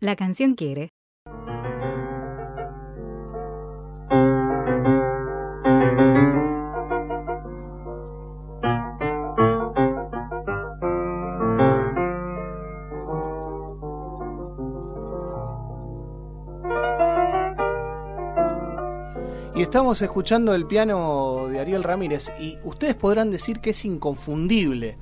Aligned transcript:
La 0.00 0.14
canción 0.14 0.54
quiere. 0.54 0.92
Y 19.56 19.62
estamos 19.62 20.00
escuchando 20.00 20.54
el 20.54 20.66
piano 20.66 21.48
de 21.48 21.58
Ariel 21.58 21.82
Ramírez 21.82 22.30
y 22.38 22.56
ustedes 22.62 22.94
podrán 22.94 23.32
decir 23.32 23.58
que 23.58 23.70
es 23.70 23.84
inconfundible, 23.84 24.96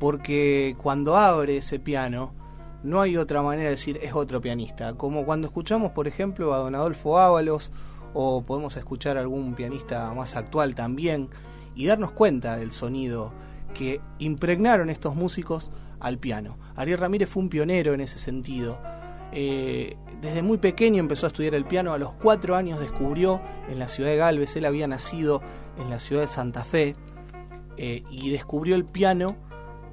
porque 0.00 0.74
cuando 0.82 1.16
abre 1.16 1.58
ese 1.58 1.78
piano 1.78 2.41
no 2.82 3.00
hay 3.00 3.16
otra 3.16 3.42
manera 3.42 3.64
de 3.64 3.76
decir 3.76 3.98
es 4.02 4.14
otro 4.14 4.40
pianista, 4.40 4.94
como 4.94 5.24
cuando 5.24 5.46
escuchamos 5.46 5.92
por 5.92 6.08
ejemplo 6.08 6.54
a 6.54 6.58
don 6.58 6.74
Adolfo 6.74 7.18
Ábalos 7.18 7.72
o 8.14 8.42
podemos 8.42 8.76
escuchar 8.76 9.16
a 9.16 9.20
algún 9.20 9.54
pianista 9.54 10.12
más 10.14 10.36
actual 10.36 10.74
también 10.74 11.28
y 11.74 11.86
darnos 11.86 12.12
cuenta 12.12 12.56
del 12.56 12.72
sonido 12.72 13.32
que 13.74 14.00
impregnaron 14.18 14.90
estos 14.90 15.14
músicos 15.14 15.70
al 16.00 16.18
piano. 16.18 16.58
Ariel 16.76 16.98
Ramírez 16.98 17.28
fue 17.28 17.42
un 17.42 17.48
pionero 17.48 17.94
en 17.94 18.00
ese 18.00 18.18
sentido. 18.18 18.78
Eh, 19.32 19.96
desde 20.20 20.42
muy 20.42 20.58
pequeño 20.58 21.00
empezó 21.00 21.26
a 21.26 21.28
estudiar 21.28 21.54
el 21.54 21.64
piano, 21.64 21.94
a 21.94 21.98
los 21.98 22.12
cuatro 22.12 22.54
años 22.54 22.80
descubrió 22.80 23.40
en 23.68 23.78
la 23.78 23.88
ciudad 23.88 24.10
de 24.10 24.16
Galvez, 24.16 24.54
él 24.56 24.66
había 24.66 24.86
nacido 24.86 25.40
en 25.78 25.88
la 25.88 26.00
ciudad 26.00 26.22
de 26.22 26.28
Santa 26.28 26.64
Fe 26.64 26.94
eh, 27.76 28.04
y 28.10 28.30
descubrió 28.30 28.74
el 28.74 28.84
piano 28.84 29.36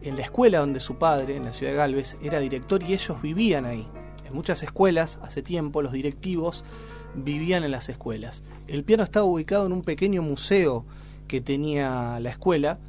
en 0.02 0.16
la 0.16 0.24
escuela 0.24 0.60
donde 0.60 0.80
su 0.80 0.98
padre, 0.98 1.36
en 1.36 1.46
la 1.46 1.54
ciudad 1.54 1.72
de 1.74 1.78
Galvez, 1.78 2.18
era 2.22 2.40
director 2.40 2.84
y 2.84 2.94
ellos 2.94 3.22
vivían 3.22 3.66
ahí. 3.66 3.88
En 4.26 4.34
muchas 4.34 4.64
escuelas, 4.64 5.20
hace 5.22 5.42
tiempo, 5.42 5.82
los 5.82 5.92
directivos 5.92 6.64
vivían 7.16 7.64
en 7.64 7.72
las 7.72 7.90
escuelas. 7.90 8.44
El 8.68 8.84
piano 8.84 9.04
estaba 9.04 9.26
ubicado 9.26 9.66
en 9.66 9.74
un 9.74 9.82
pequeño 9.82 10.22
museo 10.22 10.86
que 11.28 11.42
tenía 11.42 12.20
la 12.20 12.30
escuela 12.30 12.80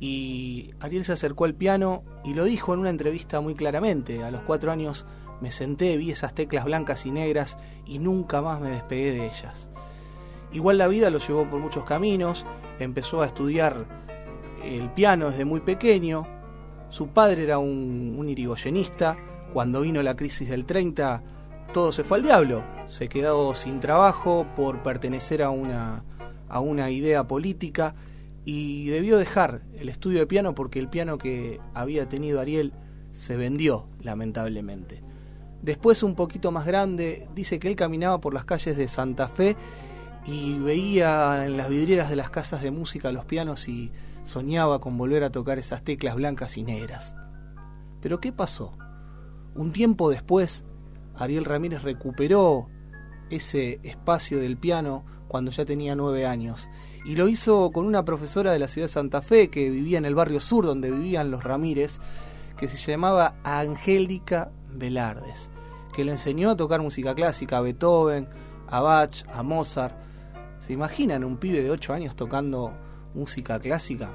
y 0.00 0.72
Ariel 0.80 1.04
se 1.04 1.12
acercó 1.12 1.44
al 1.44 1.54
piano 1.54 2.02
y 2.24 2.34
lo 2.34 2.44
dijo 2.44 2.74
en 2.74 2.80
una 2.80 2.90
entrevista 2.90 3.40
muy 3.40 3.54
claramente. 3.54 4.22
A 4.22 4.30
los 4.30 4.42
cuatro 4.42 4.70
años 4.70 5.06
me 5.40 5.50
senté, 5.50 5.96
vi 5.96 6.10
esas 6.10 6.34
teclas 6.34 6.64
blancas 6.64 7.06
y 7.06 7.10
negras 7.10 7.58
y 7.86 7.98
nunca 7.98 8.42
más 8.42 8.60
me 8.60 8.70
despegué 8.70 9.12
de 9.12 9.26
ellas. 9.26 9.68
Igual 10.52 10.78
la 10.78 10.88
vida 10.88 11.10
lo 11.10 11.18
llevó 11.18 11.48
por 11.48 11.60
muchos 11.60 11.84
caminos, 11.84 12.46
empezó 12.78 13.22
a 13.22 13.26
estudiar 13.26 13.86
el 14.62 14.90
piano 14.90 15.30
desde 15.30 15.44
muy 15.44 15.60
pequeño, 15.60 16.26
su 16.94 17.08
padre 17.08 17.42
era 17.42 17.58
un, 17.58 18.24
irigoyenista, 18.28 19.16
cuando 19.52 19.80
vino 19.80 20.00
la 20.00 20.14
crisis 20.14 20.48
del 20.48 20.64
30 20.64 21.24
todo 21.72 21.90
se 21.90 22.04
fue 22.04 22.18
al 22.18 22.22
diablo, 22.22 22.62
se 22.86 23.08
quedó 23.08 23.52
sin 23.52 23.80
trabajo 23.80 24.46
por 24.54 24.84
pertenecer 24.84 25.42
a 25.42 25.50
una, 25.50 26.04
a 26.48 26.60
una 26.60 26.92
idea 26.92 27.26
política 27.26 27.96
y 28.44 28.86
debió 28.90 29.18
dejar 29.18 29.62
el 29.76 29.88
estudio 29.88 30.20
de 30.20 30.28
piano 30.28 30.54
porque 30.54 30.78
el 30.78 30.88
piano 30.88 31.18
que 31.18 31.60
había 31.74 32.08
tenido 32.08 32.40
Ariel 32.40 32.72
se 33.10 33.36
vendió, 33.36 33.88
lamentablemente. 34.00 35.02
Después, 35.62 36.04
un 36.04 36.14
poquito 36.14 36.52
más 36.52 36.64
grande, 36.64 37.26
dice 37.34 37.58
que 37.58 37.66
él 37.66 37.74
caminaba 37.74 38.20
por 38.20 38.34
las 38.34 38.44
calles 38.44 38.76
de 38.76 38.86
Santa 38.86 39.26
Fe 39.26 39.56
y 40.26 40.60
veía 40.60 41.44
en 41.44 41.56
las 41.56 41.68
vidrieras 41.68 42.08
de 42.08 42.14
las 42.14 42.30
casas 42.30 42.62
de 42.62 42.70
música 42.70 43.10
los 43.10 43.24
pianos 43.24 43.66
y 43.66 43.90
soñaba 44.24 44.80
con 44.80 44.98
volver 44.98 45.22
a 45.22 45.30
tocar 45.30 45.58
esas 45.58 45.84
teclas 45.84 46.16
blancas 46.16 46.56
y 46.56 46.64
negras. 46.64 47.14
Pero 48.00 48.18
¿qué 48.20 48.32
pasó? 48.32 48.76
Un 49.54 49.70
tiempo 49.70 50.10
después, 50.10 50.64
Ariel 51.14 51.44
Ramírez 51.44 51.82
recuperó 51.84 52.68
ese 53.30 53.78
espacio 53.84 54.40
del 54.40 54.56
piano 54.56 55.04
cuando 55.28 55.52
ya 55.52 55.64
tenía 55.64 55.94
nueve 55.94 56.26
años. 56.26 56.68
Y 57.04 57.14
lo 57.14 57.28
hizo 57.28 57.70
con 57.70 57.86
una 57.86 58.04
profesora 58.04 58.50
de 58.50 58.58
la 58.58 58.66
ciudad 58.66 58.88
de 58.88 58.92
Santa 58.92 59.22
Fe 59.22 59.48
que 59.48 59.70
vivía 59.70 59.98
en 59.98 60.04
el 60.04 60.16
barrio 60.16 60.40
sur 60.40 60.66
donde 60.66 60.90
vivían 60.90 61.30
los 61.30 61.44
Ramírez, 61.44 62.00
que 62.56 62.66
se 62.66 62.76
llamaba 62.76 63.36
Angélica 63.44 64.50
Velardes 64.68 65.50
que 65.94 66.04
le 66.04 66.10
enseñó 66.10 66.50
a 66.50 66.56
tocar 66.56 66.82
música 66.82 67.14
clásica, 67.14 67.58
a 67.58 67.60
Beethoven, 67.60 68.28
a 68.68 68.80
Bach, 68.80 69.24
a 69.32 69.42
Mozart. 69.42 69.94
¿Se 70.58 70.72
imaginan 70.72 71.24
un 71.24 71.36
pibe 71.36 71.62
de 71.62 71.70
8 71.70 71.92
años 71.92 72.16
tocando 72.16 72.72
música 73.14 73.58
clásica? 73.58 74.12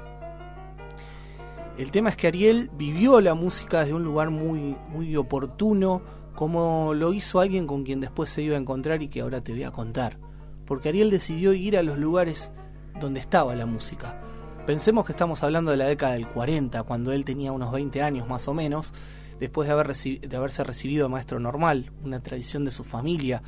El 1.78 1.90
tema 1.90 2.10
es 2.10 2.16
que 2.16 2.26
Ariel 2.26 2.70
vivió 2.76 3.20
la 3.20 3.34
música 3.34 3.80
desde 3.80 3.94
un 3.94 4.04
lugar 4.04 4.30
muy, 4.30 4.76
muy 4.90 5.16
oportuno, 5.16 6.02
como 6.34 6.94
lo 6.94 7.12
hizo 7.12 7.40
alguien 7.40 7.66
con 7.66 7.84
quien 7.84 8.00
después 8.00 8.30
se 8.30 8.42
iba 8.42 8.56
a 8.56 8.60
encontrar 8.60 9.02
y 9.02 9.08
que 9.08 9.22
ahora 9.22 9.40
te 9.40 9.52
voy 9.52 9.62
a 9.62 9.70
contar. 9.70 10.18
Porque 10.66 10.90
Ariel 10.90 11.10
decidió 11.10 11.52
ir 11.52 11.76
a 11.76 11.82
los 11.82 11.98
lugares 11.98 12.52
donde 13.00 13.20
estaba 13.20 13.54
la 13.54 13.66
música. 13.66 14.20
Pensemos 14.66 15.04
que 15.04 15.12
estamos 15.12 15.42
hablando 15.42 15.70
de 15.70 15.78
la 15.78 15.86
década 15.86 16.12
del 16.12 16.28
40, 16.28 16.82
cuando 16.82 17.12
él 17.12 17.24
tenía 17.24 17.50
unos 17.50 17.72
20 17.72 18.02
años 18.02 18.28
más 18.28 18.46
o 18.46 18.54
menos, 18.54 18.92
después 19.40 19.66
de, 19.66 19.72
haber 19.72 19.96
de 19.96 20.36
haberse 20.36 20.62
recibido 20.62 21.08
maestro 21.08 21.40
normal, 21.40 21.90
una 22.04 22.22
tradición 22.22 22.64
de 22.64 22.70
su 22.70 22.84
familia. 22.84 23.42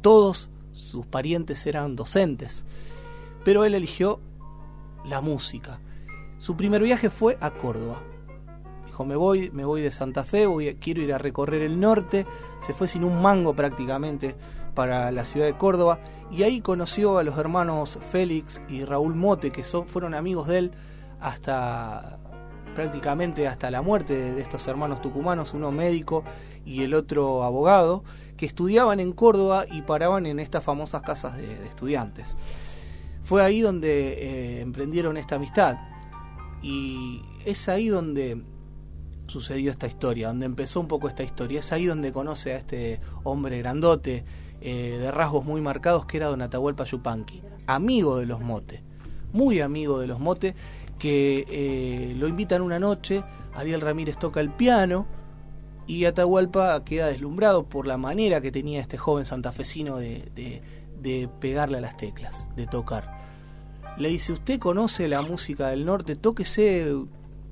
Todos 0.00 0.50
sus 0.72 1.06
parientes 1.06 1.66
eran 1.66 1.96
docentes, 1.96 2.64
pero 3.44 3.64
él 3.64 3.74
eligió 3.74 4.20
la 5.04 5.20
música. 5.20 5.80
Su 6.38 6.56
primer 6.56 6.82
viaje 6.82 7.10
fue 7.10 7.38
a 7.40 7.50
Córdoba. 7.50 8.02
Dijo, 8.86 9.04
me 9.04 9.16
voy, 9.16 9.50
me 9.50 9.64
voy 9.64 9.82
de 9.82 9.90
Santa 9.90 10.24
Fe, 10.24 10.46
voy, 10.46 10.74
quiero 10.76 11.02
ir 11.02 11.12
a 11.12 11.18
recorrer 11.18 11.62
el 11.62 11.80
norte. 11.80 12.26
Se 12.60 12.74
fue 12.74 12.88
sin 12.88 13.04
un 13.04 13.20
mango 13.22 13.54
prácticamente 13.54 14.36
para 14.74 15.10
la 15.10 15.24
ciudad 15.24 15.46
de 15.46 15.56
Córdoba 15.56 16.00
y 16.30 16.42
ahí 16.42 16.60
conoció 16.60 17.18
a 17.18 17.22
los 17.22 17.38
hermanos 17.38 17.98
Félix 18.10 18.60
y 18.68 18.84
Raúl 18.84 19.14
Mote, 19.14 19.52
que 19.52 19.64
son, 19.64 19.86
fueron 19.86 20.14
amigos 20.14 20.48
de 20.48 20.58
él 20.58 20.72
hasta 21.20 22.18
prácticamente 22.74 23.46
hasta 23.46 23.70
la 23.70 23.82
muerte 23.82 24.34
de 24.34 24.40
estos 24.40 24.66
hermanos 24.66 25.00
tucumanos, 25.00 25.54
uno 25.54 25.70
médico 25.70 26.24
y 26.64 26.82
el 26.82 26.94
otro 26.94 27.44
abogado, 27.44 28.02
que 28.36 28.46
estudiaban 28.46 29.00
en 29.00 29.12
Córdoba 29.12 29.64
y 29.70 29.82
paraban 29.82 30.26
en 30.26 30.40
estas 30.40 30.64
famosas 30.64 31.02
casas 31.02 31.36
de, 31.36 31.66
estudiantes. 31.66 32.36
Fue 33.24 33.42
ahí 33.42 33.62
donde 33.62 34.12
eh, 34.12 34.60
emprendieron 34.60 35.16
esta 35.16 35.36
amistad. 35.36 35.78
Y 36.62 37.22
es 37.44 37.68
ahí 37.68 37.88
donde 37.88 38.42
sucedió 39.26 39.70
esta 39.70 39.86
historia, 39.86 40.28
donde 40.28 40.46
empezó 40.46 40.80
un 40.80 40.88
poco 40.88 41.08
esta 41.08 41.22
historia, 41.22 41.60
es 41.60 41.72
ahí 41.72 41.86
donde 41.86 42.12
conoce 42.12 42.52
a 42.52 42.58
este 42.58 43.00
hombre 43.22 43.58
grandote, 43.58 44.24
eh, 44.60 44.98
de 45.00 45.10
rasgos 45.10 45.44
muy 45.44 45.60
marcados, 45.60 46.06
que 46.06 46.18
era 46.18 46.26
don 46.26 46.42
Atahualpa 46.42 46.84
Yupanqui, 46.84 47.42
amigo 47.66 48.18
de 48.18 48.26
los 48.26 48.40
Mote, 48.40 48.82
muy 49.32 49.60
amigo 49.60 49.98
de 49.98 50.06
los 50.06 50.20
Mote, 50.20 50.54
que 50.98 51.46
eh, 51.48 52.14
lo 52.16 52.28
invitan 52.28 52.62
una 52.62 52.78
noche, 52.78 53.24
Ariel 53.54 53.80
Ramírez 53.80 54.18
toca 54.18 54.40
el 54.40 54.50
piano 54.50 55.06
y 55.86 56.04
Atahualpa 56.06 56.82
queda 56.84 57.08
deslumbrado 57.08 57.68
por 57.68 57.86
la 57.86 57.96
manera 57.96 58.40
que 58.40 58.52
tenía 58.52 58.80
este 58.80 58.96
joven 58.96 59.26
santafesino 59.26 59.96
de, 59.96 60.62
pegarle 61.40 61.78
a 61.78 61.80
las 61.80 61.96
teclas, 61.96 62.48
de 62.56 62.66
tocar. 62.66 63.18
Le 63.96 64.08
dice, 64.08 64.32
¿usted 64.32 64.58
conoce 64.58 65.06
la 65.08 65.22
música 65.22 65.68
del 65.68 65.84
norte? 65.84 66.16
Tóquese, 66.16 66.92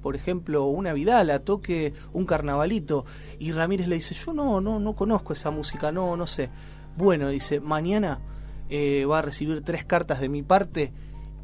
por 0.02 0.16
ejemplo, 0.16 0.64
una 0.66 0.92
vidala, 0.92 1.38
toque 1.40 1.94
un 2.12 2.26
carnavalito. 2.26 3.04
Y 3.38 3.52
Ramírez 3.52 3.86
le 3.86 3.96
dice, 3.96 4.14
yo 4.14 4.32
no, 4.32 4.60
no, 4.60 4.80
no 4.80 4.96
conozco 4.96 5.32
esa 5.32 5.50
música, 5.50 5.92
no, 5.92 6.16
no 6.16 6.26
sé. 6.26 6.50
Bueno, 6.96 7.28
dice, 7.28 7.60
mañana 7.60 8.20
eh, 8.68 9.04
va 9.04 9.20
a 9.20 9.22
recibir 9.22 9.62
tres 9.62 9.84
cartas 9.84 10.20
de 10.20 10.28
mi 10.28 10.42
parte 10.42 10.92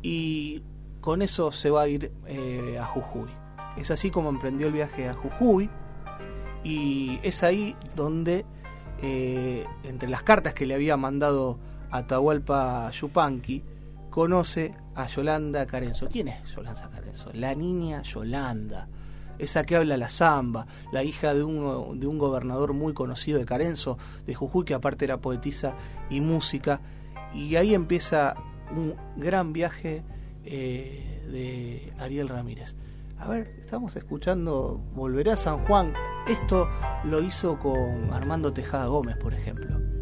y 0.02 0.62
con 1.00 1.22
eso 1.22 1.52
se 1.52 1.70
va 1.70 1.82
a 1.82 1.88
ir 1.88 2.12
eh, 2.26 2.78
a 2.80 2.84
Jujuy. 2.84 3.30
Es 3.76 3.90
así 3.90 4.10
como 4.10 4.30
emprendió 4.30 4.66
el 4.66 4.72
viaje 4.72 5.08
a 5.08 5.14
Jujuy 5.14 5.70
y 6.64 7.20
es 7.22 7.42
ahí 7.42 7.76
donde, 7.94 8.44
eh, 9.02 9.64
entre 9.84 10.08
las 10.08 10.22
cartas 10.22 10.54
que 10.54 10.66
le 10.66 10.74
había 10.74 10.96
mandado 10.96 11.58
Atahualpa 11.90 12.90
Yupanqui, 12.90 13.62
conoce 14.10 14.74
a 14.94 15.06
Yolanda 15.06 15.66
Carenzo. 15.66 16.08
¿Quién 16.08 16.28
es 16.28 16.54
Yolanda 16.54 16.90
Carenzo? 16.90 17.30
La 17.34 17.54
niña 17.54 18.02
Yolanda, 18.02 18.88
esa 19.38 19.64
que 19.64 19.76
habla 19.76 19.96
la 19.96 20.08
samba, 20.08 20.66
la 20.92 21.04
hija 21.04 21.34
de 21.34 21.44
un, 21.44 22.00
de 22.00 22.06
un 22.06 22.18
gobernador 22.18 22.72
muy 22.72 22.94
conocido 22.94 23.38
de 23.38 23.44
Carenzo, 23.44 23.98
de 24.26 24.34
Jujuy, 24.34 24.64
que 24.64 24.74
aparte 24.74 25.04
era 25.04 25.18
poetisa 25.18 25.74
y 26.10 26.20
música. 26.20 26.80
Y 27.32 27.56
ahí 27.56 27.74
empieza 27.74 28.34
un 28.74 28.94
gran 29.16 29.52
viaje 29.52 30.02
eh, 30.44 31.22
de 31.30 31.92
Ariel 32.02 32.28
Ramírez. 32.28 32.76
A 33.18 33.28
ver, 33.28 33.54
estamos 33.60 33.96
escuchando 33.96 34.80
Volverá 34.94 35.34
a 35.34 35.36
San 35.36 35.58
Juan. 35.58 35.92
Esto 36.28 36.68
lo 37.04 37.22
hizo 37.22 37.58
con 37.58 38.12
Armando 38.12 38.52
Tejada 38.52 38.86
Gómez, 38.86 39.16
por 39.16 39.34
ejemplo. 39.34 39.97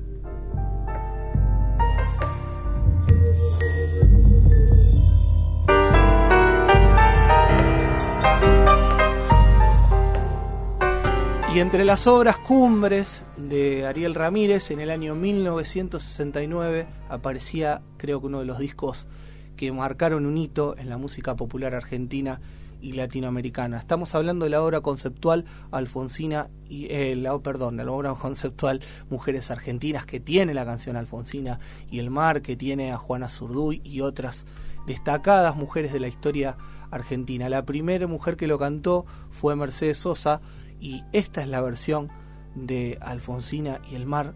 Y 11.56 11.60
entre 11.60 11.86
las 11.86 12.06
obras 12.06 12.36
cumbres 12.36 13.24
de 13.38 13.86
Ariel 13.86 14.14
Ramírez, 14.14 14.70
en 14.70 14.78
el 14.78 14.90
año 14.90 15.14
1969 15.14 16.86
aparecía, 17.08 17.80
creo 17.96 18.20
que 18.20 18.26
uno 18.26 18.40
de 18.40 18.44
los 18.44 18.58
discos 18.58 19.08
que 19.56 19.72
marcaron 19.72 20.26
un 20.26 20.36
hito 20.36 20.76
en 20.76 20.90
la 20.90 20.98
música 20.98 21.34
popular 21.34 21.74
argentina 21.74 22.42
y 22.82 22.92
latinoamericana. 22.92 23.78
Estamos 23.78 24.14
hablando 24.14 24.44
de 24.44 24.50
la 24.50 24.60
obra 24.60 24.82
conceptual 24.82 25.46
Alfonsina 25.70 26.50
y 26.68 26.88
eh, 26.90 27.16
la, 27.16 27.38
perdón, 27.38 27.78
la 27.78 27.90
obra 27.90 28.12
conceptual 28.12 28.82
Mujeres 29.08 29.50
Argentinas 29.50 30.04
que 30.04 30.20
tiene 30.20 30.52
la 30.52 30.66
canción 30.66 30.94
Alfonsina 30.96 31.58
y 31.90 32.00
el 32.00 32.10
mar 32.10 32.42
que 32.42 32.56
tiene 32.56 32.92
a 32.92 32.98
Juana 32.98 33.30
Zurduy 33.30 33.80
y 33.82 34.02
otras 34.02 34.44
destacadas 34.86 35.56
mujeres 35.56 35.94
de 35.94 36.00
la 36.00 36.08
historia 36.08 36.58
argentina. 36.90 37.48
La 37.48 37.64
primera 37.64 38.06
mujer 38.06 38.36
que 38.36 38.46
lo 38.46 38.58
cantó 38.58 39.06
fue 39.30 39.56
Mercedes 39.56 39.96
Sosa 39.96 40.42
y 40.86 41.02
esta 41.12 41.42
es 41.42 41.48
la 41.48 41.60
versión 41.60 42.10
de 42.54 42.96
Alfonsina 43.00 43.80
y 43.90 43.96
el 43.96 44.06
mar. 44.06 44.34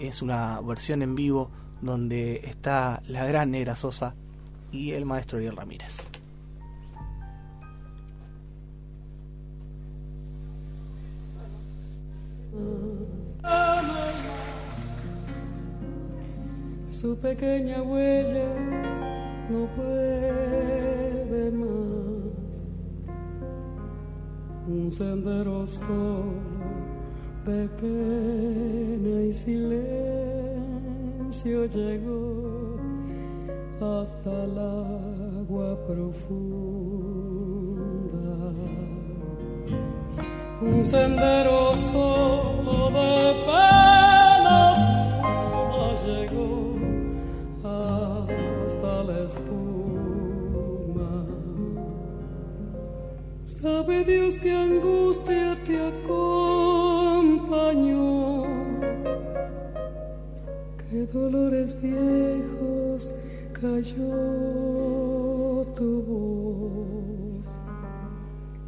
Es 0.00 0.22
una 0.22 0.60
versión 0.60 1.02
en 1.02 1.14
vivo 1.14 1.52
donde 1.82 2.40
está 2.42 3.00
la 3.06 3.24
gran 3.26 3.52
Negra 3.52 3.76
Sosa 3.76 4.16
y 4.72 4.90
el 4.90 5.04
maestro 5.04 5.38
Ariel 5.38 5.56
Ramírez. 5.56 6.10
Su 16.88 17.16
pequeña 17.20 17.82
huella 17.82 18.48
no 19.48 19.68
vuelve 19.76 21.50
más 21.52 21.73
un 24.66 24.90
sendero 24.90 25.66
solo 25.66 26.32
de 27.44 27.68
pena 27.80 29.22
y 29.22 29.32
silencio 29.32 29.66
llegó 31.66 32.78
hasta 33.80 34.44
el 34.44 34.58
agua 34.58 35.76
profunda. 35.86 36.14
Un 40.62 40.86
sendero 40.86 41.76
solo 41.76 42.90
de 42.90 43.34
penas 43.44 44.78
llegó 46.06 46.74
hasta 47.62 49.02
la 49.04 49.18
Sabe 53.64 54.04
Dios 54.04 54.36
que 54.40 54.50
angustia 54.50 55.56
te 55.64 55.80
acompañó, 55.80 56.44
que 60.76 61.06
dolores 61.06 61.74
viejos 61.80 63.10
cayó 63.54 64.04
tu 65.74 66.02
voz 66.02 67.46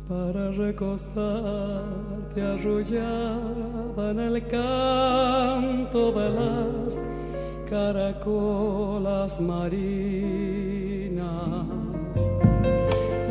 para 0.08 0.50
recostarte 0.52 2.40
arrullada 2.40 4.12
en 4.12 4.18
el 4.18 4.46
canto 4.46 6.10
de 6.12 6.30
las 6.30 6.98
caracolas 7.68 9.38
marinas 9.42 10.56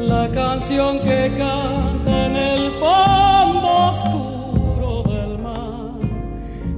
la 0.08 0.30
canción 0.32 1.00
que 1.00 1.34
canta 1.36 2.26
en 2.26 2.36
el 2.36 2.72
fondo 2.72 3.68
oscuro 3.90 5.04
del 5.04 5.38
mar, 5.40 6.00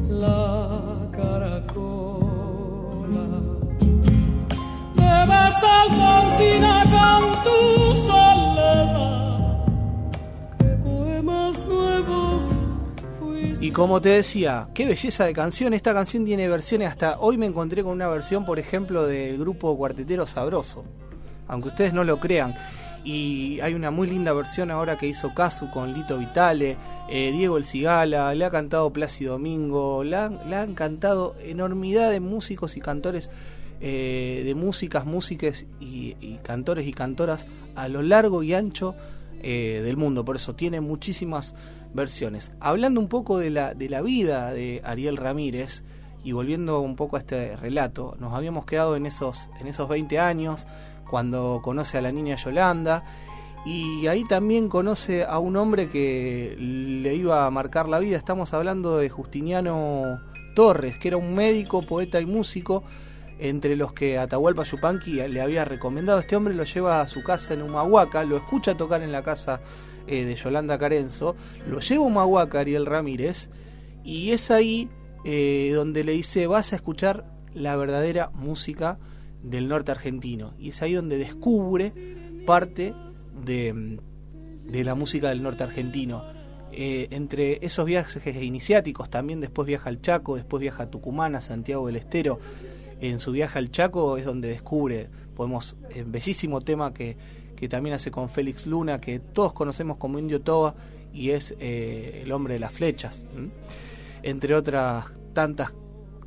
la 0.10 1.10
caracola. 1.12 2.26
Vas 5.28 5.64
Alfonsina 5.64 6.84
con 6.96 7.44
tu 7.44 7.60
soledad, 8.08 9.66
poemas 10.84 11.60
nuevos 11.68 12.44
y 13.60 13.72
como 13.72 14.00
te 14.02 14.10
decía, 14.10 14.70
qué 14.74 14.86
belleza 14.86 15.26
de 15.26 15.34
canción. 15.34 15.74
Esta 15.74 15.94
canción 15.94 16.24
tiene 16.24 16.48
versiones. 16.48 16.90
Hasta 16.90 17.20
hoy 17.20 17.38
me 17.38 17.46
encontré 17.46 17.84
con 17.84 17.92
una 17.94 18.08
versión, 18.08 18.46
por 18.46 18.60
ejemplo, 18.60 19.06
del 19.06 19.38
grupo 19.38 19.76
Cuartetero 19.78 20.26
Sabroso. 20.26 20.86
Aunque 21.50 21.70
ustedes 21.70 21.94
no 21.94 22.04
lo 22.04 22.20
crean 22.20 22.56
y 23.08 23.62
hay 23.62 23.74
una 23.74 23.90
muy 23.90 24.06
linda 24.06 24.34
versión 24.34 24.70
ahora 24.70 24.98
que 24.98 25.08
hizo 25.08 25.34
Casu 25.34 25.72
con 25.72 25.94
Lito 25.94 26.18
Vitale, 26.18 26.76
eh, 27.10 27.32
Diego 27.32 27.56
El 27.56 27.64
Cigala, 27.64 28.36
le 28.36 28.44
ha 28.44 28.50
cantado 28.50 28.92
Plácido 28.92 29.32
Domingo, 29.32 30.04
le 30.04 30.18
han, 30.18 30.74
cantado 30.76 31.34
enormidad 31.42 32.12
de 32.12 32.20
músicos 32.20 32.76
y 32.76 32.82
cantores, 32.82 33.30
eh, 33.80 34.42
de 34.44 34.54
músicas, 34.56 35.06
músicas 35.06 35.66
y, 35.80 36.16
cantores 36.44 36.86
y 36.86 36.92
cantoras 36.92 37.48
a 37.76 37.88
lo 37.88 38.02
largo 38.02 38.44
y 38.44 38.54
ancho 38.54 38.94
eh, 39.42 39.82
del 39.86 39.96
mundo, 39.96 40.26
por 40.26 40.36
eso 40.36 40.54
tiene 40.56 40.82
muchísimas 40.82 41.56
versiones. 41.94 42.52
Hablando 42.60 43.00
un 43.00 43.08
poco 43.08 43.38
de 43.38 43.52
la, 43.52 43.74
de 43.74 43.88
la 43.88 44.02
vida 44.02 44.52
de 44.52 44.82
Ariel 44.84 45.16
Ramírez, 45.16 45.86
y 46.26 46.34
volviendo 46.34 46.82
un 46.82 46.98
poco 46.98 47.16
a 47.16 47.20
este 47.20 47.56
relato, 47.56 48.18
nos 48.20 48.34
habíamos 48.34 48.66
quedado 48.66 48.98
en 48.98 49.06
esos, 49.06 49.50
en 49.62 49.68
esos 49.68 49.88
20 49.88 50.20
años, 50.20 50.68
cuando 51.10 51.62
conoce 51.64 51.98
a 51.98 52.02
la 52.02 52.12
niña 52.12 52.36
Yolanda 52.36 53.04
y 53.66 54.08
ahí 54.08 54.24
también 54.24 54.70
conoce 54.70 55.26
a 55.26 55.40
un 55.40 55.58
hombre 55.58 55.90
que 55.90 56.56
le 56.58 57.16
iba 57.16 57.46
a 57.46 57.52
marcar 57.52 57.90
la 57.90 58.00
vida. 58.00 58.16
Estamos 58.16 58.54
hablando 58.54 58.98
de 58.98 59.10
Justiniano 59.10 60.22
Torres, 60.56 60.98
que 60.98 61.10
era 61.10 61.18
un 61.18 61.36
médico, 61.36 61.82
poeta 61.82 62.22
y 62.22 62.26
músico, 62.26 62.84
entre 63.40 63.76
los 63.76 63.92
que 63.92 64.18
Atahualpa 64.18 64.64
Yupanqui 64.64 65.16
le 65.28 65.42
había 65.42 65.66
recomendado. 65.66 66.20
Este 66.20 66.38
hombre 66.38 66.54
lo 66.54 66.64
lleva 66.64 67.02
a 67.02 67.08
su 67.10 67.24
casa 67.24 67.54
en 67.54 67.62
Humahuaca, 67.62 68.24
lo 68.24 68.38
escucha 68.38 68.78
tocar 68.78 69.02
en 69.02 69.12
la 69.12 69.22
casa 69.22 69.60
eh, 70.08 70.24
de 70.24 70.36
Yolanda 70.36 70.80
Carenzo, 70.80 71.36
lo 71.68 71.82
lleva 71.82 72.06
a 72.06 72.08
Humahuaca 72.08 72.62
Ariel 72.62 72.86
Ramírez, 72.86 73.50
y 74.04 74.32
es 74.32 74.50
ahí 74.50 74.90
eh, 75.26 75.72
donde 75.76 76.06
le 76.06 76.14
dice, 76.14 76.48
vas 76.48 76.72
a 76.72 76.78
escuchar 76.78 77.26
la 77.54 77.76
verdadera 77.76 78.32
música 78.34 78.98
del 79.44 79.68
norte 79.68 79.92
argentino. 79.92 80.54
Y 80.58 80.70
es 80.70 80.82
ahí 80.82 80.94
donde 80.94 81.18
descubre 81.18 81.94
parte 82.46 82.94
de, 83.44 84.00
de 84.66 84.84
la 84.84 84.96
música 84.96 85.30
del 85.30 85.44
norte 85.44 85.64
argentino. 85.64 86.24
Eh, 86.72 87.08
entre 87.12 87.66
esos 87.66 87.86
viajes 87.86 88.22
iniciáticos, 88.44 89.10
también 89.10 89.40
después 89.40 89.68
viaja 89.68 89.90
al 89.90 90.02
Chaco, 90.02 90.36
después 90.36 90.62
viaja 90.62 90.84
a 90.84 90.90
Tucumán, 90.92 91.36
a 91.36 91.42
Santiago 91.42 91.88
del 91.88 91.96
Estero. 91.96 92.40
En 93.00 93.20
su 93.20 93.32
viaje 93.32 93.58
al 93.60 93.72
Chaco 93.72 94.18
es 94.18 94.26
donde 94.26 94.50
descubre, 94.50 95.10
podemos, 95.36 95.78
el 95.92 96.02
eh, 96.02 96.04
bellísimo 96.06 96.62
tema 96.62 96.94
que, 96.94 97.18
que 97.56 97.70
también 97.70 97.96
hace 97.96 98.12
con 98.12 98.30
Félix 98.30 98.68
Luna, 98.68 99.00
que 99.00 99.20
todos 99.20 99.54
conocemos 99.54 99.98
como 99.98 100.20
Indio 100.20 100.42
Toba, 100.42 100.76
y 101.14 101.32
es 101.32 101.56
eh, 101.60 102.22
el 102.24 102.32
hombre 102.32 102.56
de 102.56 102.60
las 102.60 102.74
flechas. 102.74 103.24
Entre 104.22 104.54
otras 104.54 105.06
tantas 105.34 105.72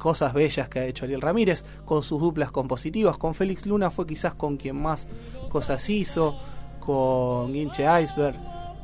cosas 0.00 0.32
bellas 0.32 0.68
que 0.68 0.80
ha 0.80 0.84
hecho 0.86 1.04
Ariel 1.04 1.20
Ramírez, 1.20 1.64
con 1.84 2.02
sus 2.02 2.20
duplas 2.20 2.50
compositivas. 2.50 3.16
Con 3.16 3.34
Félix 3.34 3.66
Luna 3.66 3.90
fue 3.90 4.06
quizás 4.06 4.34
con 4.34 4.56
quien 4.56 4.82
más 4.82 5.06
cosas 5.48 5.88
hizo, 5.88 6.36
con 6.80 7.52
Guinche 7.52 7.84
Iceberg, 8.02 8.36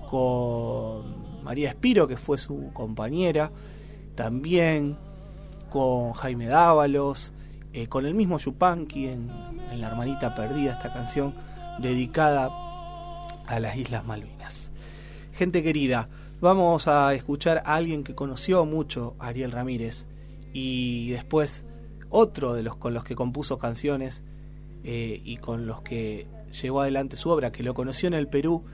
con 0.08 1.42
María 1.42 1.70
Espiro, 1.70 2.06
que 2.06 2.16
fue 2.16 2.38
su 2.38 2.70
compañera, 2.72 3.50
también 4.14 4.96
con 5.70 6.12
Jaime 6.12 6.46
Dávalos, 6.46 7.32
eh, 7.72 7.88
con 7.88 8.06
el 8.06 8.14
mismo 8.14 8.38
Yupanqui 8.38 9.08
en, 9.08 9.30
en 9.72 9.80
La 9.80 9.88
Hermanita 9.88 10.34
Perdida, 10.34 10.74
esta 10.74 10.92
canción 10.92 11.34
dedicada 11.80 12.50
a 13.46 13.58
las 13.58 13.76
Islas 13.76 14.04
Malvinas. 14.04 14.70
Gente 15.32 15.62
querida, 15.62 16.08
vamos 16.40 16.88
a 16.88 17.14
escuchar 17.14 17.62
a 17.64 17.74
alguien 17.74 18.04
que 18.04 18.14
conoció 18.14 18.64
mucho 18.64 19.16
a 19.18 19.28
Ariel 19.28 19.52
Ramírez 19.52 20.06
y 20.58 21.10
después 21.10 21.66
otro 22.08 22.54
de 22.54 22.62
los 22.62 22.76
con 22.76 22.94
los 22.94 23.04
que 23.04 23.14
compuso 23.14 23.58
canciones 23.58 24.24
eh, 24.84 25.20
y 25.22 25.36
con 25.36 25.66
los 25.66 25.82
que 25.82 26.28
llevó 26.50 26.80
adelante 26.80 27.16
su 27.16 27.28
obra, 27.28 27.52
que 27.52 27.62
lo 27.62 27.74
conoció 27.74 28.06
en 28.06 28.14
el 28.14 28.26
Perú, 28.26 28.64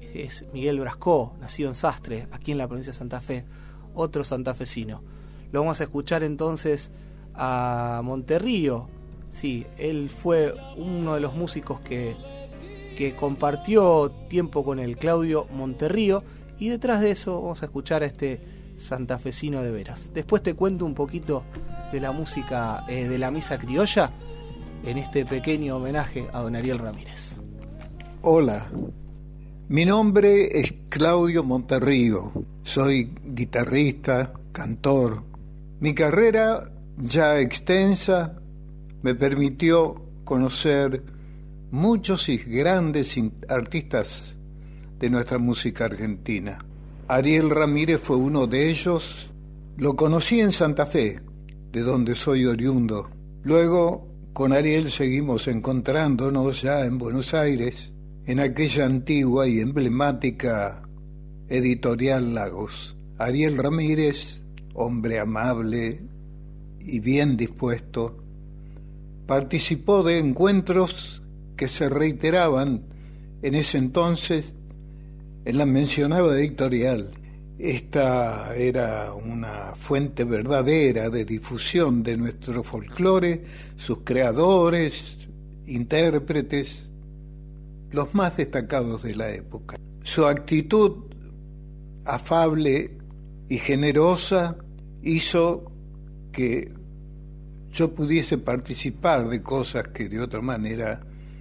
es 0.00 0.46
Miguel 0.52 0.78
Brascó, 0.78 1.34
nacido 1.40 1.68
en 1.68 1.74
Sastre, 1.74 2.28
aquí 2.30 2.52
en 2.52 2.58
la 2.58 2.68
provincia 2.68 2.92
de 2.92 2.98
Santa 2.98 3.20
Fe, 3.20 3.44
otro 3.92 4.22
santafesino. 4.22 5.02
Lo 5.50 5.62
vamos 5.62 5.80
a 5.80 5.84
escuchar 5.84 6.22
entonces 6.22 6.92
a 7.34 8.02
Monterrío. 8.04 8.88
Sí, 9.32 9.66
él 9.78 10.10
fue 10.10 10.54
uno 10.76 11.16
de 11.16 11.20
los 11.20 11.34
músicos 11.34 11.80
que, 11.80 12.14
que 12.96 13.16
compartió 13.16 14.12
tiempo 14.28 14.64
con 14.64 14.78
el 14.78 14.96
Claudio 14.96 15.48
Monterrío 15.52 16.22
y 16.60 16.68
detrás 16.68 17.00
de 17.00 17.10
eso 17.10 17.42
vamos 17.42 17.62
a 17.62 17.66
escuchar 17.66 18.04
a 18.04 18.06
este 18.06 18.51
santafesino 18.82 19.62
de 19.62 19.70
veras. 19.70 20.08
Después 20.12 20.42
te 20.42 20.54
cuento 20.54 20.84
un 20.84 20.94
poquito 20.94 21.44
de 21.92 22.00
la 22.00 22.12
música 22.12 22.84
eh, 22.88 23.08
de 23.08 23.18
la 23.18 23.30
misa 23.30 23.58
criolla 23.58 24.10
en 24.84 24.98
este 24.98 25.24
pequeño 25.24 25.76
homenaje 25.76 26.26
a 26.32 26.40
don 26.40 26.56
Ariel 26.56 26.78
Ramírez. 26.78 27.40
Hola, 28.22 28.66
Mi 29.68 29.86
nombre 29.86 30.60
es 30.60 30.74
Claudio 30.88 31.44
Monterrío, 31.44 32.32
soy 32.62 33.10
guitarrista, 33.24 34.32
cantor. 34.52 35.22
Mi 35.80 35.94
carrera 35.94 36.70
ya 36.98 37.38
extensa 37.40 38.34
me 39.02 39.14
permitió 39.14 40.04
conocer 40.24 41.02
muchos 41.70 42.28
y 42.28 42.36
grandes 42.36 43.18
artistas 43.48 44.36
de 44.98 45.10
nuestra 45.10 45.38
música 45.38 45.86
argentina. 45.86 46.64
Ariel 47.08 47.50
Ramírez 47.50 48.00
fue 48.00 48.16
uno 48.16 48.46
de 48.46 48.70
ellos. 48.70 49.32
Lo 49.76 49.96
conocí 49.96 50.40
en 50.40 50.52
Santa 50.52 50.86
Fe, 50.86 51.20
de 51.72 51.80
donde 51.80 52.14
soy 52.14 52.46
oriundo. 52.46 53.10
Luego, 53.42 54.08
con 54.32 54.52
Ariel 54.52 54.90
seguimos 54.90 55.48
encontrándonos 55.48 56.62
ya 56.62 56.84
en 56.84 56.98
Buenos 56.98 57.34
Aires, 57.34 57.92
en 58.24 58.40
aquella 58.40 58.86
antigua 58.86 59.48
y 59.48 59.60
emblemática 59.60 60.82
editorial 61.48 62.34
Lagos. 62.34 62.96
Ariel 63.18 63.58
Ramírez, 63.58 64.42
hombre 64.74 65.18
amable 65.18 66.02
y 66.80 67.00
bien 67.00 67.36
dispuesto, 67.36 68.22
participó 69.26 70.02
de 70.02 70.18
encuentros 70.18 71.22
que 71.56 71.68
se 71.68 71.88
reiteraban 71.88 72.84
en 73.42 73.54
ese 73.54 73.78
entonces 73.78 74.54
en 75.44 75.58
la 75.58 75.66
mencionada 75.66 76.38
editorial. 76.38 77.10
Esta 77.58 78.54
era 78.56 79.14
una 79.14 79.74
fuente 79.76 80.24
verdadera 80.24 81.10
de 81.10 81.24
difusión 81.24 82.02
de 82.02 82.16
nuestro 82.16 82.62
folclore, 82.62 83.42
sus 83.76 83.98
creadores, 84.02 85.16
intérpretes, 85.66 86.82
los 87.90 88.14
más 88.14 88.36
destacados 88.36 89.02
de 89.02 89.14
la 89.14 89.30
época. 89.30 89.76
Su 90.02 90.26
actitud 90.26 91.04
afable 92.04 92.98
y 93.48 93.58
generosa 93.58 94.56
hizo 95.02 95.70
que 96.32 96.72
yo 97.70 97.94
pudiese 97.94 98.38
participar 98.38 99.28
de 99.28 99.42
cosas 99.42 99.88
que 99.88 100.08
de 100.08 100.20
otra 100.20 100.40
manera 100.40 101.00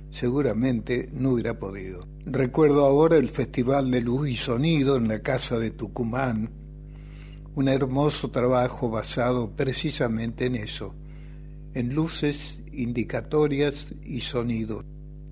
seguramente 0.10 1.10
no 1.14 1.32
hubiera 1.32 1.58
podido. 1.58 2.11
Recuerdo 2.26 2.86
ahora 2.86 3.18
el 3.18 3.30
Festival 3.30 3.90
de 3.92 4.02
Luz 4.02 4.30
y 4.30 4.36
Sonido 4.36 4.96
en 4.96 5.08
la 5.08 5.22
Casa 5.22 5.58
de 5.58 5.72
Tucumán, 5.72 6.50
un 7.56 7.68
hermoso 7.68 8.32
trabajo 8.32 8.90
basado 8.90 9.52
precisamente 9.56 10.46
en 10.46 10.56
eso, 10.56 10.96
en 11.74 11.94
luces 11.94 12.62
indicatorias 12.72 13.88
y 14.04 14.22
sonidos. 14.22 14.86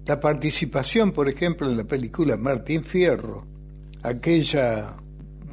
La 0.06 0.20
participación, 0.20 1.12
por 1.12 1.30
ejemplo, 1.30 1.70
en 1.70 1.78
la 1.78 1.86
película 1.86 2.38
Martín 2.38 2.84
Fierro, 2.84 3.46
aquella 4.04 4.98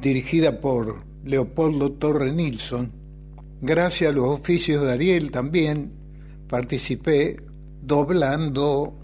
dirigida 0.01 0.59
por 0.59 0.97
Leopoldo 1.23 1.93
Torre 1.93 2.31
Nilsson, 2.31 2.91
Gracias 3.59 4.11
a 4.11 4.13
los 4.13 4.27
oficios 4.29 4.85
de 4.85 4.91
Ariel 4.91 5.31
también 5.31 5.91
participé 6.47 7.41
doblando 7.81 8.99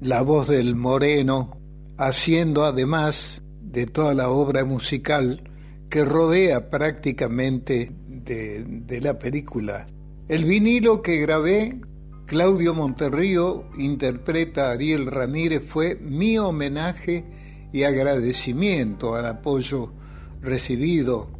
la 0.00 0.22
voz 0.22 0.48
del 0.48 0.76
Moreno, 0.76 1.58
haciendo 1.96 2.64
además 2.64 3.42
de 3.60 3.86
toda 3.86 4.14
la 4.14 4.28
obra 4.28 4.64
musical 4.64 5.42
que 5.90 6.04
rodea 6.04 6.70
prácticamente 6.70 7.92
de, 8.06 9.00
la 9.00 9.18
película. 9.18 9.86
El 10.28 10.44
vinilo 10.44 11.02
que 11.02 11.18
grabé, 11.18 11.80
Claudio 12.26 12.74
Monterrío 12.74 13.64
interpreta 13.78 14.68
a 14.68 14.72
Ariel 14.72 15.06
Ramírez, 15.06 15.64
fue 15.64 15.96
mi 15.96 16.38
homenaje 16.38 17.24
y 17.72 17.84
agradecimiento 17.84 19.14
al 19.14 19.26
apoyo 19.26 19.92
recibido 20.40 21.30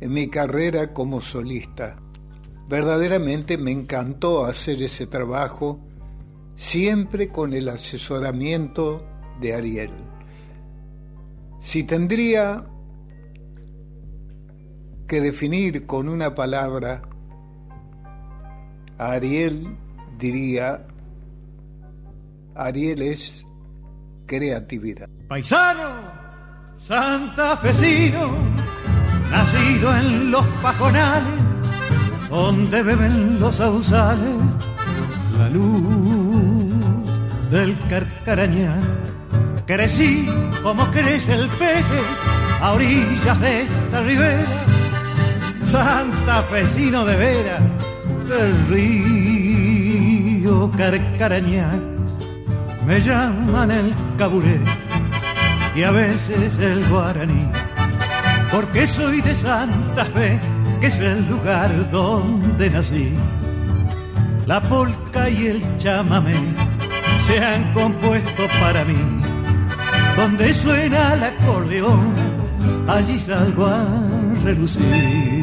en 0.00 0.12
mi 0.12 0.28
carrera 0.28 0.92
como 0.92 1.20
solista. 1.20 1.98
Verdaderamente 2.68 3.58
me 3.58 3.70
encantó 3.70 4.46
hacer 4.46 4.82
ese 4.82 5.06
trabajo, 5.06 5.80
siempre 6.54 7.28
con 7.28 7.52
el 7.52 7.68
asesoramiento 7.68 9.06
de 9.40 9.54
Ariel. 9.54 9.90
Si 11.58 11.84
tendría 11.84 12.64
que 15.06 15.20
definir 15.20 15.86
con 15.86 16.08
una 16.08 16.34
palabra 16.34 17.02
a 18.98 19.12
Ariel, 19.12 19.76
diría, 20.18 20.86
Ariel 22.54 23.02
es 23.02 23.44
creatividad. 24.26 25.08
Paisano, 25.28 25.90
santafesino 26.76 28.30
nacido 29.30 29.96
en 29.96 30.30
los 30.30 30.46
pajonales, 30.62 31.40
donde 32.28 32.82
beben 32.82 33.40
los 33.40 33.60
ausales 33.60 34.62
la 35.38 35.48
luz 35.48 36.31
del 37.52 37.78
carcarañal. 37.88 38.82
Crecí 39.66 40.26
como 40.62 40.90
crece 40.90 41.34
el 41.34 41.48
peje 41.50 42.00
a 42.60 42.72
orillas 42.72 43.40
de 43.40 43.62
esta 43.62 44.00
ribera, 44.00 44.64
santa 45.62 46.42
vecino 46.50 47.04
de 47.04 47.16
vera 47.16 47.58
del 48.26 48.66
río 48.68 49.92
carcarañal. 50.76 51.80
Me 52.86 53.00
llaman 53.00 53.70
el 53.70 53.94
caburé 54.16 54.58
y 55.76 55.82
a 55.82 55.90
veces 55.90 56.58
el 56.58 56.88
guaraní 56.88 57.50
porque 58.50 58.86
soy 58.86 59.20
de 59.22 59.34
Santa 59.34 60.04
Fe, 60.06 60.40
que 60.80 60.86
es 60.88 60.98
el 60.98 61.28
lugar 61.28 61.90
donde 61.90 62.70
nací. 62.70 63.12
La 64.46 64.60
polca 64.60 65.30
y 65.30 65.46
el 65.46 65.76
chamamé 65.78 66.61
se 67.26 67.38
han 67.38 67.72
compuesto 67.72 68.46
para 68.60 68.84
mí. 68.84 68.96
Donde 70.16 70.52
suena 70.54 71.14
el 71.14 71.22
acordeón, 71.22 72.14
allí 72.88 73.18
salgo 73.18 73.66
a 73.66 73.86
relucir. 74.44 75.42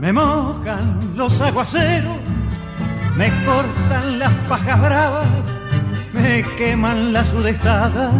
me 0.00 0.14
mojan 0.14 1.12
los 1.14 1.40
aguaceros, 1.40 2.16
me 3.16 3.28
cortan 3.44 4.18
las 4.18 4.32
pajas 4.48 4.80
bravas, 4.80 5.28
me 6.12 6.42
queman 6.56 7.12
las 7.12 7.28
sudestadas 7.28 8.12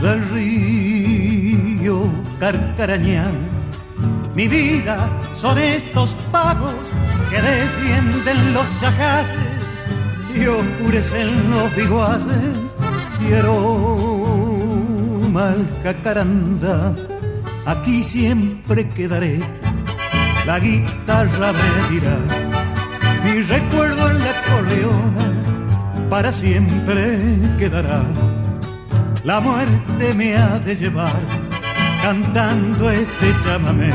del 0.00 0.28
río 0.30 2.08
Carcarañán. 2.40 3.32
Mi 4.34 4.48
vida 4.48 5.08
son 5.34 5.58
estos 5.58 6.16
pagos 6.32 6.74
que 7.30 7.40
defienden 7.40 8.52
los 8.52 8.66
chajaces 8.78 9.36
y 10.34 10.46
oscurecen 10.46 11.50
los 11.50 11.74
biguaces 11.76 12.74
y 13.20 13.32
aroma 13.34 14.74
el 15.54 15.66
jacaranda. 15.82 16.94
Aquí 17.66 18.02
siempre 18.02 18.88
quedaré 18.90 19.40
la 20.46 20.58
guitarra 20.58 21.52
me 21.52 21.88
dirá 21.90 22.18
mi 23.24 23.40
recuerdo 23.40 24.10
en 24.10 24.18
la 24.18 24.30
acordeona 24.30 25.53
para 26.10 26.32
siempre 26.32 27.18
quedará. 27.58 28.02
La 29.24 29.40
muerte 29.40 30.14
me 30.14 30.36
ha 30.36 30.58
de 30.58 30.76
llevar 30.76 31.16
cantando 32.02 32.90
este 32.90 33.34
chamamé. 33.42 33.90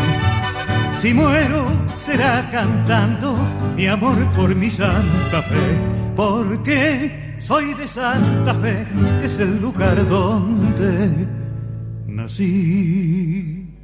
Si 1.00 1.13
muero 1.13 1.68
será 1.98 2.50
cantando 2.50 3.38
mi 3.75 3.88
amor 3.88 4.18
por 4.36 4.54
mi 4.56 4.70
Santa 4.70 5.42
Fe, 5.44 5.78
porque 6.16 7.38
soy 7.39 7.74
de 7.75 7.88
Santa 7.88 8.54
Fe, 8.56 8.86
que 9.20 9.25
es 9.28 9.38
el 9.38 9.62
lugar 9.62 10.08
donde 10.08 11.28
nací. 12.08 13.80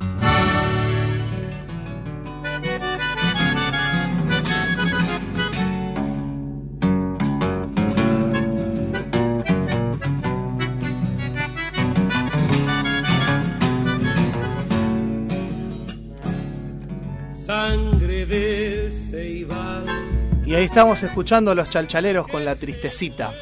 Ahí 20.56 20.64
estamos 20.64 21.04
escuchando 21.04 21.52
a 21.52 21.56
los 21.56 21.70
chalchaleros 21.70 22.30
con 22.30 22.46
la 22.46 22.56
tristecita. 22.56 23.34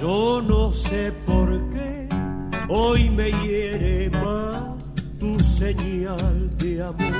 Yo 0.00 0.40
no 0.40 0.70
sé 0.70 1.10
por 1.26 1.48
qué 1.70 2.08
hoy 2.68 3.10
me 3.10 3.32
hiere 3.42 4.08
más 4.10 4.92
tu 5.18 5.40
señal 5.40 6.56
de 6.58 6.80
amor. 6.80 7.12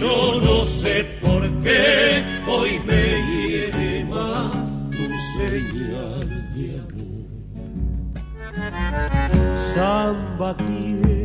Yo 0.00 0.40
no 0.40 0.64
sé 0.64 1.04
por 1.20 1.48
qué 1.62 2.24
hoy 2.48 2.80
me 2.84 3.04
hiere 3.30 4.04
más 4.06 4.56
tu 4.90 5.06
señal 5.38 6.52
de 6.56 6.80
amor. 6.80 7.28
Samba 9.72 10.56
quiero 10.56 11.17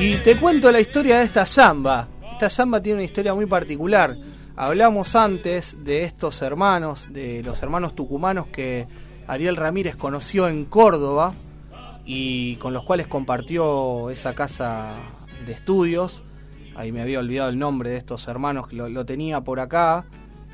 Y 0.00 0.16
te 0.16 0.38
cuento 0.38 0.72
la 0.72 0.80
historia 0.80 1.18
de 1.18 1.24
esta 1.24 1.44
samba. 1.46 2.08
Esta 2.32 2.48
samba 2.48 2.82
tiene 2.82 2.98
una 2.98 3.04
historia 3.04 3.34
muy 3.34 3.46
particular. 3.46 4.16
Hablamos 4.56 5.14
antes 5.14 5.84
de 5.84 6.02
estos 6.02 6.42
hermanos, 6.42 7.12
de 7.12 7.42
los 7.42 7.62
hermanos 7.62 7.94
tucumanos 7.94 8.46
que 8.48 8.86
Ariel 9.26 9.56
Ramírez 9.56 9.96
conoció 9.96 10.48
en 10.48 10.64
Córdoba 10.64 11.34
y 12.04 12.56
con 12.56 12.72
los 12.72 12.84
cuales 12.84 13.06
compartió 13.06 14.10
esa 14.10 14.34
casa 14.34 14.96
de 15.46 15.52
estudios. 15.52 16.22
Ahí 16.74 16.90
me 16.90 17.02
había 17.02 17.18
olvidado 17.18 17.50
el 17.50 17.58
nombre 17.58 17.90
de 17.90 17.98
estos 17.98 18.26
hermanos, 18.28 18.68
que 18.68 18.76
lo, 18.76 18.88
lo 18.88 19.04
tenía 19.04 19.42
por 19.42 19.60
acá. 19.60 20.06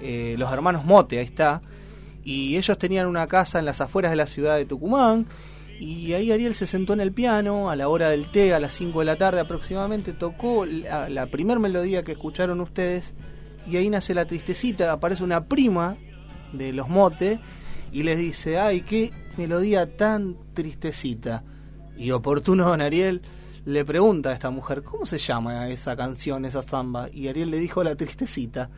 Eh, 0.02 0.34
los 0.36 0.52
hermanos 0.52 0.84
Mote, 0.84 1.18
ahí 1.18 1.24
está. 1.24 1.62
Y 2.24 2.56
ellos 2.56 2.76
tenían 2.78 3.06
una 3.06 3.26
casa 3.26 3.58
en 3.58 3.66
las 3.66 3.80
afueras 3.80 4.10
de 4.10 4.16
la 4.16 4.26
ciudad 4.26 4.56
de 4.56 4.64
Tucumán. 4.64 5.26
Y 5.84 6.14
ahí 6.14 6.32
Ariel 6.32 6.54
se 6.54 6.66
sentó 6.66 6.94
en 6.94 7.00
el 7.00 7.12
piano 7.12 7.68
a 7.68 7.76
la 7.76 7.88
hora 7.88 8.08
del 8.08 8.30
té, 8.30 8.54
a 8.54 8.58
las 8.58 8.72
5 8.72 9.00
de 9.00 9.04
la 9.04 9.16
tarde 9.16 9.40
aproximadamente, 9.40 10.14
tocó 10.14 10.64
la, 10.64 11.26
primer 11.26 11.58
melodía 11.58 12.02
que 12.02 12.12
escucharon 12.12 12.62
ustedes. 12.62 13.12
Y 13.70 13.76
ahí 13.76 13.90
nace 13.90 14.14
la 14.14 14.24
tristecita, 14.24 14.90
aparece 14.90 15.22
una 15.22 15.44
prima 15.44 15.98
de 16.54 16.72
los 16.72 16.88
Mote 16.88 17.38
y 17.92 18.02
les 18.02 18.16
dice, 18.16 18.58
ay, 18.58 18.80
qué 18.80 19.12
melodía 19.36 19.94
tan 19.94 20.38
tristecita. 20.54 21.44
Y 21.98 22.12
oportuno 22.12 22.64
don 22.64 22.80
Ariel 22.80 23.20
le 23.66 23.84
pregunta 23.84 24.30
a 24.30 24.32
esta 24.32 24.48
mujer, 24.48 24.84
¿cómo 24.84 25.04
se 25.04 25.18
llama 25.18 25.68
esa 25.68 25.94
canción, 25.96 26.46
esa 26.46 26.62
samba? 26.62 27.10
Y 27.12 27.28
Ariel 27.28 27.50
le 27.50 27.58
dijo 27.58 27.84
la 27.84 27.94
tristecita. 27.94 28.70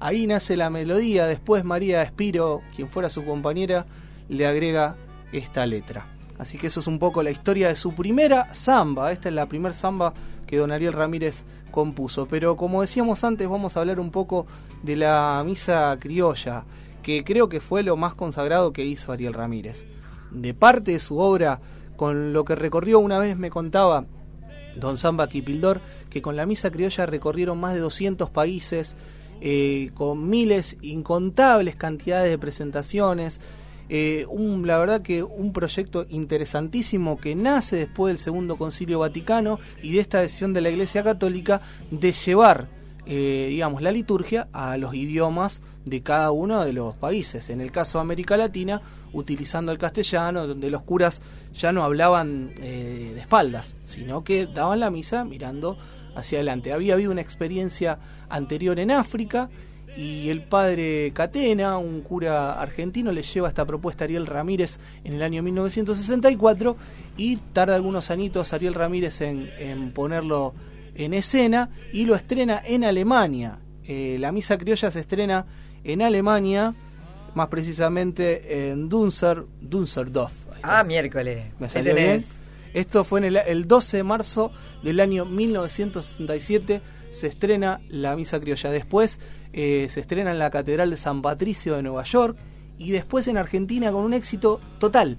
Ahí 0.00 0.26
nace 0.26 0.56
la 0.56 0.70
melodía, 0.70 1.26
después 1.26 1.62
María 1.62 2.00
Espiro, 2.02 2.62
quien 2.74 2.88
fuera 2.88 3.10
su 3.10 3.22
compañera, 3.22 3.84
le 4.30 4.46
agrega 4.46 4.96
esta 5.30 5.66
letra. 5.66 6.13
Así 6.38 6.58
que 6.58 6.66
eso 6.66 6.80
es 6.80 6.86
un 6.86 6.98
poco 6.98 7.22
la 7.22 7.30
historia 7.30 7.68
de 7.68 7.76
su 7.76 7.94
primera 7.94 8.52
samba. 8.52 9.12
Esta 9.12 9.28
es 9.28 9.34
la 9.34 9.46
primera 9.46 9.72
samba 9.72 10.14
que 10.46 10.56
don 10.56 10.72
Ariel 10.72 10.92
Ramírez 10.92 11.44
compuso. 11.70 12.26
Pero 12.26 12.56
como 12.56 12.80
decíamos 12.80 13.24
antes, 13.24 13.48
vamos 13.48 13.76
a 13.76 13.80
hablar 13.80 14.00
un 14.00 14.10
poco 14.10 14.46
de 14.82 14.96
la 14.96 15.42
misa 15.46 15.96
criolla, 16.00 16.64
que 17.02 17.24
creo 17.24 17.48
que 17.48 17.60
fue 17.60 17.82
lo 17.82 17.96
más 17.96 18.14
consagrado 18.14 18.72
que 18.72 18.84
hizo 18.84 19.12
Ariel 19.12 19.34
Ramírez. 19.34 19.84
De 20.30 20.54
parte 20.54 20.92
de 20.92 20.98
su 20.98 21.18
obra, 21.18 21.60
con 21.96 22.32
lo 22.32 22.44
que 22.44 22.56
recorrió 22.56 22.98
una 22.98 23.18
vez 23.18 23.36
me 23.36 23.50
contaba 23.50 24.06
don 24.76 24.96
Samba 24.96 25.28
Kipildor, 25.28 25.80
que 26.10 26.22
con 26.22 26.36
la 26.36 26.46
misa 26.46 26.70
criolla 26.70 27.06
recorrieron 27.06 27.58
más 27.58 27.74
de 27.74 27.80
200 27.80 28.30
países, 28.30 28.96
eh, 29.40 29.90
con 29.94 30.28
miles, 30.28 30.76
incontables 30.80 31.76
cantidades 31.76 32.30
de 32.30 32.38
presentaciones. 32.38 33.40
Eh, 33.88 34.26
un, 34.28 34.66
la 34.66 34.78
verdad 34.78 35.02
que 35.02 35.22
un 35.22 35.52
proyecto 35.52 36.06
interesantísimo 36.08 37.18
que 37.18 37.34
nace 37.34 37.76
después 37.76 38.12
del 38.12 38.18
Segundo 38.18 38.56
Concilio 38.56 39.00
Vaticano 39.00 39.58
y 39.82 39.92
de 39.92 40.00
esta 40.00 40.20
decisión 40.20 40.52
de 40.54 40.62
la 40.62 40.70
Iglesia 40.70 41.02
Católica 41.02 41.60
de 41.90 42.12
llevar, 42.12 42.68
eh, 43.06 43.48
digamos, 43.50 43.82
la 43.82 43.92
liturgia 43.92 44.48
a 44.52 44.76
los 44.78 44.94
idiomas 44.94 45.62
de 45.84 46.02
cada 46.02 46.30
uno 46.30 46.64
de 46.64 46.72
los 46.72 46.96
países. 46.96 47.50
En 47.50 47.60
el 47.60 47.70
caso 47.70 47.98
de 47.98 48.02
América 48.02 48.36
Latina, 48.36 48.80
utilizando 49.12 49.70
el 49.70 49.78
castellano, 49.78 50.46
donde 50.46 50.70
los 50.70 50.82
curas 50.82 51.20
ya 51.52 51.72
no 51.72 51.84
hablaban 51.84 52.52
eh, 52.62 53.12
de 53.14 53.20
espaldas, 53.20 53.74
sino 53.84 54.24
que 54.24 54.46
daban 54.46 54.80
la 54.80 54.90
misa 54.90 55.24
mirando 55.24 55.76
hacia 56.16 56.38
adelante. 56.38 56.72
Había 56.72 56.94
habido 56.94 57.12
una 57.12 57.20
experiencia 57.20 57.98
anterior 58.30 58.78
en 58.80 58.90
África 58.90 59.50
y 59.96 60.28
el 60.28 60.42
padre 60.42 61.12
Catena, 61.14 61.78
un 61.78 62.00
cura 62.00 62.60
argentino, 62.60 63.12
le 63.12 63.22
lleva 63.22 63.48
esta 63.48 63.64
propuesta 63.64 64.04
a 64.04 64.06
Ariel 64.06 64.26
Ramírez 64.26 64.78
en 65.04 65.14
el 65.14 65.22
año 65.22 65.42
1964 65.42 66.76
y 67.16 67.36
tarda 67.36 67.76
algunos 67.76 68.10
añitos 68.10 68.52
Ariel 68.52 68.74
Ramírez 68.74 69.20
en, 69.20 69.50
en 69.58 69.92
ponerlo 69.92 70.54
en 70.94 71.14
escena 71.14 71.70
y 71.92 72.06
lo 72.06 72.14
estrena 72.14 72.62
en 72.64 72.84
Alemania. 72.84 73.58
Eh, 73.86 74.16
la 74.18 74.32
misa 74.32 74.56
criolla 74.56 74.90
se 74.90 75.00
estrena 75.00 75.46
en 75.82 76.02
Alemania, 76.02 76.74
más 77.34 77.48
precisamente 77.48 78.70
en. 78.70 78.88
Ahí 80.48 80.56
está. 80.56 80.80
Ah, 80.80 80.84
miércoles. 80.84 81.46
¿Me 81.58 81.68
salió 81.68 81.94
bien? 81.94 82.24
Esto 82.72 83.04
fue 83.04 83.20
en 83.20 83.24
el, 83.26 83.36
el 83.36 83.68
12 83.68 83.98
de 83.98 84.02
marzo 84.02 84.52
del 84.82 85.00
año 85.00 85.24
1967. 85.24 86.80
Se 87.10 87.26
estrena 87.28 87.80
la 87.88 88.16
misa 88.16 88.40
criolla. 88.40 88.70
Después 88.70 89.20
eh, 89.54 89.86
se 89.88 90.00
estrena 90.00 90.32
en 90.32 90.38
la 90.38 90.50
Catedral 90.50 90.90
de 90.90 90.96
San 90.96 91.22
Patricio 91.22 91.76
de 91.76 91.82
Nueva 91.82 92.02
York. 92.04 92.36
Y 92.76 92.90
después 92.90 93.28
en 93.28 93.36
Argentina 93.38 93.92
con 93.92 94.02
un 94.04 94.12
éxito 94.14 94.60
total. 94.80 95.16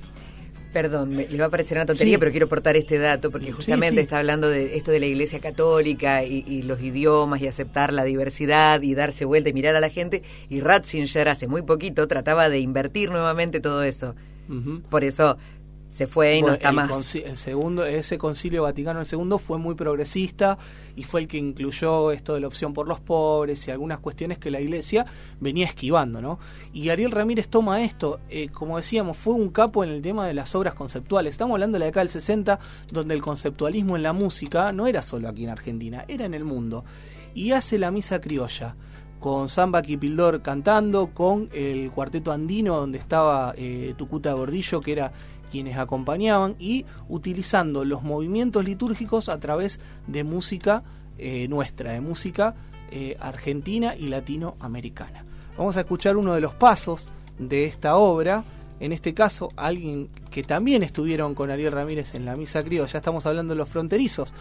Perdón, 0.73 1.11
me, 1.15 1.25
le 1.25 1.37
va 1.37 1.45
a 1.45 1.49
parecer 1.49 1.77
una 1.77 1.85
tontería, 1.85 2.15
Sí. 2.15 2.19
pero 2.19 2.31
quiero 2.31 2.47
aportar 2.47 2.75
este 2.75 2.97
dato 2.97 3.31
porque 3.31 3.53
justamente 3.53 3.95
sí. 3.95 4.01
está 4.01 4.19
hablando 4.19 4.49
de 4.49 4.75
esto 4.75 4.91
de 4.91 4.99
la 4.99 5.05
Iglesia 5.05 5.39
Católica 5.39 6.25
y, 6.25 6.43
y 6.45 6.63
los 6.63 6.81
idiomas 6.81 7.39
y 7.41 7.47
aceptar 7.47 7.93
la 7.93 8.03
diversidad 8.03 8.81
y 8.81 8.93
darse 8.93 9.23
vuelta 9.23 9.49
y 9.49 9.53
mirar 9.53 9.77
a 9.77 9.79
la 9.79 9.89
gente. 9.89 10.21
Y 10.49 10.59
Ratzinger 10.59 11.29
hace 11.29 11.47
muy 11.47 11.61
poquito 11.61 12.05
trataba 12.09 12.49
de 12.49 12.59
invertir 12.59 13.09
nuevamente 13.09 13.61
todo 13.61 13.83
eso. 13.83 14.15
Por 14.89 15.03
eso 15.05 15.37
se 15.95 16.07
fue 16.07 16.35
y 16.35 16.41
no 16.41 16.51
está 16.51 16.69
el, 16.69 16.75
más. 16.75 17.15
el 17.15 17.37
segundo, 17.37 17.85
ese 17.85 18.17
concilio 18.17 18.63
Vaticano 18.63 19.03
II 19.09 19.37
fue 19.39 19.57
muy 19.57 19.75
progresista 19.75 20.57
y 20.93 21.03
fue 21.03 21.21
el 21.21 21.29
que 21.29 21.37
incluyó 21.37 22.11
esto 22.11 22.33
de 22.33 22.41
la 22.41 22.47
opción 22.47 22.73
por 22.73 22.85
los 22.85 22.99
pobres 22.99 23.65
y 23.65 23.71
algunas 23.71 23.99
cuestiones 23.99 24.37
que 24.37 24.51
la 24.51 24.59
Iglesia 24.59 25.05
venía 25.39 25.65
esquivando, 25.65 26.19
¿no? 26.19 26.37
Y 26.73 26.89
Ariel 26.89 27.11
Ramírez 27.11 27.47
toma 27.47 27.81
esto, 27.81 28.19
eh, 28.29 28.49
como 28.49 28.75
decíamos, 28.75 29.15
fue 29.15 29.35
un 29.35 29.47
capo 29.47 29.85
en 29.85 29.89
el 29.89 30.01
tema 30.01 30.27
de 30.27 30.33
las 30.33 30.53
obras 30.53 30.73
conceptuales. 30.73 31.33
Estamos 31.33 31.55
hablando 31.55 31.75
de 31.77 31.79
la 31.79 31.85
década 31.85 32.01
del 32.01 32.09
60, 32.09 32.59
donde 32.91 33.13
el 33.13 33.21
conceptualismo 33.21 33.95
en 33.95 34.03
la 34.03 34.11
música 34.11 34.73
no 34.73 34.87
era 34.87 35.01
solo 35.01 35.29
aquí 35.29 35.45
en 35.45 35.51
Argentina, 35.51 36.03
era 36.09 36.25
en 36.25 36.33
el 36.33 36.43
mundo. 36.43 36.83
Y 37.33 37.53
hace 37.53 37.79
la 37.79 37.89
misa 37.91 38.19
criolla 38.19 38.75
con 39.21 39.47
Samba 39.49 39.81
Kipildor 39.81 40.41
cantando, 40.41 41.07
con 41.13 41.49
el 41.53 41.89
cuarteto 41.91 42.31
andino 42.33 42.75
donde 42.75 42.99
estaba 42.99 43.53
eh, 43.57 43.95
Tucuta 43.97 44.33
Gordillo, 44.33 44.81
que 44.81 44.91
era 44.91 45.13
quienes 45.51 45.77
acompañaban, 45.77 46.55
y 46.59 46.85
utilizando 47.09 47.85
los 47.85 48.03
movimientos 48.03 48.63
litúrgicos 48.63 49.29
a 49.29 49.39
través 49.39 49.79
de 50.07 50.23
música 50.23 50.83
eh, 51.17 51.47
nuestra, 51.47 51.93
de 51.93 52.01
música 52.01 52.55
eh, 52.91 53.17
argentina 53.19 53.95
y 53.95 54.07
latinoamericana. 54.07 55.25
Vamos 55.57 55.77
a 55.77 55.81
escuchar 55.81 56.17
uno 56.17 56.33
de 56.33 56.41
los 56.41 56.53
pasos 56.53 57.09
de 57.39 57.65
esta 57.65 57.95
obra, 57.95 58.43
en 58.79 58.91
este 58.91 59.13
caso 59.13 59.49
alguien 59.55 60.09
que 60.29 60.43
también 60.43 60.83
estuvieron 60.83 61.33
con 61.33 61.49
Ariel 61.49 61.71
Ramírez 61.71 62.13
en 62.15 62.25
la 62.25 62.35
misa 62.35 62.63
criolla, 62.63 62.91
ya 62.91 62.97
estamos 62.97 63.25
hablando 63.25 63.53
de 63.53 63.57
los 63.57 63.69
fronterizos, 63.69 64.33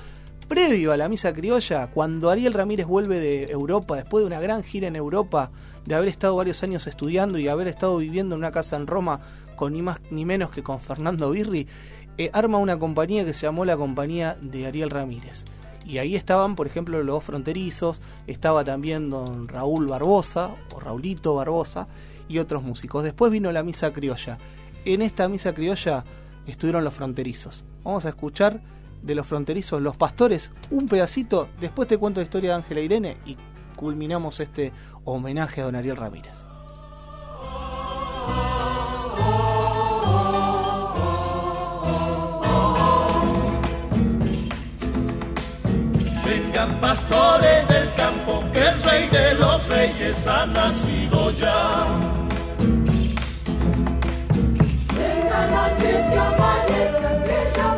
previo 0.48 0.92
a 0.92 0.96
la 0.96 1.08
misa 1.08 1.32
criolla, 1.32 1.86
cuando 1.88 2.30
Ariel 2.30 2.52
Ramírez 2.52 2.86
vuelve 2.86 3.20
de 3.20 3.44
Europa, 3.44 3.96
después 3.96 4.22
de 4.22 4.26
una 4.26 4.40
gran 4.40 4.62
gira 4.62 4.88
en 4.88 4.96
Europa, 4.96 5.50
de 5.86 5.94
haber 5.94 6.08
estado 6.08 6.36
varios 6.36 6.62
años 6.62 6.86
estudiando 6.86 7.38
y 7.38 7.48
haber 7.48 7.68
estado 7.68 7.98
viviendo 7.98 8.34
en 8.34 8.40
una 8.40 8.52
casa 8.52 8.76
en 8.76 8.86
Roma 8.86 9.20
con 9.56 9.72
ni 9.72 9.82
más 9.82 10.00
ni 10.10 10.24
menos 10.24 10.50
que 10.50 10.62
con 10.62 10.80
Fernando 10.80 11.30
Birri, 11.30 11.66
eh, 12.16 12.30
arma 12.32 12.58
una 12.58 12.78
compañía 12.78 13.24
que 13.24 13.34
se 13.34 13.46
llamó 13.46 13.64
la 13.64 13.76
Compañía 13.76 14.36
de 14.40 14.66
Ariel 14.66 14.90
Ramírez. 14.90 15.44
Y 15.84 15.98
ahí 15.98 16.16
estaban, 16.16 16.56
por 16.56 16.66
ejemplo, 16.66 17.02
los 17.02 17.24
fronterizos, 17.24 18.00
estaba 18.26 18.64
también 18.64 19.10
don 19.10 19.48
Raúl 19.48 19.86
Barbosa, 19.86 20.50
o 20.74 20.80
Raulito 20.80 21.34
Barbosa, 21.34 21.86
y 22.28 22.38
otros 22.38 22.62
músicos. 22.62 23.04
Después 23.04 23.30
vino 23.30 23.52
la 23.52 23.62
misa 23.62 23.92
criolla. 23.92 24.38
En 24.84 25.02
esta 25.02 25.28
misa 25.28 25.52
criolla 25.52 26.04
estuvieron 26.46 26.84
los 26.84 26.94
fronterizos. 26.94 27.64
Vamos 27.82 28.06
a 28.06 28.10
escuchar 28.10 28.60
de 29.02 29.14
los 29.14 29.26
fronterizos, 29.26 29.82
los 29.82 29.96
pastores, 29.96 30.50
un 30.70 30.88
pedacito. 30.88 31.48
Después 31.60 31.88
te 31.88 31.98
cuento 31.98 32.20
la 32.20 32.24
historia 32.24 32.50
de 32.50 32.56
Ángela 32.56 32.80
Irene 32.80 33.16
y 33.26 33.36
culminamos 33.76 34.40
este 34.40 34.72
homenaje 35.04 35.60
a 35.60 35.64
don 35.64 35.76
Ariel 35.76 35.96
Ramírez. 35.96 36.46
Pastores 46.80 47.68
del 47.68 47.92
campo, 47.94 48.44
que 48.52 48.60
el 48.60 48.82
rey 48.82 49.08
de 49.08 49.34
los 49.34 49.68
reyes 49.68 50.26
ha 50.26 50.46
nacido 50.46 51.30
ya. 51.32 51.86
Vengan 54.96 55.54
antes 55.66 56.06
que 56.10 56.18
amanezca, 56.18 57.10
que 57.26 57.38
ya 57.56 57.68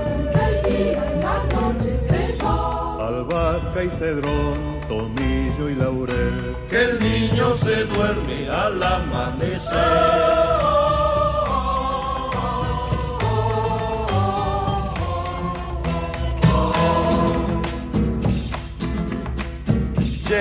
el 0.47 0.55
día 0.63 1.05
y 1.13 1.23
la 1.23 1.39
noche 1.55 1.99
se 1.99 2.37
va. 2.43 3.09
Albahaca 3.09 3.85
y 3.85 3.91
cedrón, 3.99 4.59
tomillo 4.89 5.69
y 5.69 5.75
laurel. 5.75 6.57
Que 6.71 6.83
el 6.83 6.99
niño 6.99 7.57
se 7.57 7.85
duerme 7.85 8.49
al 8.51 8.83
amanecer. 8.83 10.66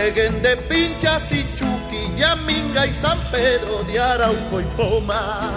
Lleguen 0.05 0.39
de 0.43 0.55
Pinchas 0.55 1.31
y 1.31 1.37
y 1.37 2.93
San 2.93 3.17
Pedro 3.31 3.83
de 3.87 3.99
Arauco 3.99 4.61
y 4.61 4.63
Poma. 4.77 5.51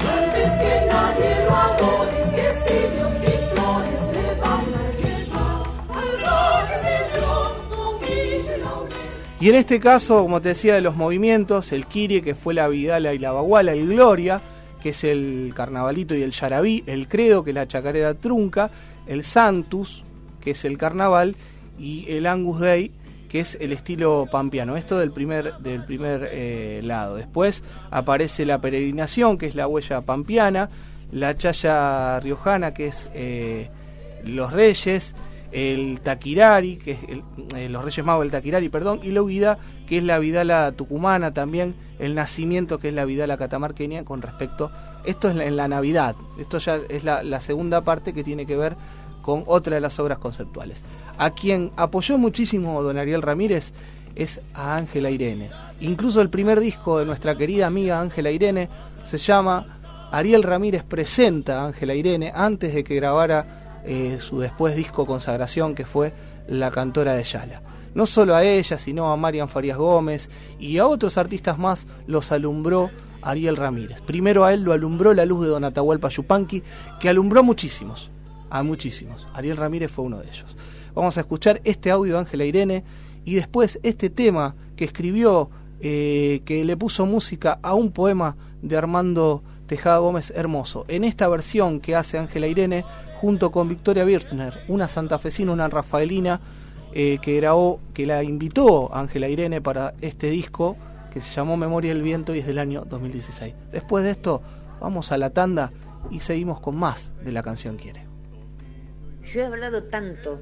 Antes 0.00 0.50
que 0.58 0.86
nadie 0.90 1.36
lo 1.44 1.54
adore, 1.54 2.20
que 2.34 2.48
sillos 2.64 3.14
y 3.22 3.54
flores 3.54 4.02
le 4.12 4.26
van 4.40 4.66
a 4.74 4.90
llevar 4.98 5.62
al 5.94 6.10
que 6.68 6.76
se 6.82 6.96
con 7.20 8.00
Guille 8.00 8.58
Laurel. 8.58 8.96
Y 9.38 9.48
en 9.48 9.54
este 9.54 9.78
caso, 9.78 10.22
como 10.22 10.40
te 10.40 10.48
decía, 10.48 10.74
de 10.74 10.80
los 10.80 10.96
movimientos, 10.96 11.70
el 11.70 11.86
Kirie, 11.86 12.22
que 12.22 12.34
fue 12.34 12.54
la 12.54 12.66
Vidala 12.66 13.14
y 13.14 13.20
la 13.20 13.30
Baguala, 13.30 13.72
el 13.72 13.86
Gloria, 13.86 14.40
que 14.82 14.88
es 14.88 15.04
el 15.04 15.52
Carnavalito 15.54 16.16
y 16.16 16.22
el 16.22 16.32
Yarabí, 16.32 16.82
el 16.86 17.06
Credo, 17.06 17.44
que 17.44 17.50
es 17.50 17.54
la 17.54 17.68
Chacarera 17.68 18.14
Trunca, 18.14 18.68
el 19.06 19.22
Santus, 19.22 20.02
que 20.46 20.52
es 20.52 20.64
el 20.64 20.78
Carnaval, 20.78 21.34
y 21.76 22.06
el 22.08 22.24
Angus 22.24 22.60
Day, 22.60 22.92
que 23.28 23.40
es 23.40 23.58
el 23.60 23.72
estilo 23.72 24.28
pampeano. 24.30 24.76
Esto 24.76 24.96
del 24.96 25.10
primer, 25.10 25.58
del 25.58 25.84
primer 25.84 26.28
eh, 26.30 26.80
lado. 26.84 27.16
Después 27.16 27.64
aparece 27.90 28.46
la 28.46 28.60
peregrinación, 28.60 29.38
que 29.38 29.46
es 29.48 29.56
la 29.56 29.66
huella 29.66 30.02
pampeana, 30.02 30.70
la 31.10 31.36
chaya 31.36 32.20
riojana, 32.20 32.72
que 32.74 32.86
es 32.86 33.10
eh, 33.12 33.70
los 34.24 34.52
reyes, 34.52 35.16
el 35.50 35.98
taquirari, 36.00 36.76
que 36.76 36.92
es 36.92 36.98
el- 37.08 37.24
eh, 37.56 37.68
los 37.68 37.84
reyes 37.84 38.06
magos 38.06 38.22
del 38.22 38.30
taquirari, 38.30 38.68
perdón, 38.68 39.00
y 39.02 39.10
la 39.10 39.22
huida, 39.22 39.58
que 39.88 39.98
es 39.98 40.04
la 40.04 40.20
vidala 40.20 40.70
tucumana 40.72 41.34
también, 41.34 41.74
el 41.98 42.14
nacimiento, 42.14 42.78
que 42.78 42.90
es 42.90 42.94
la 42.94 43.04
vidala 43.04 43.36
catamarqueña, 43.36 44.04
con 44.04 44.22
respecto, 44.22 44.70
esto 45.04 45.28
es 45.28 45.36
en 45.36 45.56
la 45.56 45.66
Navidad, 45.66 46.14
esto 46.38 46.58
ya 46.58 46.76
es 46.88 47.02
la 47.04 47.40
segunda 47.40 47.82
parte 47.82 48.12
que 48.12 48.22
tiene 48.22 48.46
que 48.46 48.56
ver 48.56 48.76
con 49.26 49.42
otra 49.46 49.74
de 49.74 49.80
las 49.80 49.98
obras 49.98 50.18
conceptuales. 50.18 50.78
A 51.18 51.30
quien 51.30 51.72
apoyó 51.76 52.16
muchísimo 52.16 52.80
don 52.80 52.96
Ariel 52.96 53.22
Ramírez 53.22 53.72
es 54.14 54.40
a 54.54 54.76
Ángela 54.76 55.10
Irene. 55.10 55.50
Incluso 55.80 56.20
el 56.20 56.30
primer 56.30 56.60
disco 56.60 57.00
de 57.00 57.06
nuestra 57.06 57.36
querida 57.36 57.66
amiga 57.66 58.00
Ángela 58.00 58.30
Irene 58.30 58.68
se 59.04 59.18
llama 59.18 59.80
Ariel 60.12 60.44
Ramírez 60.44 60.84
presenta 60.84 61.60
a 61.60 61.66
Ángela 61.66 61.94
Irene 61.94 62.32
antes 62.34 62.72
de 62.72 62.84
que 62.84 62.94
grabara 62.94 63.82
eh, 63.84 64.18
su 64.20 64.38
después 64.38 64.76
disco 64.76 65.04
Consagración 65.04 65.74
que 65.74 65.86
fue 65.86 66.12
La 66.46 66.70
cantora 66.70 67.14
de 67.14 67.24
Yala. 67.24 67.62
No 67.94 68.06
solo 68.06 68.36
a 68.36 68.44
ella, 68.44 68.78
sino 68.78 69.10
a 69.10 69.16
Marian 69.16 69.48
Farías 69.48 69.76
Gómez 69.76 70.30
y 70.60 70.78
a 70.78 70.86
otros 70.86 71.18
artistas 71.18 71.58
más 71.58 71.88
los 72.06 72.30
alumbró 72.30 72.90
Ariel 73.22 73.56
Ramírez. 73.56 74.02
Primero 74.02 74.44
a 74.44 74.54
él 74.54 74.62
lo 74.62 74.72
alumbró 74.72 75.14
la 75.14 75.26
luz 75.26 75.46
de 75.46 75.48
Don 75.48 75.64
Atahualpa 75.64 76.10
Yupanqui, 76.10 76.62
que 77.00 77.08
alumbró 77.08 77.42
muchísimos, 77.42 78.10
a 78.50 78.62
muchísimos. 78.62 79.26
Ariel 79.34 79.56
Ramírez 79.56 79.90
fue 79.90 80.04
uno 80.04 80.18
de 80.18 80.28
ellos. 80.28 80.56
Vamos 80.94 81.16
a 81.16 81.20
escuchar 81.20 81.60
este 81.64 81.90
audio 81.90 82.14
de 82.14 82.18
Ángela 82.20 82.44
Irene 82.44 82.84
y 83.24 83.34
después 83.34 83.78
este 83.82 84.08
tema 84.08 84.54
que 84.76 84.84
escribió, 84.84 85.50
eh, 85.80 86.42
que 86.44 86.64
le 86.64 86.76
puso 86.76 87.06
música 87.06 87.58
a 87.62 87.74
un 87.74 87.92
poema 87.92 88.36
de 88.62 88.76
Armando 88.76 89.42
Tejada 89.66 89.98
Gómez 89.98 90.32
Hermoso. 90.34 90.84
En 90.88 91.04
esta 91.04 91.28
versión 91.28 91.80
que 91.80 91.96
hace 91.96 92.18
Ángela 92.18 92.46
Irene 92.46 92.84
junto 93.20 93.50
con 93.50 93.68
Victoria 93.68 94.04
Birchner, 94.04 94.54
una 94.68 94.88
santafesina, 94.88 95.52
una 95.52 95.68
rafaelina, 95.68 96.40
eh, 96.92 97.18
que 97.20 97.36
grabó, 97.36 97.80
que 97.92 98.06
la 98.06 98.22
invitó 98.22 98.94
Ángela 98.94 99.28
Irene 99.28 99.60
para 99.60 99.92
este 100.00 100.30
disco 100.30 100.76
que 101.12 101.20
se 101.20 101.34
llamó 101.34 101.56
Memoria 101.56 101.92
del 101.92 102.02
Viento 102.02 102.34
y 102.34 102.38
es 102.38 102.46
del 102.46 102.58
año 102.58 102.84
2016. 102.86 103.54
Después 103.72 104.04
de 104.04 104.12
esto, 104.12 104.40
vamos 104.80 105.12
a 105.12 105.18
la 105.18 105.30
tanda 105.30 105.72
y 106.10 106.20
seguimos 106.20 106.60
con 106.60 106.76
más 106.76 107.12
de 107.22 107.32
la 107.32 107.42
canción 107.42 107.76
Quiere. 107.76 108.05
Yo 109.26 109.40
he 109.40 109.44
hablado 109.44 109.82
tanto 109.82 110.40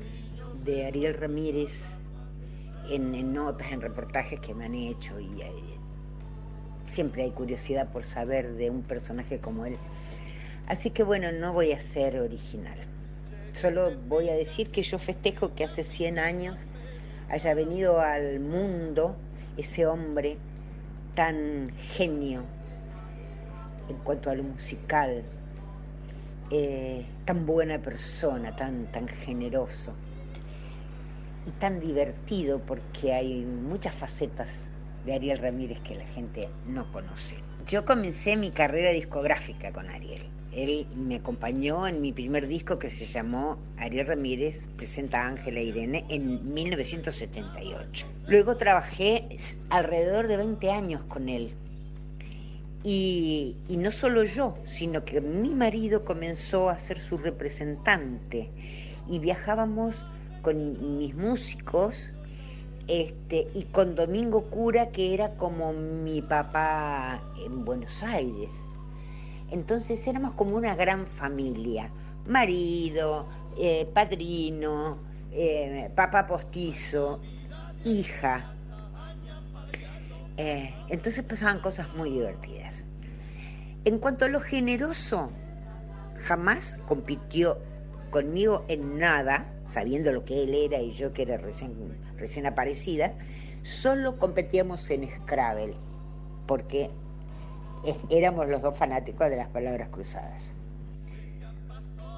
de 0.63 0.85
Ariel 0.85 1.15
Ramírez 1.15 1.95
en, 2.91 3.33
notas, 3.33 3.73
en 3.73 3.81
reportajes 3.81 4.41
que 4.41 4.53
me 4.53 4.67
han 4.67 4.75
hecho 4.75 5.19
y 5.19 5.41
eh, 5.41 5.53
siempre 6.85 7.23
hay 7.23 7.31
curiosidad 7.31 7.91
por 7.91 8.05
saber 8.05 8.57
de 8.57 8.69
un 8.69 8.83
personaje 8.83 9.41
como 9.41 9.65
él. 9.65 9.79
Así 10.67 10.91
que 10.91 11.03
bueno, 11.03 11.33
no 11.33 11.55
voy 11.55 11.73
a 11.73 11.81
ser 11.81 12.21
original. 12.21 12.77
Solo 13.55 13.91
voy 14.07 14.29
a 14.29 14.35
decir 14.35 14.71
que 14.71 14.83
yo 14.83 14.99
festejo 14.99 15.55
que 15.55 15.65
hace 15.65 15.83
100 15.83 16.19
años 16.19 16.61
haya 17.31 17.55
venido 17.55 18.03
al 18.03 18.39
mundo 18.39 19.17
ese 19.57 19.87
hombre 19.87 20.37
tan 21.15 21.73
genio 21.95 22.43
en 23.89 23.97
cuanto 23.97 24.29
a 24.29 24.35
lo 24.35 24.43
musical, 24.43 25.25
eh, 26.51 27.07
tan 27.25 27.47
buena 27.47 27.81
persona, 27.81 28.55
tan, 28.57 28.91
tan 28.93 29.09
generoso 29.09 29.95
y 31.47 31.51
tan 31.53 31.81
divertido 31.81 32.61
porque 32.61 33.13
hay 33.13 33.45
muchas 33.45 33.95
facetas 33.95 34.51
de 35.05 35.15
Ariel 35.15 35.39
Ramírez 35.39 35.81
que 35.81 35.95
la 35.95 36.07
gente 36.07 36.49
no 36.67 36.91
conoce. 36.93 37.37
Yo 37.67 37.85
comencé 37.85 38.37
mi 38.37 38.51
carrera 38.51 38.91
discográfica 38.91 39.73
con 39.73 39.89
Ariel. 39.89 40.23
Él 40.53 40.87
me 40.95 41.17
acompañó 41.17 41.87
en 41.89 42.01
mi 42.01 42.13
primer 42.13 42.47
disco 42.47 42.79
que 42.79 42.89
se 42.89 43.07
llamó 43.07 43.59
Ariel 43.77 44.07
Ramírez 44.07 44.69
presenta 44.77 45.23
a 45.23 45.29
Ángela 45.29 45.61
Irene 45.61 46.05
en 46.09 46.55
1978. 46.55 48.07
Luego 48.29 48.57
trabajé 48.57 49.37
alrededor 49.71 50.29
de 50.29 50.37
20 50.37 50.71
años 50.71 51.03
con 51.05 51.29
él. 51.29 51.57
Y, 52.87 53.57
no 53.71 53.91
solo 53.91 54.25
yo, 54.25 54.59
sino 54.65 55.07
que 55.07 55.23
mi 55.23 55.55
marido 55.55 56.05
comenzó 56.05 56.69
a 56.69 56.79
ser 56.79 57.01
su 57.01 57.17
representante 57.17 58.51
y 59.09 59.19
viajábamos 59.21 60.05
con 60.43 60.99
mis 60.99 61.15
músicos 61.15 62.13
este, 62.87 63.49
y 63.55 63.63
con 63.65 63.95
Domingo 63.95 64.51
Cura, 64.51 64.91
que 64.91 65.15
era 65.15 65.35
como 65.37 65.73
mi 65.73 66.21
papá 66.21 67.23
en 67.43 67.65
Buenos 67.65 68.03
Aires. 68.03 68.53
Entonces 69.51 70.07
éramos 70.07 70.33
como 70.33 70.55
una 70.55 70.75
gran 70.75 71.07
familia, 71.07 71.91
marido, 72.27 73.27
eh, 73.57 73.89
padrino, 73.95 74.99
eh, 75.33 75.91
papá 75.95 76.27
postizo, 76.27 77.21
hija. 77.87 78.53
Eh, 80.37 80.75
entonces 80.89 81.25
pasaban 81.25 81.61
cosas 81.61 81.87
muy 81.95 82.11
divertidas. 82.11 82.74
En 83.87 83.99
cuanto 83.99 84.25
a 84.25 84.29
lo 84.29 84.41
generoso, 84.41 85.31
jamás 86.21 86.79
compitió 86.87 87.59
conmigo 88.11 88.65
en 88.69 88.97
nada, 88.99 89.53
sabiendo 89.67 90.11
lo 90.11 90.25
que 90.25 90.43
él 90.43 90.55
era 90.55 90.81
y 90.81 90.91
yo 90.91 91.13
que 91.13 91.23
era 91.23 91.37
recién, 91.37 91.75
recién 92.17 92.47
aparecida, 92.47 93.15
solo 93.63 94.19
competíamos 94.19 94.89
en 94.91 95.11
Scrabble, 95.11 95.75
porque 96.47 96.91
éramos 98.09 98.49
los 98.49 98.63
dos 98.63 98.77
fanáticos 98.77 99.29
de 99.29 99.37
las 99.37 99.49
palabras 99.49 99.89
cruzadas. 99.89 100.55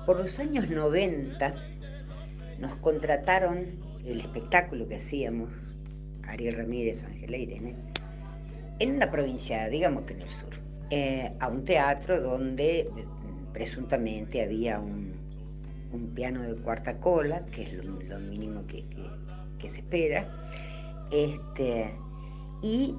Por 0.06 0.20
los 0.20 0.38
años 0.38 0.68
90 0.70 1.52
nos 2.60 2.76
contrataron 2.76 3.80
el 4.04 4.20
espectáculo 4.20 4.86
que 4.86 4.96
hacíamos, 4.96 5.50
Ariel 6.28 6.56
Ramírez, 6.56 7.02
Ángela 7.02 7.36
Irene, 7.36 7.74
en 8.78 8.94
una 8.94 9.10
provincia, 9.10 9.68
digamos 9.68 10.04
que 10.04 10.14
en 10.14 10.22
el 10.22 10.30
sur, 10.30 10.55
eh, 10.90 11.32
a 11.40 11.48
un 11.48 11.64
teatro 11.64 12.20
donde 12.20 12.88
mm, 12.92 13.52
presuntamente 13.52 14.42
había 14.42 14.78
un, 14.78 15.12
un 15.92 16.08
piano 16.14 16.42
de 16.42 16.54
cuarta 16.56 16.98
cola, 16.98 17.44
que 17.46 17.62
es 17.62 17.72
lo, 17.74 18.18
mínimo 18.20 18.66
que, 18.66 18.84
que- 19.58 19.70
se 19.70 19.78
espera, 19.80 20.28
este, 21.10 21.92
y 22.62 22.94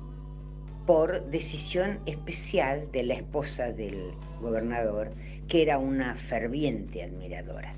por 0.86 1.26
decisión 1.30 2.00
especial 2.06 2.90
de 2.92 3.04
la 3.04 3.14
esposa 3.14 3.72
del 3.72 4.12
gobernador, 4.42 5.12
que 5.48 5.62
era 5.62 5.78
una 5.78 6.14
ferviente 6.16 7.04
admiradora 7.04 7.74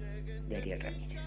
de 0.48 0.58
Ariel 0.58 0.80
Ramírez. 0.82 1.22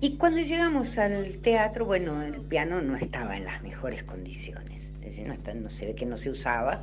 Y 0.00 0.16
cuando 0.16 0.40
llegamos 0.40 0.96
al 0.96 1.38
teatro, 1.38 1.84
bueno, 1.84 2.22
el 2.22 2.40
piano 2.42 2.80
no 2.80 2.96
estaba 2.96 3.36
en 3.36 3.44
las 3.44 3.62
mejores 3.62 4.04
condiciones. 4.04 4.92
No, 5.26 5.32
está- 5.32 5.54
no 5.54 5.68
se 5.70 5.86
ve 5.86 5.94
que 5.94 6.06
no 6.06 6.16
se 6.16 6.30
usaba 6.30 6.80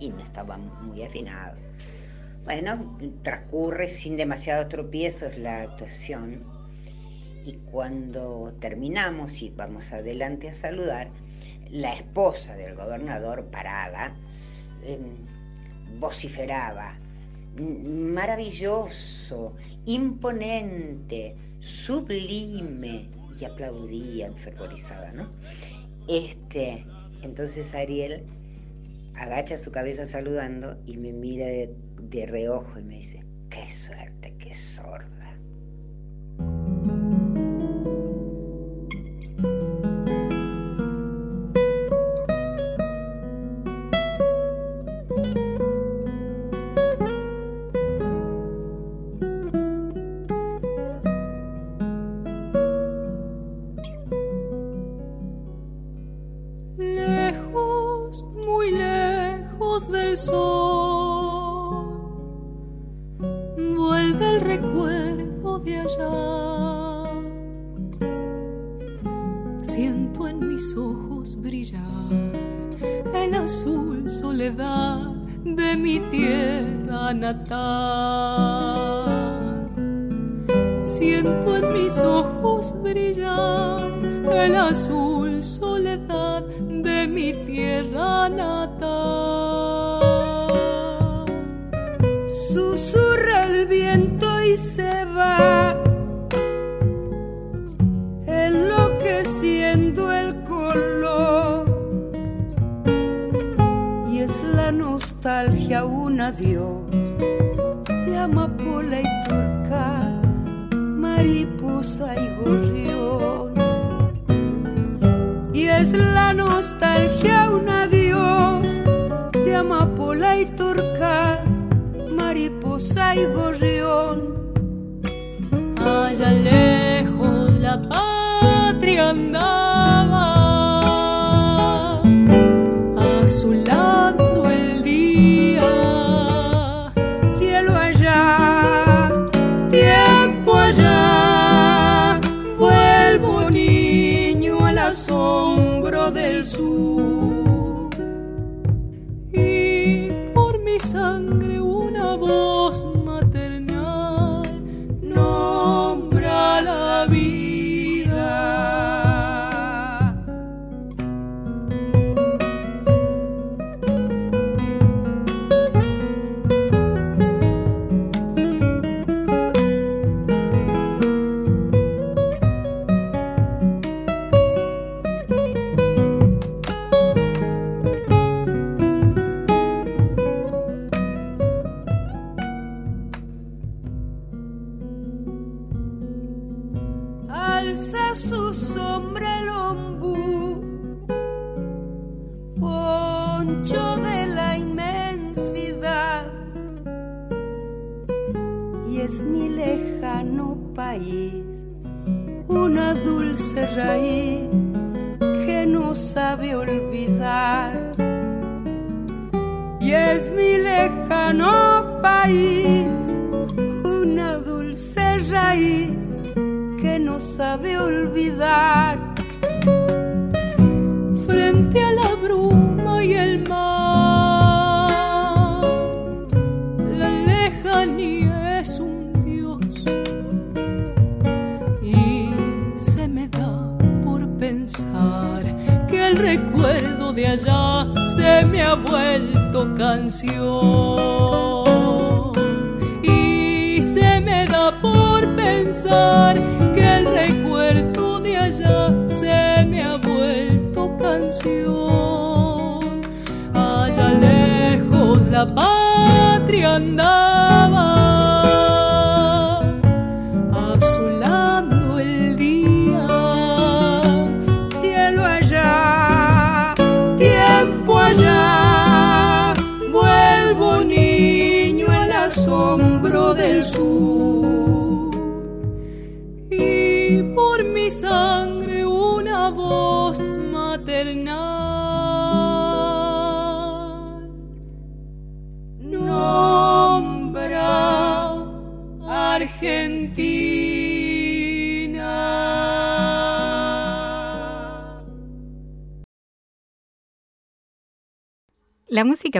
y 0.00 0.10
no 0.10 0.20
estaba 0.20 0.56
muy 0.56 1.02
afinado. 1.02 1.56
Bueno, 2.44 2.98
transcurre 3.22 3.88
sin 3.88 4.16
demasiados 4.16 4.68
tropiezos 4.68 5.36
la 5.36 5.62
actuación 5.62 6.42
y 7.44 7.54
cuando 7.70 8.54
terminamos 8.60 9.42
y 9.42 9.50
vamos 9.50 9.92
adelante 9.92 10.48
a 10.48 10.54
saludar, 10.54 11.10
la 11.70 11.94
esposa 11.94 12.54
del 12.56 12.74
gobernador, 12.74 13.50
parada, 13.50 14.14
em, 14.84 15.16
vociferaba, 15.98 16.94
maravilloso, 17.56 19.54
imponente, 19.84 21.36
sublime, 21.60 23.08
y 23.40 23.44
aplaudía 23.44 24.26
enfervorizada, 24.26 25.12
¿no? 25.12 25.28
Este, 26.08 26.84
entonces 27.22 27.74
Ariel 27.74 28.24
agacha 29.18 29.58
su 29.58 29.70
cabeza 29.70 30.06
saludando 30.06 30.76
y 30.86 30.96
me 30.96 31.12
mira 31.12 31.46
de, 31.46 31.74
de 32.00 32.26
reojo 32.26 32.78
y 32.78 32.84
me 32.84 32.96
dice, 32.96 33.24
qué 33.50 33.70
suerte, 33.70 34.34
qué 34.38 34.54
sorda. 34.54 35.08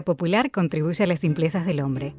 popular 0.08 0.50
contribuye 0.50 1.04
a 1.04 1.06
las 1.06 1.20
simplezas 1.20 1.66
del 1.66 1.80
hombre, 1.80 2.14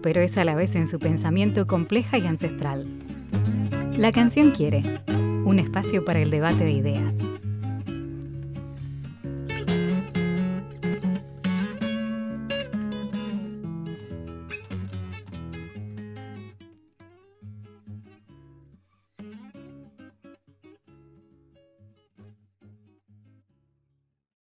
pero 0.00 0.20
es 0.20 0.38
a 0.38 0.44
la 0.44 0.54
vez 0.54 0.76
en 0.76 0.86
su 0.86 1.00
pensamiento 1.00 1.66
compleja 1.66 2.16
y 2.16 2.28
ancestral. 2.28 2.86
La 3.96 4.12
canción 4.12 4.52
quiere, 4.52 4.84
un 5.44 5.58
espacio 5.58 6.04
para 6.04 6.20
el 6.20 6.30
debate 6.30 6.62
de 6.62 6.70
ideas. 6.70 7.16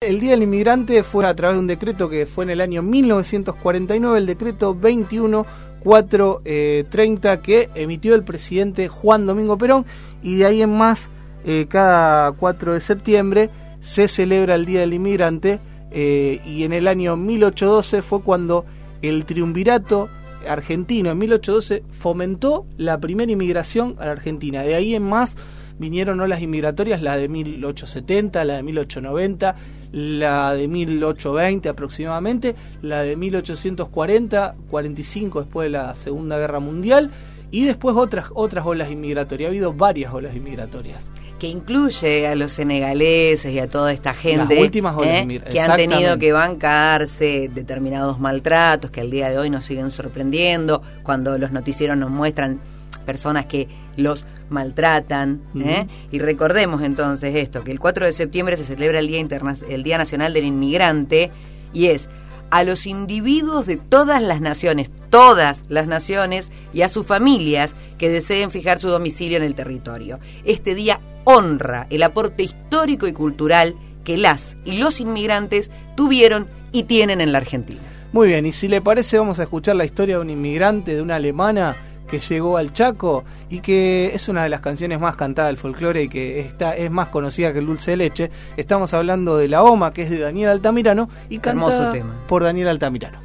El 0.07 0.19
Día 0.21 0.31
del 0.31 0.41
Inmigrante 0.43 1.03
fue 1.03 1.25
a 1.25 1.35
través 1.35 1.57
de 1.57 1.59
un 1.59 1.67
decreto 1.67 2.09
que 2.09 2.25
fue 2.25 2.45
en 2.45 2.51
el 2.51 2.61
año 2.61 2.81
1949, 2.81 4.17
el 4.17 4.25
decreto 4.25 4.73
21430 4.73 7.41
que 7.41 7.69
emitió 7.75 8.15
el 8.15 8.23
presidente 8.23 8.87
Juan 8.87 9.25
Domingo 9.25 9.57
Perón 9.57 9.85
y 10.23 10.37
de 10.37 10.45
ahí 10.45 10.61
en 10.61 10.77
más, 10.77 11.09
eh, 11.43 11.65
cada 11.67 12.31
4 12.31 12.75
de 12.75 12.79
septiembre 12.79 13.49
se 13.81 14.07
celebra 14.07 14.55
el 14.55 14.65
Día 14.65 14.79
del 14.79 14.93
Inmigrante 14.93 15.59
eh, 15.91 16.39
y 16.45 16.63
en 16.63 16.71
el 16.71 16.87
año 16.87 17.17
1812 17.17 18.01
fue 18.01 18.21
cuando 18.21 18.63
el 19.01 19.25
triunvirato 19.25 20.07
argentino 20.47 21.11
en 21.11 21.17
1812 21.17 21.83
fomentó 21.91 22.65
la 22.77 22.97
primera 22.97 23.29
inmigración 23.29 23.97
a 23.99 24.05
la 24.05 24.13
Argentina. 24.13 24.63
De 24.63 24.75
ahí 24.75 24.95
en 24.95 25.03
más 25.03 25.35
vinieron 25.77 26.21
olas 26.21 26.41
inmigratorias, 26.41 27.01
la 27.01 27.17
de 27.17 27.27
1870, 27.27 28.45
la 28.45 28.55
de 28.55 28.63
1890, 28.63 29.55
la 29.91 30.53
de 30.53 30.67
1820 30.67 31.69
aproximadamente, 31.69 32.55
la 32.81 33.01
de 33.01 33.15
1840, 33.15 34.55
45 34.69 35.41
después 35.41 35.65
de 35.65 35.69
la 35.69 35.95
Segunda 35.95 36.37
Guerra 36.37 36.59
Mundial 36.59 37.11
y 37.51 37.65
después 37.65 37.95
otras 37.95 38.25
otras 38.33 38.65
olas 38.65 38.91
inmigratorias. 38.91 39.47
Ha 39.47 39.51
habido 39.51 39.73
varias 39.73 40.13
olas 40.13 40.35
inmigratorias. 40.35 41.09
que 41.39 41.47
incluye 41.47 42.27
a 42.27 42.33
los 42.33 42.51
senegaleses 42.51 43.53
y 43.53 43.59
a 43.59 43.69
toda 43.69 43.93
esta 43.93 44.11
gente 44.11 44.55
Las 44.55 44.63
últimas 44.63 44.97
olas 44.97 45.21
¿eh? 45.21 45.41
que 45.51 45.59
han 45.59 45.77
tenido 45.77 46.17
que 46.17 46.31
bancarse 46.31 47.47
determinados 47.53 48.19
maltratos 48.19 48.89
que 48.89 49.01
al 49.01 49.11
día 49.11 49.29
de 49.29 49.37
hoy 49.37 49.51
nos 49.51 49.63
siguen 49.63 49.91
sorprendiendo 49.91 50.81
cuando 51.03 51.37
los 51.37 51.51
noticieros 51.51 51.95
nos 51.95 52.09
muestran 52.09 52.59
personas 53.05 53.45
que 53.45 53.67
los 53.97 54.25
maltratan 54.49 55.41
¿eh? 55.59 55.87
Y 56.11 56.19
recordemos 56.19 56.81
entonces 56.83 57.35
esto 57.35 57.63
que 57.63 57.71
el 57.71 57.79
4 57.79 58.05
de 58.05 58.13
septiembre 58.13 58.55
se 58.55 58.63
celebra 58.63 58.99
el 58.99 59.07
día 59.07 59.19
interna 59.19 59.55
el 59.67 59.83
día 59.83 59.97
nacional 59.97 60.33
del 60.33 60.45
inmigrante 60.45 61.31
y 61.73 61.87
es 61.87 62.07
a 62.49 62.63
los 62.63 62.85
individuos 62.87 63.65
de 63.65 63.77
todas 63.77 64.21
las 64.21 64.39
naciones, 64.39 64.89
todas 65.09 65.65
las 65.67 65.87
naciones 65.87 66.51
y 66.73 66.81
a 66.81 66.89
sus 66.89 67.05
familias 67.05 67.75
que 67.97 68.09
deseen 68.09 68.51
fijar 68.51 68.79
su 68.79 68.87
domicilio 68.87 69.37
en 69.37 69.43
el 69.43 69.55
territorio. 69.55 70.19
Este 70.45 70.75
día 70.75 70.99
honra 71.25 71.87
el 71.89 72.03
aporte 72.03 72.43
histórico 72.43 73.07
y 73.07 73.13
cultural 73.13 73.75
que 74.05 74.15
las 74.17 74.55
y 74.63 74.77
los 74.77 75.01
inmigrantes 75.01 75.69
tuvieron 75.95 76.47
y 76.71 76.83
tienen 76.83 77.19
en 77.19 77.33
la 77.33 77.39
Argentina. 77.39 77.81
Muy 78.13 78.29
bien, 78.29 78.45
y 78.45 78.53
si 78.53 78.69
le 78.69 78.79
parece 78.79 79.17
vamos 79.17 79.39
a 79.39 79.43
escuchar 79.43 79.75
la 79.75 79.83
historia 79.83 80.15
de 80.15 80.21
un 80.21 80.29
inmigrante, 80.29 80.95
de 80.95 81.01
una 81.01 81.15
alemana 81.17 81.75
que 82.07 82.19
llegó 82.19 82.57
al 82.57 82.73
Chaco 82.73 83.23
y 83.49 83.59
que 83.59 84.11
es 84.13 84.29
una 84.29 84.43
de 84.43 84.49
las 84.49 84.61
canciones 84.61 84.99
más 84.99 85.15
cantadas 85.15 85.49
del 85.49 85.57
folclore 85.57 86.03
y 86.03 86.09
que 86.09 86.39
está, 86.39 86.75
es 86.75 86.89
más 86.89 87.09
conocida 87.09 87.53
que 87.53 87.59
el 87.59 87.65
dulce 87.65 87.91
de 87.91 87.97
leche. 87.97 88.31
Estamos 88.55 88.93
hablando 88.93 89.37
de 89.37 89.47
La 89.47 89.63
Oma, 89.63 89.93
que 89.93 90.03
es 90.03 90.09
de 90.09 90.19
Daniel 90.19 90.49
Altamirano 90.49 91.09
y 91.29 91.39
cantada 91.39 91.91
tema. 91.91 92.15
por 92.27 92.43
Daniel 92.43 92.69
Altamirano. 92.69 93.19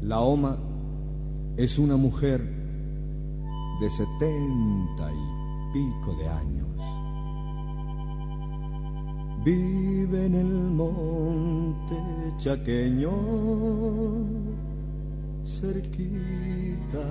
La 0.00 0.20
Oma 0.20 0.56
es 1.56 1.78
una 1.78 1.96
mujer 1.96 2.40
de 3.80 3.90
setenta 3.90 5.10
y 5.12 5.72
pico 5.72 6.16
de 6.18 6.28
años. 6.28 6.59
Vive 9.42 10.26
en 10.26 10.34
el 10.34 10.46
monte 10.46 11.96
chaqueño, 12.36 13.10
cerquita 15.46 17.06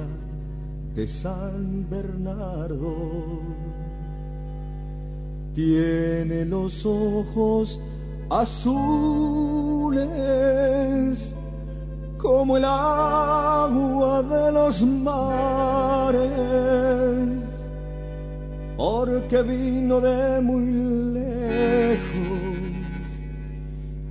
de 0.94 1.08
San 1.08 1.90
Bernardo. 1.90 2.94
Tiene 5.56 6.46
los 6.46 6.86
ojos 6.86 7.80
azules 8.30 10.04
como 12.20 12.58
el 12.58 12.66
agua 12.66 14.22
de 14.22 14.52
los 14.52 14.84
mares, 14.84 16.30
porque 18.78 19.42
vino 19.42 20.00
de 20.00 20.42
muy 20.42 20.66
lejos 21.14 21.29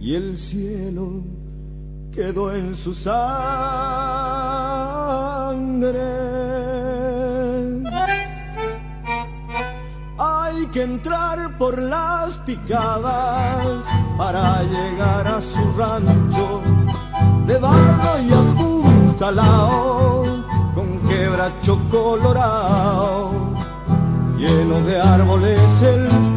y 0.01 0.15
el 0.15 0.39
cielo 0.39 1.23
quedó 2.13 2.55
en 2.55 2.75
su 2.75 2.95
sangre. 2.95 3.19
Hay 10.19 10.67
que 10.69 10.83
entrar 10.83 11.59
por 11.59 11.79
las 11.81 12.39
picadas 12.39 13.85
para 14.17 14.63
llegar 14.63 15.27
a 15.29 15.43
su 15.43 15.61
rancho 15.77 16.63
de 17.47 17.59
barro 17.59 18.21
y 18.23 18.33
apuntalao 18.33 20.25
con 20.75 20.99
quebracho 21.09 21.79
colorado 21.91 23.49
lleno 24.39 24.81
de 24.83 25.01
árboles 25.01 25.83
el 25.83 26.28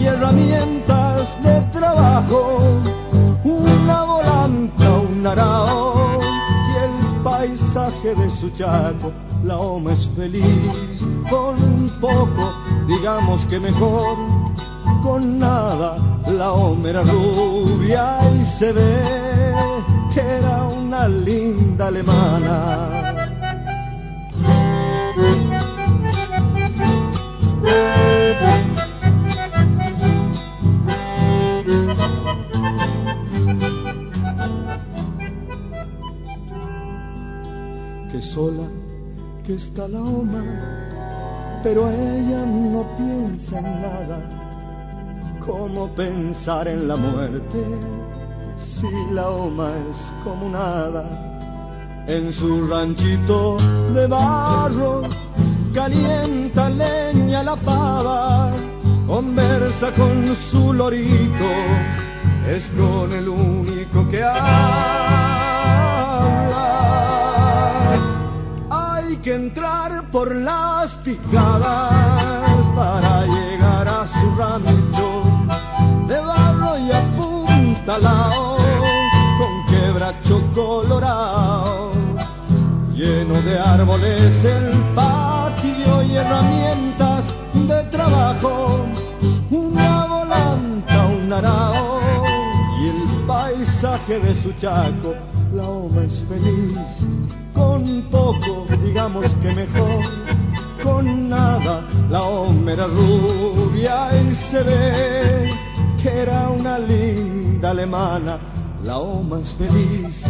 y 0.00 0.06
herramientas 0.06 1.28
de 1.42 1.60
trabajo 1.72 2.80
una 3.44 4.04
volanta, 4.04 4.98
un 5.00 5.26
arao 5.26 6.20
y 6.22 6.76
el 6.84 7.22
paisaje 7.22 8.14
de 8.14 8.30
su 8.30 8.48
chaco 8.50 9.12
la 9.44 9.58
oma 9.58 9.92
es 9.92 10.08
feliz. 10.16 11.04
Con 11.28 11.90
poco 12.00 12.54
digamos 12.86 13.44
que 13.46 13.60
mejor 13.60 14.16
con 15.02 15.38
nada 15.38 15.98
la 16.26 16.52
oma 16.52 16.88
era 16.88 17.02
rubia 17.02 18.18
y 18.40 18.44
se 18.44 18.72
ve 18.72 19.02
que 20.14 20.20
era 20.20 20.64
una 20.64 21.08
linda 21.08 21.88
alemana 21.88 23.00
sola 38.34 38.68
que 39.44 39.54
está 39.54 39.88
la 39.88 40.00
oma, 40.02 40.44
pero 41.64 41.90
ella 41.90 42.46
no 42.46 42.84
piensa 42.96 43.58
en 43.58 43.82
nada. 43.82 44.18
¿Cómo 45.44 45.88
pensar 45.96 46.68
en 46.68 46.86
la 46.86 46.96
muerte 46.96 47.58
si 48.56 48.86
la 49.12 49.28
oma 49.30 49.70
es 49.90 50.12
como 50.22 50.48
nada? 50.48 51.04
En 52.06 52.32
su 52.32 52.66
ranchito 52.68 53.56
de 53.94 54.06
barro 54.06 55.02
calienta 55.74 56.70
leña 56.70 57.42
la 57.42 57.56
pava, 57.56 58.52
conversa 59.08 59.92
con 59.94 60.36
su 60.36 60.72
lorito, 60.72 61.50
es 62.48 62.68
con 62.78 63.12
el 63.12 63.28
único 63.28 64.08
que 64.08 64.22
habla. 64.22 65.49
Que 69.22 69.34
entrar 69.34 70.10
por 70.10 70.34
las 70.34 70.94
picadas 70.96 72.64
para 72.74 73.26
llegar 73.26 73.88
a 73.88 74.06
su 74.06 74.34
rancho. 74.36 75.22
De 76.08 76.18
barro 76.20 76.78
y 76.78 76.90
apuntalao 76.90 78.56
con 79.38 79.66
quebracho 79.66 80.42
colorado 80.54 81.92
lleno 82.94 83.40
de 83.40 83.58
árboles 83.58 84.44
el 84.44 84.72
patio 84.94 86.02
y 86.02 86.16
herramientas 86.16 87.24
de 87.54 87.82
trabajo. 87.84 88.86
Una 89.50 90.06
volanta, 90.06 91.06
un 91.06 91.32
arao 91.32 92.00
y 92.80 92.88
el 92.88 93.26
paisaje 93.26 94.20
de 94.20 94.34
su 94.42 94.52
chaco. 94.52 95.14
La 95.54 95.68
oma 95.68 96.02
es 96.02 96.22
feliz 96.28 97.06
con 97.54 98.02
poco 98.10 98.69
digamos 99.10 99.34
que 99.36 99.52
mejor. 99.52 100.04
Con 100.82 101.28
nada 101.28 101.82
la 102.10 102.22
era 102.72 102.86
rubia 102.86 104.08
y 104.22 104.34
se 104.34 104.62
ve 104.62 105.50
que 106.02 106.22
era 106.22 106.48
una 106.48 106.78
linda 106.78 107.70
alemana 107.70 108.38
la 108.82 108.98
oma 108.98 109.40
es 109.40 109.52
feliz. 109.52 110.22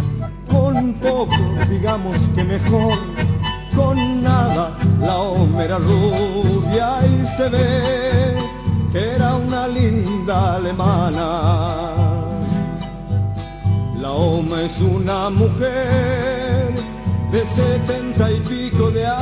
Con 0.49 0.95
poco 0.95 1.37
digamos 1.69 2.17
que 2.35 2.45
mejor. 2.45 2.99
Con 3.77 4.23
nada 4.23 4.77
la 5.01 5.19
oma 5.19 5.65
rubia 5.79 7.01
y 7.07 7.25
se 7.37 7.49
ve 7.49 8.37
que 8.93 9.13
era 9.13 9.37
una 9.37 9.69
linda 9.69 10.57
alemana. 10.57 12.01
La 14.01 14.13
Oma 14.13 14.63
es 14.63 14.81
una 14.81 15.29
mujer 15.29 16.40
de 17.31 17.47
setenta 17.47 18.29
y 18.33 18.41
pico 18.41 18.91
de 18.91 19.07
años. 19.07 19.21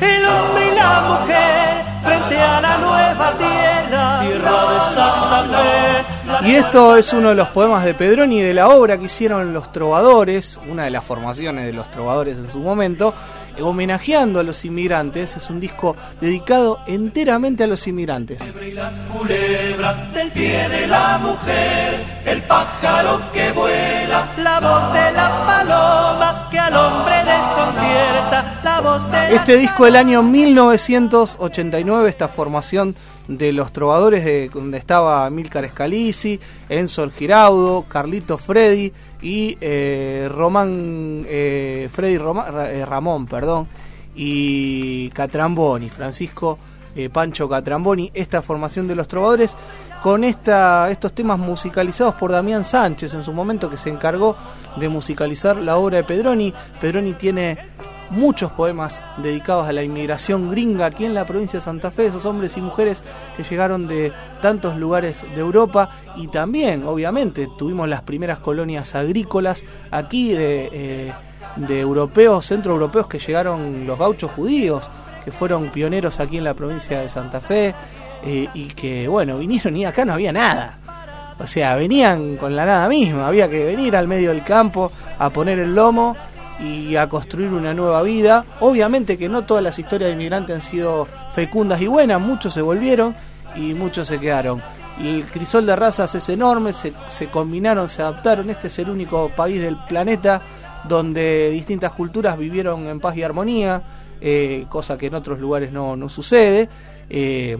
El 0.00 0.26
hombre 0.26 0.66
y 0.66 0.74
la 0.74 1.00
mujer 1.08 1.84
frente 2.02 2.40
a 2.40 2.60
la 2.60 2.78
nueva 2.78 3.32
tierra, 3.38 4.20
tierra 4.22 4.72
de 4.72 4.80
Santa 4.94 5.44
Fe 5.56 6.15
esto 6.44 6.96
es 6.96 7.12
uno 7.12 7.30
de 7.30 7.34
los 7.34 7.48
poemas 7.48 7.84
de 7.84 7.94
Pedroni 7.94 8.40
de 8.40 8.54
la 8.54 8.68
obra 8.68 8.98
que 8.98 9.06
hicieron 9.06 9.52
los 9.52 9.72
trovadores, 9.72 10.58
una 10.68 10.84
de 10.84 10.90
las 10.90 11.04
formaciones 11.04 11.66
de 11.66 11.72
los 11.72 11.90
trovadores 11.90 12.38
en 12.38 12.50
su 12.50 12.58
momento, 12.58 13.14
homenajeando 13.60 14.40
a 14.40 14.42
los 14.42 14.64
inmigrantes. 14.64 15.36
Es 15.36 15.50
un 15.50 15.60
disco 15.60 15.96
dedicado 16.20 16.80
enteramente 16.86 17.64
a 17.64 17.66
los 17.66 17.86
inmigrantes. 17.86 18.38
culebra 19.12 19.94
del 20.12 20.30
pie 20.30 20.68
de 20.68 20.86
la 20.86 21.18
mujer, 21.18 22.04
el 22.24 22.42
pájaro 22.42 23.20
que 23.32 23.52
vuela, 23.52 24.28
La 24.38 24.60
voz 24.60 24.92
de 24.92 25.12
la 25.12 25.46
paloma 25.46 26.48
que 26.50 26.58
al 26.58 26.76
hombre 26.76 27.16
desconcierta. 27.16 28.60
La 28.62 28.80
voz 28.80 29.04
de 29.06 29.16
la 29.16 29.30
Este 29.30 29.56
disco 29.56 29.84
del 29.84 29.96
año 29.96 30.22
1989, 30.22 32.08
esta 32.08 32.28
formación 32.28 32.94
de 33.28 33.52
los 33.52 33.72
trovadores 33.72 34.24
de 34.24 34.48
donde 34.48 34.78
estaba 34.78 35.28
Milcar 35.30 35.68
Scalisi, 35.68 36.38
Enzo 36.68 37.08
Giraudo, 37.10 37.84
Carlito 37.88 38.38
Freddy 38.38 38.92
y 39.22 39.56
eh, 39.60 40.28
Román 40.30 41.24
eh, 41.28 41.88
Freddy 41.92 42.14
eh, 42.16 42.86
Ramón, 42.86 43.26
perdón, 43.26 43.66
y 44.14 45.08
Catramboni, 45.10 45.90
Francisco 45.90 46.58
Pancho 47.12 47.46
Catramboni, 47.46 48.10
esta 48.14 48.40
formación 48.40 48.88
de 48.88 48.94
los 48.94 49.06
trovadores 49.06 49.54
con 50.02 50.24
esta, 50.24 50.90
estos 50.90 51.12
temas 51.12 51.38
musicalizados 51.38 52.14
por 52.14 52.32
Damián 52.32 52.64
Sánchez 52.64 53.12
en 53.12 53.22
su 53.22 53.34
momento 53.34 53.68
que 53.68 53.76
se 53.76 53.90
encargó 53.90 54.34
de 54.76 54.88
musicalizar 54.88 55.56
la 55.56 55.76
obra 55.76 55.98
de 55.98 56.04
Pedroni. 56.04 56.54
Pedroni 56.80 57.12
tiene 57.12 57.58
muchos 58.10 58.52
poemas 58.52 59.00
dedicados 59.18 59.66
a 59.68 59.72
la 59.72 59.82
inmigración 59.82 60.50
gringa 60.50 60.86
aquí 60.86 61.04
en 61.04 61.14
la 61.14 61.26
provincia 61.26 61.58
de 61.58 61.64
Santa 61.64 61.90
Fe, 61.90 62.06
esos 62.06 62.26
hombres 62.26 62.56
y 62.56 62.60
mujeres 62.60 63.02
que 63.36 63.44
llegaron 63.44 63.86
de 63.86 64.12
tantos 64.40 64.76
lugares 64.76 65.24
de 65.34 65.40
Europa 65.40 65.90
y 66.16 66.28
también, 66.28 66.84
obviamente, 66.84 67.48
tuvimos 67.58 67.88
las 67.88 68.02
primeras 68.02 68.38
colonias 68.38 68.94
agrícolas 68.94 69.64
aquí 69.90 70.32
de, 70.32 70.68
eh, 70.72 71.12
de 71.56 71.80
europeos, 71.80 72.46
centroeuropeos 72.46 73.06
que 73.06 73.18
llegaron 73.18 73.86
los 73.86 73.98
gauchos 73.98 74.30
judíos, 74.32 74.88
que 75.24 75.32
fueron 75.32 75.70
pioneros 75.70 76.20
aquí 76.20 76.38
en 76.38 76.44
la 76.44 76.54
provincia 76.54 77.00
de 77.00 77.08
Santa 77.08 77.40
Fe 77.40 77.74
eh, 78.24 78.48
y 78.54 78.66
que, 78.68 79.08
bueno, 79.08 79.38
vinieron 79.38 79.76
y 79.76 79.84
acá 79.84 80.04
no 80.04 80.12
había 80.12 80.32
nada. 80.32 80.78
O 81.38 81.46
sea, 81.46 81.76
venían 81.76 82.36
con 82.36 82.56
la 82.56 82.64
nada 82.64 82.88
misma, 82.88 83.26
había 83.26 83.48
que 83.48 83.64
venir 83.64 83.94
al 83.94 84.08
medio 84.08 84.30
del 84.30 84.42
campo 84.42 84.90
a 85.18 85.28
poner 85.30 85.58
el 85.58 85.74
lomo 85.74 86.16
y 86.60 86.96
a 86.96 87.08
construir 87.08 87.52
una 87.52 87.74
nueva 87.74 88.02
vida. 88.02 88.44
Obviamente 88.60 89.18
que 89.18 89.28
no 89.28 89.44
todas 89.44 89.62
las 89.62 89.78
historias 89.78 90.08
de 90.08 90.14
inmigrantes 90.14 90.56
han 90.56 90.62
sido 90.62 91.06
fecundas 91.34 91.80
y 91.80 91.86
buenas, 91.86 92.20
muchos 92.20 92.54
se 92.54 92.62
volvieron 92.62 93.14
y 93.54 93.74
muchos 93.74 94.08
se 94.08 94.18
quedaron. 94.18 94.62
El 95.00 95.24
crisol 95.26 95.66
de 95.66 95.76
razas 95.76 96.14
es 96.14 96.28
enorme, 96.30 96.72
se, 96.72 96.92
se 97.10 97.26
combinaron, 97.28 97.88
se 97.88 98.02
adaptaron. 98.02 98.48
Este 98.48 98.68
es 98.68 98.78
el 98.78 98.88
único 98.88 99.30
país 99.36 99.60
del 99.60 99.76
planeta 99.86 100.40
donde 100.88 101.50
distintas 101.50 101.92
culturas 101.92 102.38
vivieron 102.38 102.86
en 102.86 103.00
paz 103.00 103.16
y 103.16 103.22
armonía, 103.22 103.82
eh, 104.20 104.66
cosa 104.68 104.96
que 104.96 105.06
en 105.06 105.14
otros 105.14 105.38
lugares 105.38 105.72
no, 105.72 105.96
no 105.96 106.08
sucede. 106.08 106.68
Eh, 107.08 107.56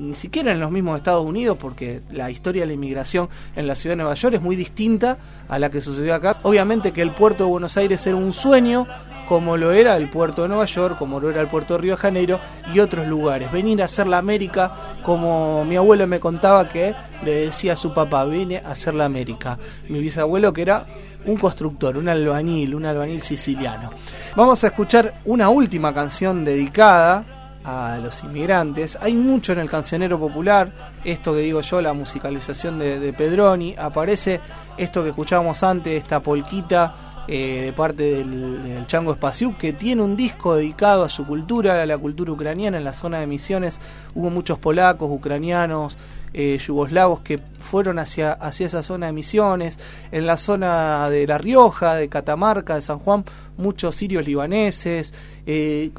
ni 0.00 0.14
siquiera 0.14 0.52
en 0.52 0.60
los 0.60 0.70
mismos 0.70 0.96
Estados 0.96 1.24
Unidos, 1.24 1.58
porque 1.60 2.00
la 2.10 2.30
historia 2.30 2.62
de 2.62 2.68
la 2.68 2.72
inmigración 2.72 3.28
en 3.54 3.66
la 3.66 3.74
ciudad 3.74 3.92
de 3.92 4.02
Nueva 4.02 4.14
York 4.14 4.34
es 4.34 4.42
muy 4.42 4.56
distinta 4.56 5.18
a 5.48 5.58
la 5.58 5.70
que 5.70 5.80
sucedió 5.80 6.14
acá. 6.14 6.36
Obviamente 6.42 6.92
que 6.92 7.02
el 7.02 7.10
puerto 7.10 7.44
de 7.44 7.50
Buenos 7.50 7.76
Aires 7.76 8.06
era 8.06 8.16
un 8.16 8.32
sueño, 8.32 8.86
como 9.28 9.56
lo 9.56 9.72
era 9.72 9.96
el 9.96 10.08
puerto 10.08 10.42
de 10.42 10.48
Nueva 10.48 10.64
York, 10.64 10.96
como 10.98 11.20
lo 11.20 11.30
era 11.30 11.40
el 11.40 11.48
puerto 11.48 11.74
de 11.74 11.80
Río 11.80 11.96
de 11.96 12.00
Janeiro 12.00 12.40
y 12.74 12.80
otros 12.80 13.06
lugares. 13.06 13.52
Venir 13.52 13.82
a 13.82 13.84
hacer 13.84 14.06
la 14.06 14.18
América, 14.18 14.72
como 15.04 15.64
mi 15.64 15.76
abuelo 15.76 16.06
me 16.06 16.18
contaba 16.18 16.68
que 16.68 16.94
le 17.24 17.32
decía 17.46 17.74
a 17.74 17.76
su 17.76 17.94
papá, 17.94 18.24
vine 18.24 18.58
a 18.58 18.70
hacer 18.70 18.94
la 18.94 19.04
América. 19.04 19.58
Mi 19.88 20.00
bisabuelo 20.00 20.52
que 20.52 20.62
era 20.62 20.86
un 21.26 21.36
constructor, 21.36 21.96
un 21.96 22.08
albañil, 22.08 22.74
un 22.74 22.86
albañil 22.86 23.22
siciliano. 23.22 23.90
Vamos 24.34 24.64
a 24.64 24.68
escuchar 24.68 25.14
una 25.26 25.48
última 25.48 25.92
canción 25.92 26.44
dedicada 26.44 27.39
a 27.70 27.98
los 27.98 28.22
inmigrantes. 28.24 28.98
Hay 29.00 29.14
mucho 29.14 29.52
en 29.52 29.60
el 29.60 29.70
cancionero 29.70 30.18
popular, 30.18 30.72
esto 31.04 31.32
que 31.32 31.40
digo 31.40 31.60
yo, 31.60 31.80
la 31.80 31.92
musicalización 31.92 32.78
de, 32.78 33.12
Pedroni, 33.12 33.74
aparece 33.78 34.40
esto 34.76 35.02
que 35.02 35.10
escuchábamos 35.10 35.62
antes, 35.62 35.92
esta 35.92 36.20
polquita 36.20 37.22
eh, 37.28 37.62
de 37.66 37.72
parte 37.72 38.02
del, 38.14 38.62
del 38.62 38.86
Chango 38.86 39.14
Spasiuk, 39.14 39.56
que 39.56 39.72
tiene 39.72 40.02
un 40.02 40.16
disco 40.16 40.56
dedicado 40.56 41.04
a 41.04 41.08
su 41.08 41.26
cultura, 41.26 41.82
a 41.82 41.86
la 41.86 41.98
cultura 41.98 42.32
ucraniana. 42.32 42.78
En 42.78 42.84
la 42.84 42.92
zona 42.92 43.20
de 43.20 43.26
Misiones 43.26 43.80
hubo 44.14 44.30
muchos 44.30 44.58
polacos, 44.58 45.08
ucranianos, 45.10 45.96
eh, 46.32 46.58
yugoslavos 46.58 47.20
que 47.20 47.38
fueron 47.60 47.98
hacia, 47.98 48.32
hacia 48.32 48.66
esa 48.66 48.82
zona 48.82 49.06
de 49.06 49.12
Misiones. 49.12 49.78
En 50.12 50.26
la 50.26 50.36
zona 50.36 51.08
de 51.10 51.26
La 51.26 51.38
Rioja, 51.38 51.94
de 51.94 52.08
Catamarca, 52.08 52.74
de 52.74 52.82
San 52.82 52.98
Juan, 52.98 53.24
muchos 53.56 53.96
sirios 53.96 54.26
libaneses. 54.26 55.14
Eh, 55.46 55.90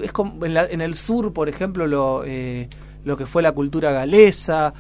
en, 0.42 0.82
el 0.82 0.96
sur, 0.96 1.34
por 1.34 1.50
ejemplo, 1.50 1.88
lo, 1.88 2.24
eh, 2.26 2.70
lo 3.04 3.18
que 3.18 3.26
fue 3.26 3.42
la 3.42 3.52
cultura 3.52 3.92
galesa. 3.92 4.74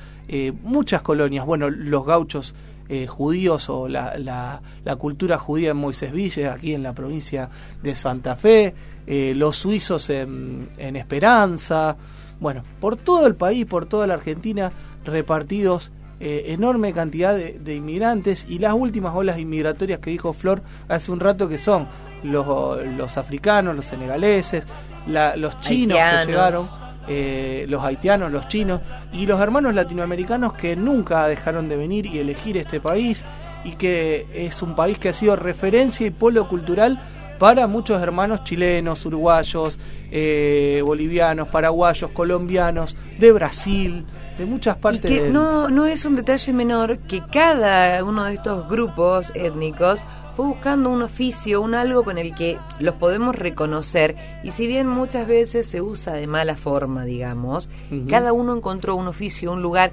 muchas 0.63 1.01
colonias. 1.01 1.45
Bueno, 1.45 1.69
los 1.69 2.05
gauchos 2.05 2.55
eh, 2.93 3.07
judíos 3.07 3.69
o 3.69 3.87
la, 3.87 4.17
la, 4.17 4.61
la 4.83 4.95
cultura 4.97 5.37
judía 5.37 5.71
en 5.71 5.77
Moisés 5.77 6.11
Ville, 6.11 6.49
aquí 6.49 6.73
en 6.73 6.83
la 6.83 6.91
provincia 6.91 7.49
de 7.81 7.95
Santa 7.95 8.35
Fe, 8.35 8.75
los 9.07 9.55
suizos 9.55 10.09
en, 10.09 10.67
en 10.77 10.97
Esperanza, 10.97 11.95
bueno, 12.41 12.63
por 12.81 12.97
todo 12.97 13.27
el 13.27 13.35
país, 13.35 13.65
por 13.65 13.85
toda 13.85 14.07
la 14.07 14.15
Argentina, 14.15 14.71
repartidos 15.05 15.91
eh, 16.19 16.45
enorme 16.53 16.93
cantidad 16.93 17.35
de, 17.35 17.57
de 17.59 17.75
inmigrantes 17.75 18.45
y 18.47 18.59
las 18.59 18.73
últimas 18.73 19.15
olas 19.15 19.39
inmigratorias 19.39 19.99
que 19.99 20.11
dijo 20.11 20.33
Flor 20.33 20.61
hace 20.87 21.11
un 21.11 21.19
rato 21.19 21.49
que 21.49 21.57
son 21.57 21.87
los, 22.23 22.45
los 22.85 23.17
africanos, 23.17 23.75
los 23.75 23.85
senegaleses, 23.85 24.67
la- 25.07 25.35
los 25.35 25.59
chinos 25.61 25.97
Haitianos. 25.97 26.25
que 26.25 26.31
llegaron, 26.31 26.67
eh, 27.07 27.65
los 27.67 27.83
haitianos, 27.83 28.31
los 28.31 28.47
chinos 28.47 28.81
y 29.11 29.25
los 29.25 29.41
hermanos 29.41 29.73
latinoamericanos 29.73 30.53
que 30.53 30.75
nunca 30.75 31.27
dejaron 31.27 31.67
de 31.67 31.75
venir 31.77 32.05
y 32.05 32.19
elegir 32.19 32.55
este 32.57 32.79
país 32.79 33.25
y 33.63 33.71
que 33.71 34.27
es 34.35 34.61
un 34.61 34.75
país 34.75 34.99
que 34.99 35.09
ha 35.09 35.13
sido 35.13 35.35
referencia 35.35 36.05
y 36.05 36.11
polo 36.11 36.47
cultural 36.47 37.01
para 37.39 37.65
muchos 37.65 37.99
hermanos 37.99 38.43
chilenos, 38.43 39.03
uruguayos, 39.07 39.79
eh, 40.11 40.83
bolivianos, 40.85 41.47
paraguayos, 41.47 42.11
colombianos, 42.11 42.95
de 43.17 43.31
Brasil, 43.31 44.05
de 44.41 44.45
muchas 44.47 44.77
Y 44.77 44.79
partes 44.79 45.09
que 45.11 45.21
del- 45.21 45.33
no, 45.33 45.69
no 45.69 45.85
es 45.85 46.03
un 46.05 46.15
detalle 46.15 46.51
menor 46.53 46.97
que 46.99 47.21
cada 47.31 48.03
uno 48.03 48.23
de 48.25 48.33
estos 48.35 48.67
grupos 48.69 49.31
étnicos 49.35 50.01
fue 50.35 50.45
buscando 50.47 50.89
un 50.89 51.01
oficio, 51.01 51.61
un 51.61 51.75
algo 51.75 52.03
con 52.03 52.17
el 52.17 52.33
que 52.33 52.57
los 52.79 52.95
podemos 52.95 53.35
reconocer. 53.35 54.15
Y 54.43 54.51
si 54.51 54.65
bien 54.67 54.87
muchas 54.87 55.27
veces 55.27 55.67
se 55.67 55.81
usa 55.81 56.13
de 56.13 56.25
mala 56.27 56.55
forma, 56.55 57.03
digamos, 57.05 57.69
cada 58.09 58.31
uno 58.33 58.55
encontró 58.55 58.95
un 58.95 59.07
oficio, 59.07 59.51
un 59.51 59.61
lugar 59.61 59.91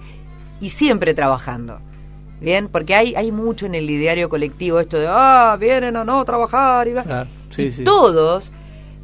y 0.60 0.70
siempre 0.70 1.12
trabajando. 1.14 1.80
Bien, 2.40 2.68
porque 2.68 2.94
hay, 2.94 3.16
hay 3.16 3.32
mucho 3.32 3.66
en 3.66 3.74
el 3.74 3.90
ideario 3.90 4.28
colectivo 4.28 4.78
esto 4.78 4.96
de, 4.96 5.06
ah, 5.10 5.56
vienen 5.58 5.96
a 5.96 6.04
no 6.04 6.24
trabajar 6.24 6.86
y 6.86 6.92
bla". 6.92 7.02
Claro, 7.02 7.28
sí, 7.50 7.62
y 7.62 7.72
sí. 7.72 7.82
todos, 7.84 8.52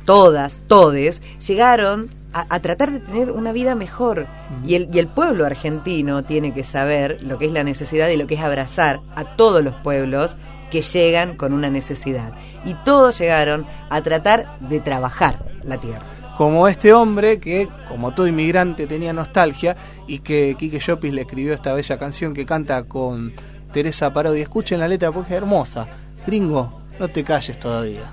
todas, 0.05 0.59
todes, 0.69 1.21
llegaron 1.45 2.09
a, 2.35 2.45
a 2.49 2.61
tratar 2.61 2.91
de 2.91 3.01
tener 3.01 3.31
una 3.31 3.53
vida 3.53 3.75
mejor. 3.75 4.27
y, 4.67 4.75
el, 4.75 4.89
y 4.93 4.99
el 4.99 5.07
pueblo 5.07 5.47
argentino 5.47 6.23
tiene 6.25 6.53
que 6.53 6.65
saber 6.65 7.23
lo 7.23 7.39
que 7.39 7.47
es 7.47 7.53
la 7.53 7.65
necesidad 7.65 8.09
y 8.09 8.17
lo 8.17 8.27
que 8.27 8.35
es 8.35 8.41
abrazar 8.43 9.01
a 9.15 9.37
todos 9.37 9.63
los 9.65 9.75
pueblos 9.77 10.37
que 10.71 10.83
llegan 10.83 11.37
con 11.37 11.53
una 11.53 11.71
necesidad. 11.71 12.33
Y 12.65 12.75
todos 12.85 13.19
llegaron 13.19 13.65
a 13.91 14.03
tratar 14.03 14.59
de 14.61 14.81
trabajar 14.81 15.45
la 15.63 15.79
tierra. 15.79 16.03
como 16.37 16.67
este 16.67 16.93
hombre 16.93 17.39
que, 17.39 17.69
como 17.89 18.13
todo 18.13 18.27
inmigrante, 18.27 18.89
tenía 18.89 19.13
nostalgia 19.13 19.77
y 20.09 20.19
que 20.19 20.57
Quique 20.59 20.81
Llopis 20.81 21.15
le 21.15 21.21
escribió 21.21 21.55
esta 21.55 21.73
bella 21.75 21.97
canción 21.97 22.35
que 22.35 22.45
canta 22.45 22.83
con 22.85 23.33
Teresa 23.73 24.13
Parodi. 24.13 24.41
Escuchen 24.41 24.81
la 24.81 24.89
letra 24.89 25.13
porque 25.13 25.33
es 25.35 25.37
hermosa. 25.37 25.87
Gringo, 26.27 26.81
no 26.99 27.07
te 27.07 27.23
calles 27.23 27.57
todavía. 27.61 28.11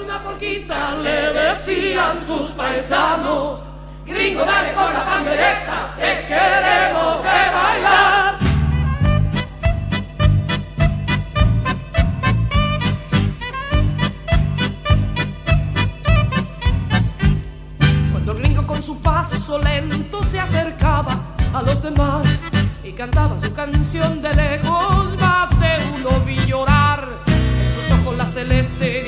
Una 0.00 0.22
porquita, 0.22 0.94
le 0.96 1.32
decían 1.32 2.18
sus 2.26 2.50
paisanos. 2.52 3.62
Gringo, 4.04 4.44
dale 4.44 4.72
con 4.72 4.92
la 4.92 5.04
pandereta, 5.04 5.94
te 5.96 6.26
queremos 6.26 7.22
ver 7.22 7.52
bailar. 7.52 8.38
Cuando 18.12 18.32
el 18.32 18.38
gringo 18.38 18.66
con 18.66 18.82
su 18.82 19.00
paso 19.00 19.58
lento 19.58 20.22
se 20.24 20.40
acercaba 20.40 21.20
a 21.54 21.62
los 21.62 21.82
demás 21.82 22.26
y 22.82 22.92
cantaba 22.92 23.38
su 23.40 23.52
canción 23.54 24.20
de 24.20 24.34
lejos, 24.34 25.16
más 25.20 25.50
de 25.60 25.78
uno 25.96 26.20
vi 26.26 26.36
llorar 26.46 27.08
en 27.26 27.72
sus 27.74 27.98
ojos 27.98 28.16
la 28.16 28.26
celeste 28.26 29.06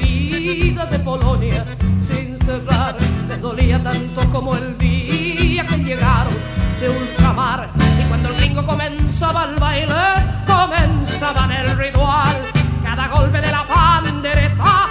de 0.83 0.99
Polonia 0.99 1.65
sin 2.01 2.37
cerrar. 2.39 2.97
Le 3.29 3.37
dolía 3.39 3.81
tanto 3.81 4.29
como 4.31 4.57
el 4.57 4.77
día 4.77 5.65
que 5.65 5.77
llegaron 5.79 6.35
de 6.81 6.89
ultramar 6.91 7.71
y 7.77 8.09
cuando 8.09 8.29
el 8.31 8.35
gringo 8.35 8.65
comenzaba 8.65 9.45
el 9.45 9.55
baile 9.61 9.95
con 10.47 10.71
rezaban 10.99 11.53
el 11.53 11.79
ritual. 11.79 12.37
Cada 12.83 13.09
golpe 13.09 13.41
de 13.41 13.51
la 13.53 13.65
pandereta, 13.67 14.84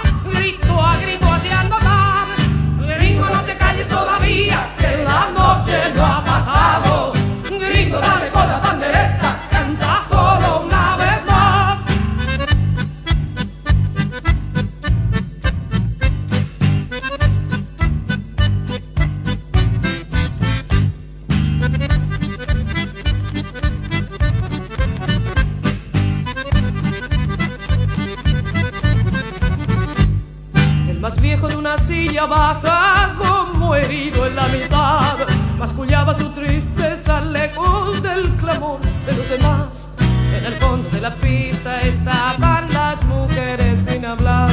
la 41.04 41.14
pista 41.16 41.82
estaban 41.82 42.72
las 42.72 43.04
mujeres 43.04 43.78
sin 43.86 44.06
hablar, 44.06 44.48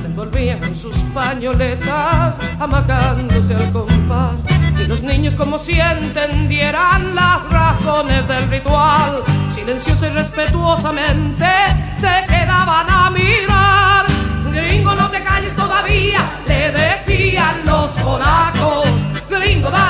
se 0.00 0.06
envolvían 0.06 0.64
en 0.64 0.74
sus 0.74 0.96
pañoletas, 1.14 2.38
amacándose 2.58 3.54
al 3.54 3.70
compás. 3.70 4.42
Y 4.82 4.86
los 4.86 5.02
niños, 5.02 5.34
como 5.34 5.58
si 5.58 5.78
entendieran 5.78 7.14
las 7.14 7.42
razones 7.50 8.26
del 8.28 8.48
ritual, 8.48 9.22
silenciosa 9.54 10.06
y 10.06 10.10
respetuosamente 10.12 11.52
se 11.98 12.24
quedaban 12.32 12.88
a 12.88 13.10
mirar. 13.10 14.06
Gringo, 14.54 14.94
no 14.94 15.10
te 15.10 15.22
calles 15.22 15.54
todavía, 15.54 16.30
le 16.46 16.72
decían 16.72 17.56
los 17.66 17.90
polacos. 17.96 18.86
Gringo, 19.28 19.70
dale 19.70 19.89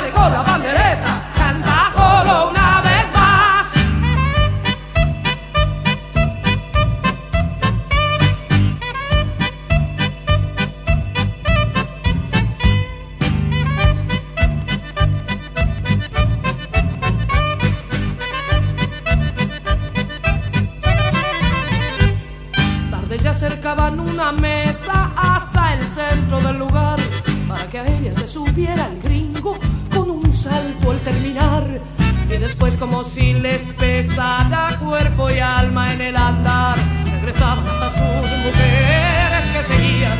si 33.05 33.33
les 33.33 33.63
pesara 33.75 34.79
cuerpo 34.79 35.31
y 35.31 35.39
alma 35.39 35.95
en 35.95 36.01
el 36.01 36.17
andar, 36.17 36.77
regresaban 37.05 37.67
hasta 37.67 37.91
sus 37.91 38.39
mujeres 38.39 39.49
que 39.53 39.63
seguían 39.75 40.19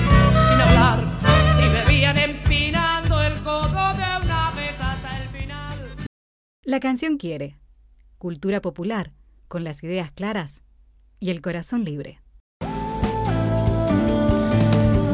sin 0.49 0.61
hablar 0.61 1.05
y 1.59 1.69
bebían 1.73 2.19
empinando 2.19 3.23
el 3.23 3.35
codo 3.41 3.93
de 3.95 4.27
una 4.27 4.51
vez 4.53 4.81
hasta 4.81 5.23
el 5.23 5.29
final. 5.29 5.91
La 6.65 6.81
canción 6.81 7.19
quiere. 7.19 7.59
Cultura 8.19 8.61
popular, 8.61 9.13
con 9.49 9.65
las 9.65 9.83
ideas 9.83 10.11
claras 10.11 10.63
y 11.19 11.31
el 11.31 11.43
corazón 11.43 11.85
libre. 11.85 12.21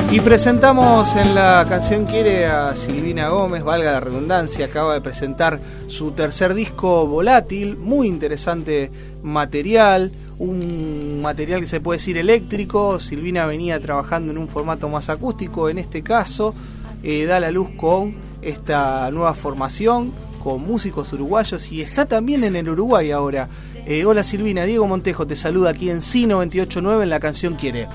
Y 0.09 0.21
presentamos 0.21 1.17
en 1.17 1.35
la 1.35 1.67
canción 1.69 2.07
Quiere 2.07 2.47
a 2.47 2.77
Silvina 2.77 3.29
Gómez, 3.29 3.65
valga 3.65 3.93
la 3.93 4.01
redundancia, 4.01 4.67
acaba 4.67 4.95
de 4.95 5.01
presentar 5.01 5.61
su 5.89 6.13
tercer 6.13 6.55
disco 6.55 7.07
Volátil, 7.07 7.77
muy 7.77 8.07
interesante 8.07 8.91
material, 9.23 10.13
un 10.39 11.21
material 11.21 11.61
que 11.61 11.67
se 11.67 11.81
puede 11.81 11.99
decir 11.99 12.19
eléctrico, 12.19 13.01
Silvina 13.01 13.47
venía 13.47 13.81
trabajando 13.81 14.31
en 14.31 14.39
un 14.39 14.49
formato 14.49 14.89
más 14.89 15.11
acústico, 15.11 15.69
en 15.69 15.79
este 15.79 16.03
caso 16.03 16.55
eh, 17.03 17.27
da 17.27 17.41
la 17.41 17.51
luz 17.51 17.71
con 17.77 18.15
esta 18.43 19.11
nueva 19.11 19.35
formación, 19.35 20.13
con 20.43 20.63
músicos 20.63 21.13
uruguayos 21.13 21.71
y 21.73 21.83
está 21.83 22.07
también 22.07 22.45
en 22.45 22.55
el 22.55 22.69
Uruguay 22.69 23.11
ahora. 23.11 23.49
Eh, 23.85 24.05
hola 24.05 24.23
Silvina, 24.23 24.65
Diego 24.65 24.87
Montejo 24.87 25.27
te 25.27 25.35
saluda 25.35 25.71
aquí 25.71 25.91
en 25.91 26.01
Sino 26.01 26.37
289 26.37 27.03
en 27.03 27.11
la 27.11 27.21
canción 27.21 27.57
Quiere. 27.57 27.89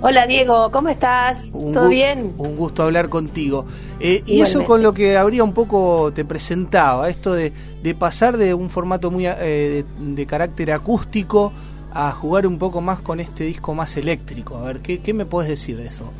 Hola 0.00 0.26
Diego, 0.26 0.70
¿cómo 0.70 0.88
estás? 0.88 1.44
Un 1.52 1.72
¿Todo 1.72 1.88
bien? 1.88 2.34
Un 2.36 2.56
gusto 2.56 2.82
hablar 2.82 3.08
contigo. 3.08 3.66
Eh, 3.98 4.22
y 4.26 4.42
eso 4.42 4.64
con 4.64 4.82
lo 4.82 4.92
que 4.92 5.16
habría 5.16 5.42
un 5.42 5.54
poco 5.54 6.12
te 6.14 6.24
presentaba, 6.24 7.08
esto 7.08 7.32
de, 7.32 7.52
de 7.82 7.94
pasar 7.94 8.36
de 8.36 8.52
un 8.52 8.68
formato 8.68 9.10
muy 9.10 9.26
eh, 9.26 9.84
de, 9.98 10.14
de 10.14 10.26
carácter 10.26 10.70
acústico 10.72 11.52
a 11.92 12.10
jugar 12.12 12.46
un 12.46 12.58
poco 12.58 12.82
más 12.82 13.00
con 13.00 13.20
este 13.20 13.44
disco 13.44 13.74
más 13.74 13.96
eléctrico. 13.96 14.56
A 14.56 14.64
ver, 14.64 14.80
¿qué, 14.80 14.98
qué 15.00 15.14
me 15.14 15.24
puedes 15.24 15.48
decir 15.48 15.78
de 15.78 15.86
eso? 15.86 16.12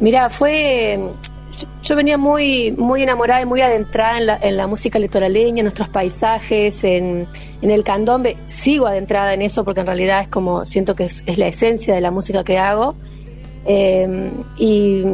Mira, 0.00 0.30
fue. 0.30 0.98
Yo- 1.82 1.96
venía 1.96 2.18
muy, 2.18 2.72
muy 2.72 3.02
enamorada 3.02 3.42
y 3.42 3.46
muy 3.46 3.60
adentrada 3.60 4.18
en 4.18 4.26
la, 4.26 4.38
en 4.40 4.56
la 4.56 4.66
música 4.66 4.98
litoraleña, 4.98 5.60
en 5.60 5.64
nuestros 5.64 5.88
paisajes, 5.88 6.82
en, 6.84 7.26
en 7.62 7.70
el 7.70 7.84
candombe. 7.84 8.36
Sigo 8.48 8.86
adentrada 8.86 9.34
en 9.34 9.42
eso 9.42 9.64
porque 9.64 9.80
en 9.80 9.86
realidad 9.86 10.22
es 10.22 10.28
como, 10.28 10.64
siento 10.66 10.94
que 10.94 11.04
es, 11.04 11.22
la 11.38 11.46
esencia 11.46 11.94
de 11.94 12.00
la 12.00 12.10
música 12.10 12.44
que 12.44 12.58
hago. 12.58 12.94
Eh, 13.66 14.30
y 14.58 15.04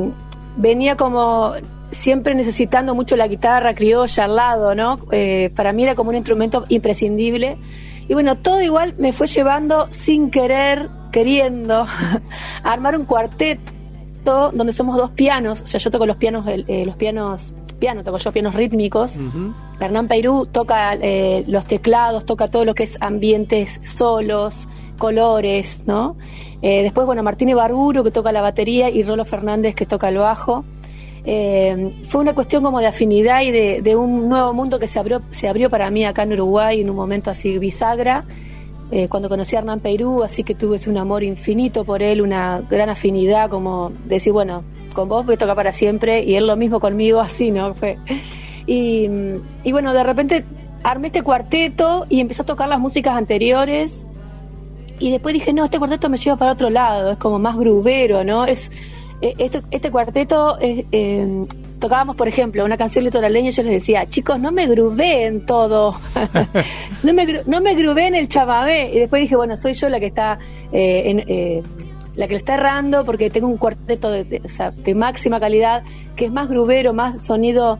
venía 0.56 0.96
como 0.96 1.52
siempre 1.90 2.34
necesitando 2.34 2.94
mucho 2.94 3.16
la 3.16 3.26
guitarra 3.28 3.74
criolla 3.74 4.24
al 4.24 4.36
lado, 4.36 4.74
¿no? 4.74 5.00
Eh, 5.12 5.50
para 5.56 5.72
mí 5.72 5.82
era 5.82 5.94
como 5.94 6.10
un 6.10 6.16
instrumento 6.16 6.64
imprescindible. 6.68 7.56
Y 8.08 8.14
bueno, 8.14 8.36
todo 8.36 8.60
igual 8.60 8.94
me 8.98 9.12
fue 9.12 9.26
llevando 9.28 9.86
sin 9.90 10.30
querer, 10.30 10.88
queriendo, 11.12 11.86
a 12.64 12.72
armar 12.72 12.96
un 12.96 13.04
cuarteto 13.04 13.60
donde 14.24 14.72
somos 14.72 14.96
dos 14.96 15.10
pianos. 15.10 15.62
O 15.62 15.66
sea, 15.66 15.78
yo 15.78 15.90
toco 15.90 16.06
los 16.06 16.16
pianos, 16.16 16.44
eh, 16.46 16.84
los 16.86 16.96
pianos, 16.96 17.54
piano, 17.78 18.04
toco 18.04 18.18
yo 18.18 18.32
pianos 18.32 18.54
rítmicos. 18.54 19.18
Hernán 19.80 20.08
Peirú 20.08 20.46
toca 20.46 20.94
eh, 20.94 21.44
los 21.48 21.64
teclados, 21.64 22.24
toca 22.26 22.48
todo 22.48 22.64
lo 22.64 22.74
que 22.74 22.84
es 22.84 22.98
ambientes 23.00 23.80
solos, 23.82 24.68
colores, 24.98 25.82
¿no? 25.86 26.16
Eh, 26.62 26.82
después, 26.82 27.06
bueno, 27.06 27.22
Martín 27.22 27.54
Barburo 27.56 28.04
que 28.04 28.10
toca 28.10 28.30
la 28.32 28.42
batería 28.42 28.90
y 28.90 29.02
Rolo 29.02 29.24
Fernández 29.24 29.74
que 29.74 29.86
toca 29.86 30.10
el 30.10 30.18
bajo. 30.18 30.64
Eh, 31.24 31.94
fue 32.08 32.20
una 32.20 32.34
cuestión 32.34 32.62
como 32.62 32.80
de 32.80 32.86
afinidad 32.86 33.42
y 33.42 33.50
de, 33.50 33.82
de 33.82 33.96
un 33.96 34.28
nuevo 34.28 34.54
mundo 34.54 34.78
que 34.78 34.88
se 34.88 34.98
abrió, 34.98 35.22
se 35.30 35.48
abrió 35.48 35.68
para 35.68 35.90
mí 35.90 36.04
acá 36.04 36.22
en 36.22 36.32
Uruguay 36.32 36.80
en 36.80 36.88
un 36.88 36.96
momento 36.96 37.30
así 37.30 37.58
bisagra, 37.58 38.24
eh, 38.90 39.08
cuando 39.08 39.28
conocí 39.28 39.56
a 39.56 39.60
Hernán 39.60 39.80
Peirú, 39.80 40.22
así 40.22 40.42
que 40.42 40.54
tuve 40.54 40.78
un 40.88 40.98
amor 40.98 41.22
infinito 41.22 41.84
por 41.84 42.02
él, 42.02 42.20
una 42.20 42.62
gran 42.68 42.88
afinidad, 42.88 43.48
como 43.48 43.92
decir, 44.04 44.32
bueno, 44.32 44.64
con 44.94 45.08
vos 45.08 45.24
voy 45.24 45.36
a 45.36 45.38
tocar 45.38 45.56
para 45.56 45.72
siempre, 45.72 46.24
y 46.24 46.34
él 46.34 46.46
lo 46.46 46.56
mismo 46.56 46.80
conmigo, 46.80 47.20
así, 47.20 47.50
¿no? 47.50 47.74
Fue. 47.76 47.98
Y, 48.66 49.08
y 49.64 49.72
bueno, 49.72 49.92
de 49.92 50.02
repente 50.02 50.44
armé 50.82 51.08
este 51.08 51.22
cuarteto 51.22 52.06
y 52.08 52.20
empecé 52.20 52.42
a 52.42 52.46
tocar 52.46 52.68
las 52.68 52.80
músicas 52.80 53.16
anteriores. 53.16 54.06
Y 54.98 55.10
después 55.10 55.32
dije, 55.32 55.52
no, 55.52 55.64
este 55.64 55.78
cuarteto 55.78 56.08
me 56.08 56.18
lleva 56.18 56.36
para 56.36 56.52
otro 56.52 56.68
lado, 56.68 57.12
es 57.12 57.16
como 57.16 57.38
más 57.38 57.56
grubero, 57.56 58.22
¿no? 58.24 58.44
Es, 58.44 58.70
eh, 59.22 59.34
este, 59.38 59.62
este 59.70 59.90
cuarteto, 59.90 60.58
es, 60.58 60.84
eh, 60.92 61.46
tocábamos, 61.80 62.14
por 62.14 62.28
ejemplo, 62.28 62.64
una 62.64 62.76
canción 62.76 63.04
litoraleña 63.04 63.48
y 63.48 63.52
yo 63.52 63.62
les 63.64 63.72
decía, 63.72 64.08
chicos, 64.08 64.38
no 64.38 64.52
me 64.52 64.66
grubeen 64.66 65.44
todo, 65.46 65.98
no, 67.02 67.12
me, 67.14 67.26
no 67.46 67.60
me 67.60 67.74
grubeen 67.74 68.14
el 68.14 68.28
chamamé. 68.28 68.90
Y 68.94 68.98
después 69.00 69.22
dije, 69.22 69.34
bueno, 69.36 69.56
soy 69.56 69.72
yo 69.72 69.88
la 69.88 69.98
que 69.98 70.06
está, 70.06 70.38
eh, 70.72 71.02
en, 71.06 71.18
eh, 71.26 71.62
la 72.14 72.26
que 72.28 72.34
le 72.34 72.38
está 72.38 72.54
errando 72.54 73.04
porque 73.04 73.30
tengo 73.30 73.48
un 73.48 73.56
cuarteto 73.56 74.10
de, 74.10 74.24
de- 74.24 74.42
o 74.44 74.48
sea, 74.48 74.70
de 74.70 74.94
máxima 74.94 75.40
calidad, 75.40 75.82
que 76.16 76.26
es 76.26 76.32
más 76.32 76.48
grubero, 76.48 76.92
más 76.92 77.24
sonido 77.24 77.78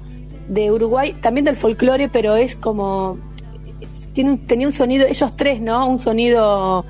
de 0.48 0.72
Uruguay, 0.72 1.14
también 1.20 1.44
del 1.44 1.55
folclore, 1.57 2.09
pero 2.09 2.34
es 2.36 2.57
como 2.57 3.18
tiene 4.14 4.30
un- 4.32 4.38
tenía 4.46 4.66
un 4.66 4.72
sonido, 4.72 5.07
ellos 5.07 5.36
tres, 5.36 5.61
¿no? 5.61 5.86
Un 5.86 5.98
sonido 5.98 6.84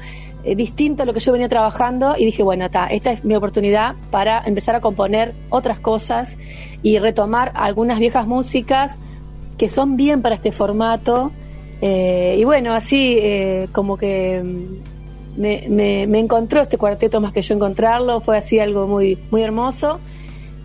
eh, 0.45 0.55
distinto 0.55 1.03
a 1.03 1.07
lo 1.07 1.13
que 1.13 1.21
yo 1.21 1.33
venía 1.33 1.49
trabajando 1.49 2.15
y 2.19 2.25
dije, 2.25 2.43
bueno, 2.43 2.71
ta, 2.71 2.87
esta 2.87 3.13
es 3.13 3.25
mi 3.25 3.35
oportunidad 3.35 3.95
para 4.11 4.43
empezar 4.45 4.75
a 4.75 4.81
componer 4.81 5.35
otras 5.51 5.81
cosas 5.81 6.39
y 6.83 6.99
retomar 6.99 7.53
algunas 7.55 7.99
viejas 7.99 8.27
músicas 8.27 8.97
que 9.59 9.69
son 9.69 9.97
bien 9.97 10.23
para 10.23 10.35
este 10.35 10.53
formato. 10.53 11.33
Eh, 11.83 12.37
y 12.39 12.45
bueno, 12.45 12.73
así 12.75 13.17
eh, 13.21 13.69
como 13.73 13.97
que 13.97 14.43
mm, 14.43 15.41
me, 15.41 15.65
me- 15.69 16.07
me 16.07 16.19
encontró 16.19 16.61
este 16.63 16.77
cuarteto 16.79 17.21
más 17.21 17.33
que 17.33 17.43
yo 17.43 17.55
encontrarlo, 17.55 18.21
fue 18.21 18.37
así 18.37 18.59
algo 18.59 18.87
muy, 18.87 19.19
muy 19.31 19.43
hermoso. 19.43 19.99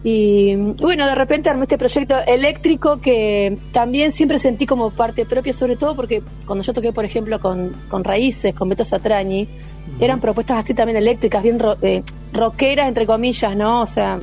Y 0.07 0.55
bueno, 0.55 1.07
de 1.07 1.15
repente 1.15 1.49
armé 1.49 1.63
este 1.63 1.79
proyecto 1.79 2.15
eléctrico 2.27 3.01
que 3.01 3.57
también 3.71 4.11
siempre 4.11 4.37
sentí 4.37 4.67
como 4.67 4.91
parte 4.91 5.25
propia, 5.25 5.51
sobre 5.51 5.77
todo 5.77 5.95
porque 5.95 6.21
cuando 6.45 6.63
yo 6.63 6.73
toqué, 6.73 6.93
por 6.93 7.05
ejemplo, 7.05 7.39
con, 7.39 7.75
con 7.87 8.03
Raíces, 8.03 8.53
con 8.53 8.69
Beto 8.69 8.85
Satrañi, 8.85 9.47
eran 9.99 10.21
propuestas 10.21 10.59
así 10.59 10.75
también 10.75 10.97
eléctricas, 10.97 11.41
bien 11.41 11.59
ro- 11.59 11.77
eh, 11.81 12.03
rockeras, 12.33 12.87
entre 12.87 13.07
comillas, 13.07 13.57
¿no? 13.57 13.81
O 13.81 13.87
sea, 13.87 14.19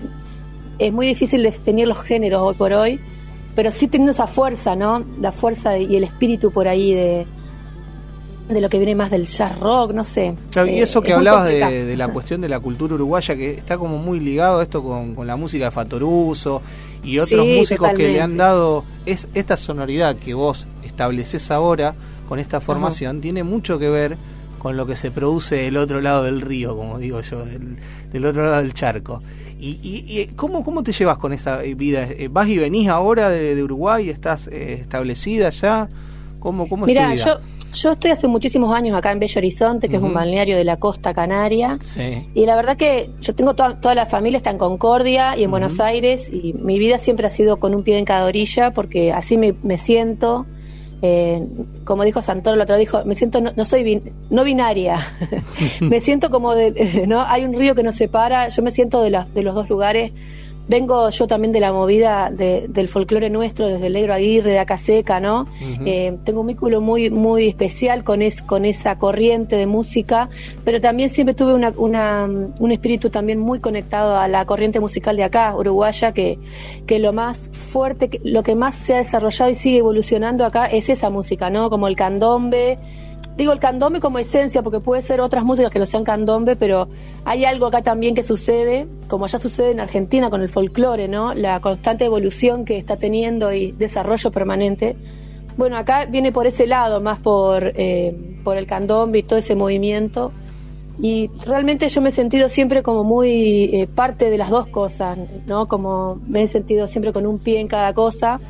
es 0.78 0.92
muy 0.92 1.08
difícil 1.08 1.42
definir 1.42 1.88
los 1.88 2.00
géneros 2.02 2.42
hoy 2.42 2.54
por 2.54 2.72
hoy, 2.72 3.00
pero 3.56 3.72
sí 3.72 3.88
teniendo 3.88 4.12
esa 4.12 4.28
fuerza, 4.28 4.76
¿no? 4.76 5.04
La 5.20 5.32
fuerza 5.32 5.76
y 5.78 5.96
el 5.96 6.04
espíritu 6.04 6.52
por 6.52 6.68
ahí 6.68 6.94
de, 6.94 7.26
de 8.54 8.60
lo 8.60 8.68
que 8.68 8.78
viene 8.78 8.94
más 8.94 9.10
del 9.10 9.26
jazz 9.26 9.58
rock, 9.58 9.92
no 9.92 10.04
sé. 10.04 10.34
Claro, 10.50 10.68
y 10.68 10.78
Eh, 10.78 10.82
eso 10.82 11.02
que 11.02 11.10
es 11.10 11.16
hablabas 11.16 11.46
de, 11.46 11.84
de 11.84 11.96
la 11.96 12.08
cuestión 12.08 12.40
de 12.40 12.48
la 12.48 12.60
cultura 12.60 12.94
uruguaya, 12.94 13.34
que 13.36 13.52
está 13.52 13.78
como 13.78 13.98
muy 13.98 14.20
ligado 14.20 14.60
a 14.60 14.62
esto 14.62 14.82
con, 14.82 15.14
con 15.14 15.26
la 15.26 15.36
música 15.36 15.66
de 15.66 15.70
Fatoruso 15.70 16.62
y 17.04 17.18
otros 17.18 17.44
Sí, 17.46 17.54
músicos 17.58 17.90
que 17.94 18.08
le 18.08 18.20
han 18.20 18.36
dado 18.36 18.84
es 19.06 19.28
esta 19.34 19.56
sonoridad 19.56 20.16
que 20.16 20.34
vos 20.34 20.66
estableces 20.84 21.50
ahora 21.50 21.94
con 22.28 22.38
esta 22.38 22.60
formación, 22.60 23.20
tiene 23.20 23.42
mucho 23.42 23.78
que 23.78 23.88
ver 23.90 24.16
con 24.58 24.76
lo 24.76 24.86
que 24.86 24.94
se 24.94 25.10
produce 25.10 25.56
del 25.56 25.76
otro 25.76 26.00
lado 26.00 26.22
del 26.22 26.40
río, 26.40 26.76
como 26.76 26.98
digo 26.98 27.20
yo, 27.20 27.44
del, 27.44 27.76
del 28.12 28.24
otro 28.24 28.44
lado 28.44 28.62
del 28.62 28.72
charco. 28.72 29.20
¿Y, 29.58 29.78
y, 29.82 30.04
y 30.20 30.26
¿cómo, 30.36 30.62
cómo 30.64 30.82
te 30.84 30.92
llevas 30.92 31.18
con 31.18 31.32
esa 31.32 31.58
vida? 31.58 32.04
Eh, 32.04 32.28
¿Vas 32.30 32.48
y 32.48 32.58
venís 32.58 32.88
ahora 32.88 33.28
de, 33.28 33.54
de 33.56 33.62
Uruguay? 33.62 34.08
¿Estás 34.08 34.46
eh, 34.46 34.74
establecida 34.80 35.50
ya? 35.50 35.88
¿Cómo, 36.42 36.66
Mira, 36.86 37.08
yo, 37.14 37.36
yo 37.72 37.92
estoy 37.92 38.10
hace 38.10 38.26
muchísimos 38.28 38.74
años 38.74 38.96
acá 38.96 39.12
en 39.12 39.18
Bello 39.20 39.38
Horizonte, 39.38 39.88
que 39.88 39.96
es 39.96 40.02
un 40.02 40.12
balneario 40.14 40.56
de 40.56 40.64
la 40.64 40.76
costa 40.78 41.14
canaria. 41.14 41.78
Sí. 41.80 42.28
Y 42.34 42.44
la 42.46 42.56
verdad 42.56 42.76
que 42.76 43.10
yo 43.20 43.34
tengo 43.34 43.54
toda, 43.54 43.80
toda 43.80 43.94
la 43.94 44.06
familia 44.06 44.36
está 44.36 44.50
en 44.50 44.58
Concordia 44.58 45.36
y 45.36 45.44
en 45.44 45.50
Buenos 45.50 45.78
Aires 45.80 46.30
y 46.32 46.52
mi 46.54 46.78
vida 46.78 46.98
siempre 46.98 47.26
ha 47.26 47.30
sido 47.30 47.58
con 47.58 47.74
un 47.74 47.82
pie 47.82 47.98
en 47.98 48.04
cada 48.04 48.26
orilla 48.26 48.72
porque 48.72 49.12
así 49.12 49.36
me, 49.38 49.54
me 49.62 49.78
siento. 49.78 50.44
eh, 51.00 51.42
como 51.84 52.04
dijo 52.04 52.22
Santoro 52.22 52.54
el 52.56 52.62
otro 52.62 52.76
dijo, 52.76 53.04
me 53.04 53.14
siento, 53.14 53.40
no, 53.40 53.52
no 53.56 53.64
soy 53.64 53.82
bin- 53.82 54.12
no 54.30 54.44
binaria, 54.44 54.98
me 55.80 56.00
siento 56.00 56.30
como 56.30 56.54
de, 56.54 57.04
¿no? 57.08 57.22
Hay 57.22 57.44
un 57.44 57.54
río 57.54 57.74
que 57.74 57.82
nos 57.82 57.96
separa, 57.96 58.48
yo 58.50 58.62
me 58.62 58.70
siento 58.70 59.02
de, 59.02 59.10
la- 59.10 59.26
de 59.34 59.42
los 59.42 59.54
dos 59.54 59.68
lugares. 59.68 60.12
Vengo 60.72 61.10
yo 61.10 61.26
también 61.26 61.52
de 61.52 61.60
la 61.60 61.70
movida 61.70 62.30
de- 62.32 62.66
del 62.68 62.88
folclore 62.88 63.28
nuestro, 63.28 63.68
desde 63.68 63.88
el 63.88 63.92
Negro 63.92 64.14
Aguirre, 64.14 64.52
de 64.52 64.58
Acaseca, 64.58 65.20
¿no? 65.20 65.42
Ujú. 65.42 65.82
Eh, 65.84 66.16
tengo 66.24 66.40
un 66.40 66.46
vínculo 66.46 66.80
muy, 66.80 67.10
muy 67.10 67.46
especial 67.46 68.04
con, 68.04 68.22
es, 68.22 68.40
con 68.40 68.64
esa 68.64 68.96
corriente 68.98 69.56
de 69.56 69.66
música, 69.66 70.30
pero 70.64 70.80
también 70.80 71.10
siempre 71.10 71.34
tuve 71.34 71.52
una, 71.52 71.74
una, 71.76 72.24
un 72.58 72.72
espíritu 72.72 73.10
también 73.10 73.38
muy 73.38 73.60
conectado 73.60 74.16
a 74.16 74.28
la 74.28 74.46
corriente 74.46 74.80
musical 74.80 75.14
de 75.16 75.24
acá, 75.24 75.54
uruguaya, 75.54 76.12
que, 76.12 76.38
que 76.86 76.98
lo 76.98 77.12
más 77.12 77.50
fuerte, 77.52 78.08
que- 78.08 78.20
lo 78.24 78.42
que 78.42 78.54
más 78.54 78.74
se 78.74 78.94
ha 78.94 78.98
desarrollado 78.98 79.50
y 79.50 79.54
sigue 79.54 79.78
evolucionando 79.78 80.46
acá 80.46 80.66
es 80.66 80.88
esa 80.88 81.10
música, 81.10 81.50
¿no? 81.50 81.68
Como 81.68 81.86
el 81.86 81.96
candombe. 81.96 82.78
Digo 83.36 83.52
el 83.52 83.58
candombe 83.58 84.00
como 84.00 84.18
esencia, 84.18 84.62
porque 84.62 84.80
puede 84.80 85.00
ser 85.00 85.20
otras 85.20 85.42
músicas 85.44 85.70
que 85.70 85.78
no 85.78 85.86
sean 85.86 86.04
candombe, 86.04 86.54
pero 86.54 86.88
hay 87.24 87.46
algo 87.46 87.66
acá 87.66 87.82
también 87.82 88.14
que 88.14 88.22
sucede, 88.22 88.86
como 89.08 89.26
ya 89.26 89.38
sucede 89.38 89.70
en 89.70 89.80
Argentina 89.80 90.28
con 90.28 90.42
el 90.42 90.50
folclore, 90.50 91.08
¿no? 91.08 91.32
La 91.32 91.60
constante 91.60 92.04
evolución 92.04 92.66
que 92.66 92.76
está 92.76 92.96
teniendo 92.96 93.52
y 93.52 93.72
desarrollo 93.72 94.30
permanente. 94.30 94.96
Bueno, 95.56 95.78
acá 95.78 96.04
viene 96.04 96.30
por 96.30 96.46
ese 96.46 96.66
lado, 96.66 97.00
más 97.00 97.20
por, 97.20 97.72
eh, 97.74 98.14
por 98.44 98.58
el 98.58 98.66
candombe 98.66 99.20
y 99.20 99.22
todo 99.22 99.38
ese 99.38 99.54
movimiento. 99.54 100.32
Y 101.00 101.30
realmente 101.46 101.88
yo 101.88 102.00
me 102.02 102.10
he 102.10 102.12
sentido 102.12 102.50
siempre 102.50 102.82
como 102.82 103.02
muy 103.02 103.70
eh, 103.72 103.88
parte 103.92 104.28
de 104.28 104.36
las 104.36 104.50
dos 104.50 104.66
cosas, 104.66 105.18
¿no? 105.46 105.68
Como 105.68 106.20
me 106.26 106.42
he 106.42 106.48
sentido 106.48 106.86
siempre 106.86 107.12
con 107.14 107.26
un 107.26 107.38
pie 107.38 107.60
en 107.60 107.68
cada 107.68 107.94
cosa. 107.94 108.40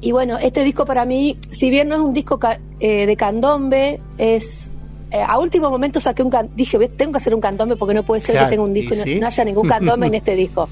Y 0.00 0.12
bueno, 0.12 0.38
este 0.38 0.62
disco 0.64 0.84
para 0.86 1.04
mí, 1.04 1.36
si 1.50 1.68
bien 1.70 1.88
no 1.88 1.94
es 1.96 2.00
un 2.00 2.14
disco 2.14 2.38
ca- 2.38 2.58
eh, 2.80 3.06
de 3.06 3.16
candombe, 3.16 4.00
es... 4.18 4.70
eh, 5.10 5.20
a 5.26 5.38
último 5.38 5.70
momento 5.70 6.00
saqué 6.00 6.22
un... 6.22 6.30
can- 6.30 6.48
Dije, 6.56 6.78
"Ves, 6.78 6.96
tengo 6.96 7.12
que 7.12 7.18
hacer 7.18 7.34
un 7.34 7.40
candombe 7.40 7.76
porque 7.76 7.94
no 7.94 8.02
puede 8.02 8.20
ser 8.20 8.34
Claro, 8.34 8.46
que 8.46 8.50
tenga 8.52 8.64
un 8.64 8.72
disco 8.72 8.94
¿y 8.94 8.96
y 8.96 8.98
no, 9.00 9.04
sí? 9.04 9.20
no 9.20 9.26
haya 9.26 9.44
ningún 9.44 9.68
candombe 9.68 10.06
en 10.06 10.14
este 10.20 10.34
disco. 10.34 10.68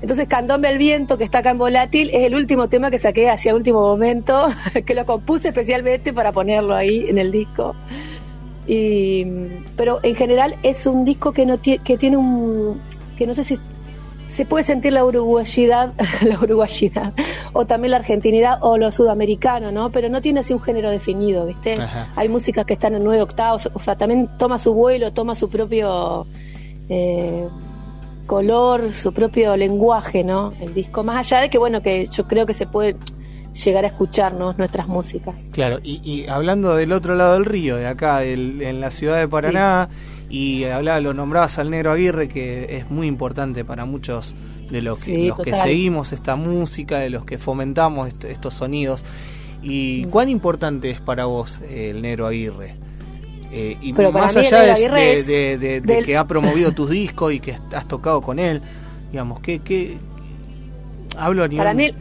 Entonces, 0.00 0.26
Candombe 0.26 0.66
al 0.66 0.78
Viento, 0.78 1.16
que 1.16 1.22
está 1.22 1.38
acá 1.38 1.50
en 1.50 1.58
Volátil, 1.58 2.10
es 2.12 2.24
el 2.24 2.34
último 2.34 2.68
tema 2.68 2.90
que 2.90 2.98
saqué 2.98 3.30
hacia 3.30 3.54
último 3.54 3.80
momento, 3.82 4.46
que 4.84 4.94
lo 4.96 5.06
compuse 5.06 5.48
especialmente 5.50 6.12
para 6.12 6.32
ponerlo 6.32 6.74
ahí 6.74 7.04
en 7.08 7.18
el 7.18 7.30
disco. 7.30 7.76
Y, 8.66 9.24
pero 9.76 10.00
en 10.02 10.14
general 10.16 10.56
es 10.64 10.86
un 10.86 11.04
disco 11.04 11.32
que 11.32 11.46
no 11.46 11.60
que 11.62 11.78
tiene 11.98 12.16
un 12.16 12.80
que 13.16 13.26
no 13.26 13.34
sé 13.34 13.44
si 13.44 13.58
se 14.32 14.46
puede 14.46 14.64
sentir 14.64 14.92
la 14.94 15.04
uruguayidad, 15.04 15.92
la 16.22 16.38
uruguayidad, 16.40 17.12
o 17.52 17.66
también 17.66 17.90
la 17.90 17.98
argentinidad 17.98 18.58
o 18.62 18.78
lo 18.78 18.90
sudamericano, 18.90 19.70
¿no? 19.72 19.90
Pero 19.90 20.08
no 20.08 20.20
tiene 20.22 20.40
así 20.40 20.52
un 20.54 20.62
género 20.62 20.90
definido, 20.90 21.44
¿viste? 21.46 21.74
Ajá. 21.74 22.08
Hay 22.16 22.28
músicas 22.28 22.64
que 22.64 22.72
están 22.72 22.94
en 22.94 23.04
nueve 23.04 23.20
octavos, 23.22 23.68
o 23.74 23.80
sea, 23.80 23.96
también 23.96 24.28
toma 24.38 24.58
su 24.58 24.72
vuelo, 24.72 25.12
toma 25.12 25.34
su 25.34 25.50
propio 25.50 26.26
eh, 26.88 27.46
color, 28.26 28.92
su 28.94 29.12
propio 29.12 29.56
lenguaje, 29.56 30.24
¿no? 30.24 30.52
El 30.60 30.74
disco, 30.74 31.02
más 31.02 31.18
allá 31.18 31.42
de 31.42 31.50
que, 31.50 31.58
bueno, 31.58 31.82
que 31.82 32.06
yo 32.06 32.26
creo 32.26 32.46
que 32.46 32.54
se 32.54 32.66
puede 32.66 32.96
llegar 33.64 33.84
a 33.84 33.88
escucharnos 33.88 34.56
nuestras 34.56 34.88
músicas. 34.88 35.34
Claro, 35.52 35.78
y, 35.82 36.00
y 36.02 36.26
hablando 36.28 36.74
del 36.74 36.92
otro 36.92 37.14
lado 37.16 37.34
del 37.34 37.44
río, 37.44 37.76
de 37.76 37.86
acá, 37.86 38.20
del- 38.20 38.62
en 38.62 38.80
la 38.80 38.90
ciudad 38.90 39.18
de 39.18 39.28
Paraná, 39.28 39.90
y 40.32 40.64
hablaba, 40.64 41.00
lo 41.00 41.12
nombrabas 41.14 41.58
al 41.58 41.70
Negro 41.70 41.92
Aguirre, 41.92 42.28
que 42.28 42.78
es 42.78 42.90
muy 42.90 43.06
importante 43.06 43.64
para 43.64 43.84
muchos 43.84 44.34
de 44.70 44.80
los 44.82 44.98
que, 44.98 45.04
Sí, 45.04 45.26
los 45.28 45.36
que 45.38 45.50
total. 45.52 45.68
seguimos 45.68 46.12
esta 46.12 46.34
música, 46.36 46.98
de 46.98 47.10
los 47.10 47.24
que 47.24 47.36
fomentamos 47.38 48.08
est- 48.08 48.24
estos 48.24 48.54
sonidos. 48.54 49.04
¿Y 49.62 50.04
cuán 50.06 50.28
importante 50.30 50.90
es 50.90 51.00
para 51.00 51.26
vos 51.26 51.60
eh, 51.68 51.90
el 51.90 52.00
Negro 52.02 52.26
Aguirre? 52.26 52.74
Eh, 53.52 53.76
y 53.82 53.92
Pero 53.92 54.10
más 54.10 54.34
allá 54.34 54.62
de, 54.62 54.70
Aguirre 54.72 55.00
de- 55.00 55.12
es 55.12 55.26
de- 55.26 55.58
de- 55.58 55.80
de 55.82 55.94
del- 55.96 56.06
que 56.06 56.16
ha 56.16 56.26
promovido 56.26 56.72
tus 56.72 56.88
discos 56.88 57.32
y 57.34 57.38
que 57.38 57.54
has 57.74 57.86
tocado 57.86 58.22
con 58.22 58.38
él, 58.38 58.62
digamos, 59.10 59.40
¿qué, 59.40 59.58
qué, 59.58 59.98
hablo 61.18 61.44
a 61.44 61.48
nivel... 61.48 61.58
Para 61.64 61.74
mí-. 61.74 61.92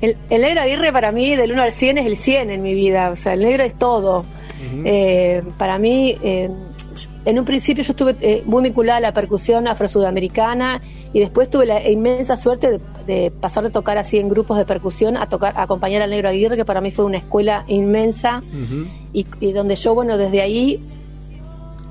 El, 0.00 0.16
el 0.30 0.40
negro 0.40 0.62
Aguirre 0.62 0.92
para 0.94 1.12
mí 1.12 1.36
del 1.36 1.52
1 1.52 1.62
al 1.62 1.72
100 1.72 1.98
es 1.98 2.06
el 2.06 2.16
100 2.16 2.50
en 2.50 2.62
mi 2.62 2.72
vida, 2.72 3.10
o 3.10 3.16
sea, 3.16 3.34
el 3.34 3.40
negro 3.40 3.62
es 3.64 3.74
todo. 3.78 4.24
Eh, 4.84 5.42
para 5.58 5.78
mí, 5.78 6.16
en 7.24 7.38
un 7.38 7.44
principio 7.44 7.84
yo 7.84 7.92
estuve 7.92 8.16
eh, 8.20 8.42
muy 8.46 8.62
vinculada 8.62 8.98
a 8.98 9.00
la 9.00 9.12
percusión 9.12 9.68
afro-sudamericana 9.68 10.80
y 11.12 11.20
después 11.20 11.50
tuve 11.50 11.66
la 11.66 11.88
inmensa 11.88 12.36
suerte 12.36 12.70
de, 12.70 12.80
de 13.06 13.30
pasar 13.30 13.64
de 13.64 13.70
tocar 13.70 13.98
así 13.98 14.18
en 14.18 14.28
grupos 14.28 14.56
de 14.56 14.64
percusión 14.64 15.16
a 15.16 15.28
tocar, 15.28 15.56
a 15.56 15.62
acompañar 15.62 16.02
al 16.02 16.10
negro 16.10 16.28
Aguirre, 16.28 16.56
que 16.56 16.64
para 16.64 16.80
mí 16.80 16.90
fue 16.90 17.04
una 17.04 17.18
escuela 17.18 17.64
inmensa 17.66 18.42
y, 19.12 19.26
y 19.40 19.52
donde 19.52 19.76
yo, 19.76 19.94
bueno, 19.94 20.16
desde 20.16 20.40
ahí 20.40 20.80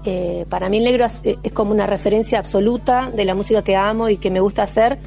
eh, 0.06 0.46
para 0.50 0.70
mí 0.70 0.78
el 0.78 0.86
negro 0.86 1.06
es, 1.06 1.22
es 1.24 1.52
como 1.52 1.72
una 1.72 1.86
referencia 1.86 2.40
absoluta 2.40 3.12
de 3.14 3.26
la 3.26 3.36
música 3.36 3.64
que 3.64 3.76
amo 3.76 4.10
y 4.10 4.18
que 4.18 4.32
me 4.32 4.40
gusta 4.40 4.64
hacer. 4.64 4.98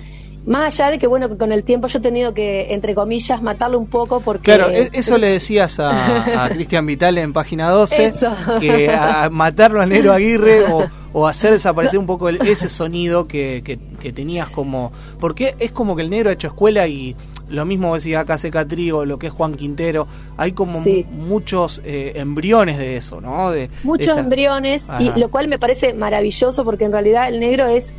Más 0.45 0.75
allá 0.81 0.91
de 0.91 0.99
que, 0.99 1.07
bueno, 1.07 1.29
que 1.29 1.37
con 1.37 1.53
el 1.53 1.63
tiempo 1.63 1.87
yo 1.87 1.99
he 2.01 2.03
tenido 2.03 2.35
que, 2.35 2.73
entre 2.75 2.95
comillas, 2.97 3.41
matarlo 3.43 3.79
un 3.79 3.87
poco 3.87 4.21
porque... 4.21 4.43
Claro, 4.43 4.71
e- 4.71 4.91
eso 4.93 5.17
le 5.17 5.29
decías 5.29 5.79
a, 5.79 6.45
a 6.45 6.49
Cristian 6.51 6.85
Vital 6.85 7.17
en 7.19 7.33
página 7.33 7.71
12, 7.71 8.05
Eso. 8.07 8.35
que 8.61 8.91
a 8.91 9.29
matarlo 9.31 9.81
al 9.81 9.89
negro 9.89 10.13
Aguirre 10.13 10.65
o, 10.65 10.85
o 11.13 11.29
hacer 11.29 11.53
desaparecer 11.53 11.99
un 11.99 12.07
poco 12.07 12.29
el- 12.29 12.41
ese 12.47 12.69
sonido 12.71 13.29
que, 13.29 13.63
que, 13.65 13.79
que 14.01 14.13
tenías 14.13 14.49
como... 14.49 14.93
Porque 15.21 15.55
es 15.61 15.71
como 15.71 15.95
que 15.95 16.03
el 16.03 16.11
negro 16.11 16.31
ha 16.31 16.33
hecho 16.33 16.49
escuela 16.49 16.89
y 16.89 17.15
lo 17.49 17.65
mismo 17.65 17.95
decía 17.95 18.21
acá 18.21 18.37
Seca 18.37 18.67
Trigo, 18.67 19.05
lo 19.05 19.19
que 19.21 19.29
es 19.29 19.33
Juan 19.33 19.55
Quintero, 19.55 20.09
hay 20.39 20.53
como 20.53 20.83
Sí. 20.83 21.07
muchos 21.13 21.81
eh, 21.85 22.15
embriones 22.17 22.79
de 22.79 22.97
eso, 22.97 23.21
¿no? 23.21 23.51
De, 23.53 23.69
de 23.69 23.71
muchos 23.85 24.09
esta- 24.09 24.21
embriones 24.21 24.91
Ajá. 24.91 25.03
y 25.03 25.13
lo 25.21 25.31
cual 25.31 25.47
me 25.47 25.59
parece 25.61 25.95
maravilloso 25.95 26.65
porque 26.65 26.85
en 26.87 26.93
realidad 26.93 27.29
el 27.29 27.39
negro 27.41 27.67
es 27.67 27.93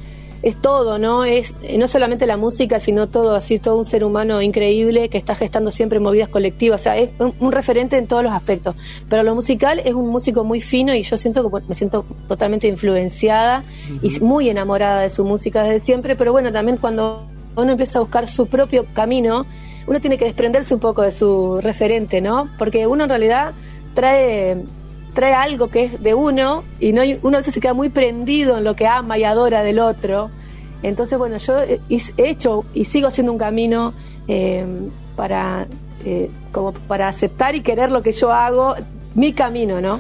es 0.44 0.62
todo 0.62 1.00
no 1.00 1.24
es 1.24 1.56
eh, 1.64 1.78
no 1.78 1.88
solamente 1.88 2.28
la 2.28 2.38
música 2.38 2.80
sino 2.80 3.08
todo 3.08 3.34
así 3.34 3.60
todo 3.60 3.78
un 3.78 3.86
ser 3.86 4.04
humano 4.04 4.42
increíble 4.42 5.10
que 5.10 5.18
está 5.18 5.36
gestando 5.36 5.72
siempre 5.72 6.00
movidas 6.00 6.28
colectivas. 6.28 6.82
O 6.82 6.84
sea 6.84 6.98
es 6.98 7.12
un, 7.18 7.34
un 7.40 7.52
referente 7.52 7.98
en 7.98 8.08
todos 8.08 8.24
los 8.24 8.34
aspectos. 8.34 8.76
Pero 9.10 9.24
lo 9.24 9.34
musical 9.36 9.80
es 9.80 9.94
un 9.94 10.10
músico 10.10 10.44
muy 10.44 10.60
fino 10.60 10.94
y 10.94 11.04
yo 11.04 11.18
siento 11.18 11.50
que 11.50 11.64
me 11.68 11.76
siento 11.76 12.06
totalmente 12.28 12.68
influenciada 12.68 13.64
y 14.02 14.20
muy 14.20 14.50
enamorada 14.50 15.02
de 15.02 15.10
su 15.10 15.24
música 15.26 15.64
desde 15.64 15.80
siempre 15.80 16.16
pero 16.16 16.32
bueno 16.32 16.52
también 16.52 16.78
cuando 16.78 17.24
uno 17.56 17.72
empieza 17.72 18.00
a 18.00 18.02
buscar 18.02 18.28
su 18.28 18.48
propio 18.48 18.86
camino 18.94 19.46
uno 19.88 20.00
tiene 20.00 20.18
que 20.18 20.26
desprenderse 20.26 20.74
un 20.74 20.80
poco 20.80 21.02
de 21.02 21.12
su 21.12 21.60
referente 21.62 22.22
no 22.22 22.50
porque 22.58 22.88
uno 22.88 23.04
en 23.04 23.10
realidad 23.10 23.54
trae 23.94 24.64
trae 25.14 25.34
algo 25.34 25.68
que 25.70 25.84
es 25.86 26.02
de 26.04 26.14
uno 26.14 26.64
y 26.80 26.92
no 26.94 27.02
hay- 27.02 27.20
uno 27.22 27.38
a 27.38 27.40
veces 27.40 27.54
se 27.54 27.60
queda 27.62 27.74
muy 27.74 27.90
prendido 27.90 28.58
en 28.58 28.64
lo 28.64 28.76
que 28.76 28.88
ama 28.88 29.18
y 29.18 29.24
adora 29.24 29.62
del 29.64 29.80
otro. 29.80 30.30
Entonces, 30.82 31.18
bueno, 31.18 31.38
yo 31.38 31.60
he 31.60 31.80
he 31.90 32.30
hecho 32.30 32.66
y 32.74 32.86
sigo 32.86 33.08
haciendo 33.08 33.32
un 33.32 33.38
camino 33.38 33.94
eh, 34.28 34.66
para, 35.16 35.68
eh, 36.06 36.30
como 36.52 36.72
para 36.74 37.08
aceptar 37.08 37.56
y 37.56 37.62
querer 37.62 37.92
lo 37.92 38.02
que 38.02 38.12
yo 38.12 38.32
hago, 38.32 38.76
mi 39.16 39.34
camino, 39.34 39.80
¿no? 39.82 40.00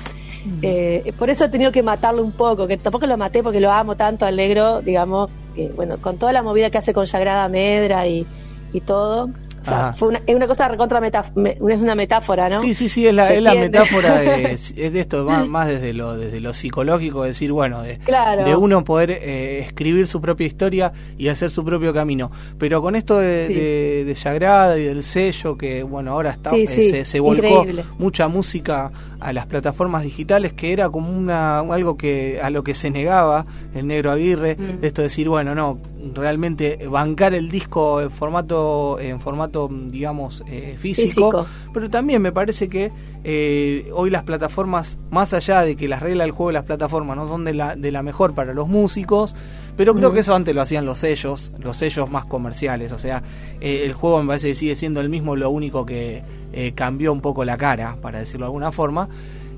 Eh, 0.61 1.14
por 1.18 1.30
eso 1.30 1.45
he 1.45 1.49
tenido 1.49 1.72
que 1.72 1.84
matarlo 1.84 2.22
un 2.24 2.34
poco, 2.34 2.68
que 2.68 2.76
tampoco 2.78 3.05
lo 3.07 3.16
maté 3.18 3.41
porque 3.43 3.61
lo 3.61 3.72
amo 3.72 3.95
tanto 3.95 4.26
al 4.26 4.36
negro, 4.36 4.82
digamos, 4.82 5.30
que, 5.55 5.70
bueno, 5.70 5.97
con 6.01 6.18
toda 6.18 6.34
la 6.34 6.43
movida 6.43 6.70
que 6.70 6.78
hace 6.80 6.93
con 6.93 7.07
Sagrada 7.07 7.47
Medra 7.47 8.07
y, 8.07 8.26
y 8.74 8.82
todo. 8.82 9.30
O 9.64 9.66
sea, 9.66 9.80
Ajá. 9.89 9.93
fue 9.93 10.09
una, 10.09 10.22
es 10.28 10.36
una 10.36 10.45
cosa 10.47 10.68
recontra 10.68 10.99
metaf- 11.01 11.32
me- 11.36 11.51
es 11.74 11.80
una 11.80 11.95
metáfora, 11.95 12.49
¿no? 12.49 12.59
Sí, 12.59 12.74
sí, 12.74 12.89
sí, 12.89 13.07
es 13.07 13.14
la, 13.14 13.34
es 13.34 13.41
la 13.41 13.53
metáfora 13.55 14.20
de, 14.20 14.51
es 14.53 14.74
de 14.76 14.99
esto, 14.99 15.24
más, 15.24 15.47
más 15.47 15.68
desde 15.70 15.93
lo 15.93 16.18
desde 16.18 16.41
lo 16.41 16.53
psicológico, 16.53 17.24
decir, 17.24 17.51
bueno, 17.53 17.82
de, 17.82 17.97
Claro. 17.99 18.43
de 18.43 18.55
uno 18.55 18.84
poder 18.84 19.11
eh, 19.11 19.59
escribir 19.59 20.07
su 20.07 20.20
propia 20.22 20.45
historia 20.45 20.91
y 21.18 21.30
hacer 21.30 21.49
su 21.49 21.64
propio 21.64 21.93
camino. 21.93 22.30
Pero 22.57 22.82
con 22.82 22.95
esto 22.95 23.18
de, 23.20 23.47
Sí. 23.47 23.53
de, 23.53 24.05
de 24.05 24.80
y 24.80 24.84
del 24.84 25.01
sello, 25.03 25.57
que 25.57 25.84
bueno, 25.84 26.11
ahora 26.11 26.32
está, 26.32 26.49
Sí, 26.49 26.64
eh, 26.64 26.68
se, 26.68 27.05
se 27.05 27.20
volcó 27.20 27.45
increíble. 27.64 27.86
mucha 27.97 28.28
música 28.28 28.91
a 29.20 29.32
las 29.32 29.45
plataformas 29.45 30.03
digitales, 30.03 30.51
que 30.53 30.74
era 30.74 30.89
como 30.89 31.09
una 31.18 31.59
algo 31.59 31.95
que 31.97 32.39
a 32.43 32.49
lo 32.49 32.64
que 32.64 32.74
se 32.76 32.89
negaba 32.91 33.45
el 33.74 33.88
negro 33.88 34.11
Aguirre, 34.11 34.57
Mm. 34.57 34.84
esto 34.84 35.01
de 35.01 35.07
decir, 35.07 35.30
bueno, 35.30 35.55
no, 35.55 35.80
realmente 36.14 36.88
bancar 36.89 37.34
el 37.34 37.49
disco 37.49 38.01
en 38.01 38.10
formato, 38.10 38.99
en 38.99 39.20
formato 39.20 39.70
digamos, 39.72 40.43
eh, 40.47 40.76
físico, 40.78 41.08
Físico. 41.08 41.45
pero 41.74 41.89
también 41.89 42.22
me 42.22 42.32
parece 42.32 42.68
que 42.70 42.91
eh, 43.24 43.89
hoy 43.93 44.10
las 44.10 44.24
plataformas, 44.24 44.97
más 45.10 45.34
allá 45.34 45.62
de 45.62 45.76
que 45.76 45.88
las 45.88 46.01
reglas 46.01 46.26
del 46.26 46.32
juego 46.32 46.49
de 46.49 46.54
las 46.54 46.64
plataformas 46.64 47.16
no 47.16 47.28
son 47.28 47.45
de 47.45 47.54
la, 47.54 47.76
de 47.76 47.91
la 47.91 48.04
mejor 48.04 48.34
para 48.34 48.54
los 48.54 48.68
músicos, 48.68 49.36
pero 49.78 49.95
creo 49.95 50.14
que 50.14 50.20
eso 50.20 50.36
antes 50.36 50.54
lo 50.54 50.62
hacían 50.62 50.86
los 50.86 50.99
sellos, 50.99 51.51
los 51.58 51.78
sellos 51.78 52.10
más 52.10 52.26
comerciales, 52.26 52.91
o 52.91 52.99
sea, 52.99 53.24
eh, 53.60 53.84
el 53.86 53.93
juego 53.93 54.22
me 54.22 54.28
parece 54.28 54.49
que 54.49 54.56
sigue 54.56 54.76
siendo 54.76 55.01
el 55.01 55.10
mismo, 55.10 55.36
lo 55.36 55.49
único 55.49 55.86
que 55.86 56.24
eh, 56.51 56.74
cambió 56.76 57.12
un 57.12 57.22
poco 57.22 57.43
la 57.45 57.58
cara, 57.58 57.97
para 58.01 58.20
decirlo 58.20 58.45
de 58.45 58.49
alguna 58.49 58.72
forma. 58.72 59.10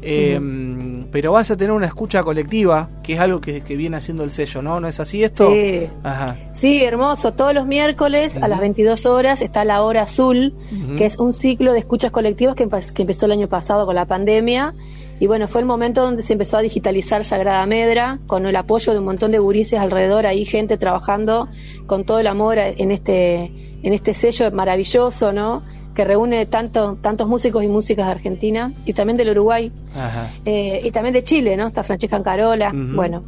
Eh, 0.08 1.06
Pero 1.12 1.32
vas 1.32 1.50
a 1.50 1.56
tener 1.58 1.72
una 1.72 1.86
escucha 1.88 2.24
colectiva, 2.24 2.90
que 3.02 3.14
es 3.14 3.20
algo 3.20 3.40
que, 3.42 3.62
que 3.62 3.76
viene 3.76 3.98
haciendo 3.98 4.24
el 4.24 4.32
sello, 4.32 4.62
¿no? 4.62 4.80
¿No 4.80 4.88
es 4.88 5.00
así 5.00 5.24
esto? 5.24 5.52
Sí. 5.52 5.88
Ajá. 6.04 6.36
Sí, 6.52 6.84
hermoso. 6.84 7.34
Todos 7.34 7.54
los 7.54 7.66
miércoles 7.66 8.38
a 8.38 8.48
las 8.48 8.60
22 8.60 9.06
horas 9.06 9.42
está 9.42 9.64
la 9.66 9.82
Hora 9.82 10.04
Azul, 10.04 10.54
que 10.98 11.06
es 11.06 11.18
un 11.18 11.32
ciclo 11.34 11.72
de 11.74 11.80
escuchas 11.80 12.12
colectivas 12.12 12.56
que, 12.56 12.68
empe- 12.68 12.92
que 12.94 13.04
empezó 13.04 13.26
el 13.28 13.32
año 13.32 13.48
pasado 13.48 13.86
con 13.86 13.96
la 13.96 14.06
pandemia. 14.06 14.74
Y 15.20 15.28
bueno, 15.28 15.48
fue 15.48 15.62
el 15.62 15.68
momento 15.68 16.02
donde 16.04 16.22
se 16.24 16.34
empezó 16.34 16.58
a 16.58 16.62
digitalizar 16.62 17.24
Sagrada 17.24 17.66
Medra, 17.66 18.20
con 18.28 18.46
el 18.46 18.56
apoyo 18.58 18.92
de 18.92 19.00
un 19.00 19.06
montón 19.06 19.32
de 19.32 19.40
gurises 19.40 19.80
alrededor, 19.80 20.26
ahí 20.26 20.44
gente 20.44 20.78
trabajando 20.78 21.48
con 21.88 22.04
todo 22.04 22.20
el 22.20 22.28
amor 22.28 22.58
en 22.60 22.92
este, 22.92 23.46
en 23.82 23.94
este 23.94 24.14
sello 24.14 24.52
maravilloso, 24.52 25.32
¿no? 25.32 25.64
Que 25.96 26.04
reúne 26.04 26.46
tanto, 26.46 26.98
tantos 27.02 27.28
músicos 27.28 27.64
y 27.64 27.68
músicas 27.68 28.06
de 28.06 28.12
Argentina 28.12 28.74
y 28.86 28.94
también 28.94 29.18
del 29.18 29.30
Uruguay. 29.30 29.72
Ajá. 29.96 30.30
Eh, 30.46 30.82
y 30.84 30.92
también 30.92 31.14
de 31.14 31.24
Chile, 31.24 31.58
¿no? 31.58 31.68
Está 31.68 31.84
Francesca 31.84 32.18
Ancarola. 32.18 32.72
Bueno. 32.74 33.24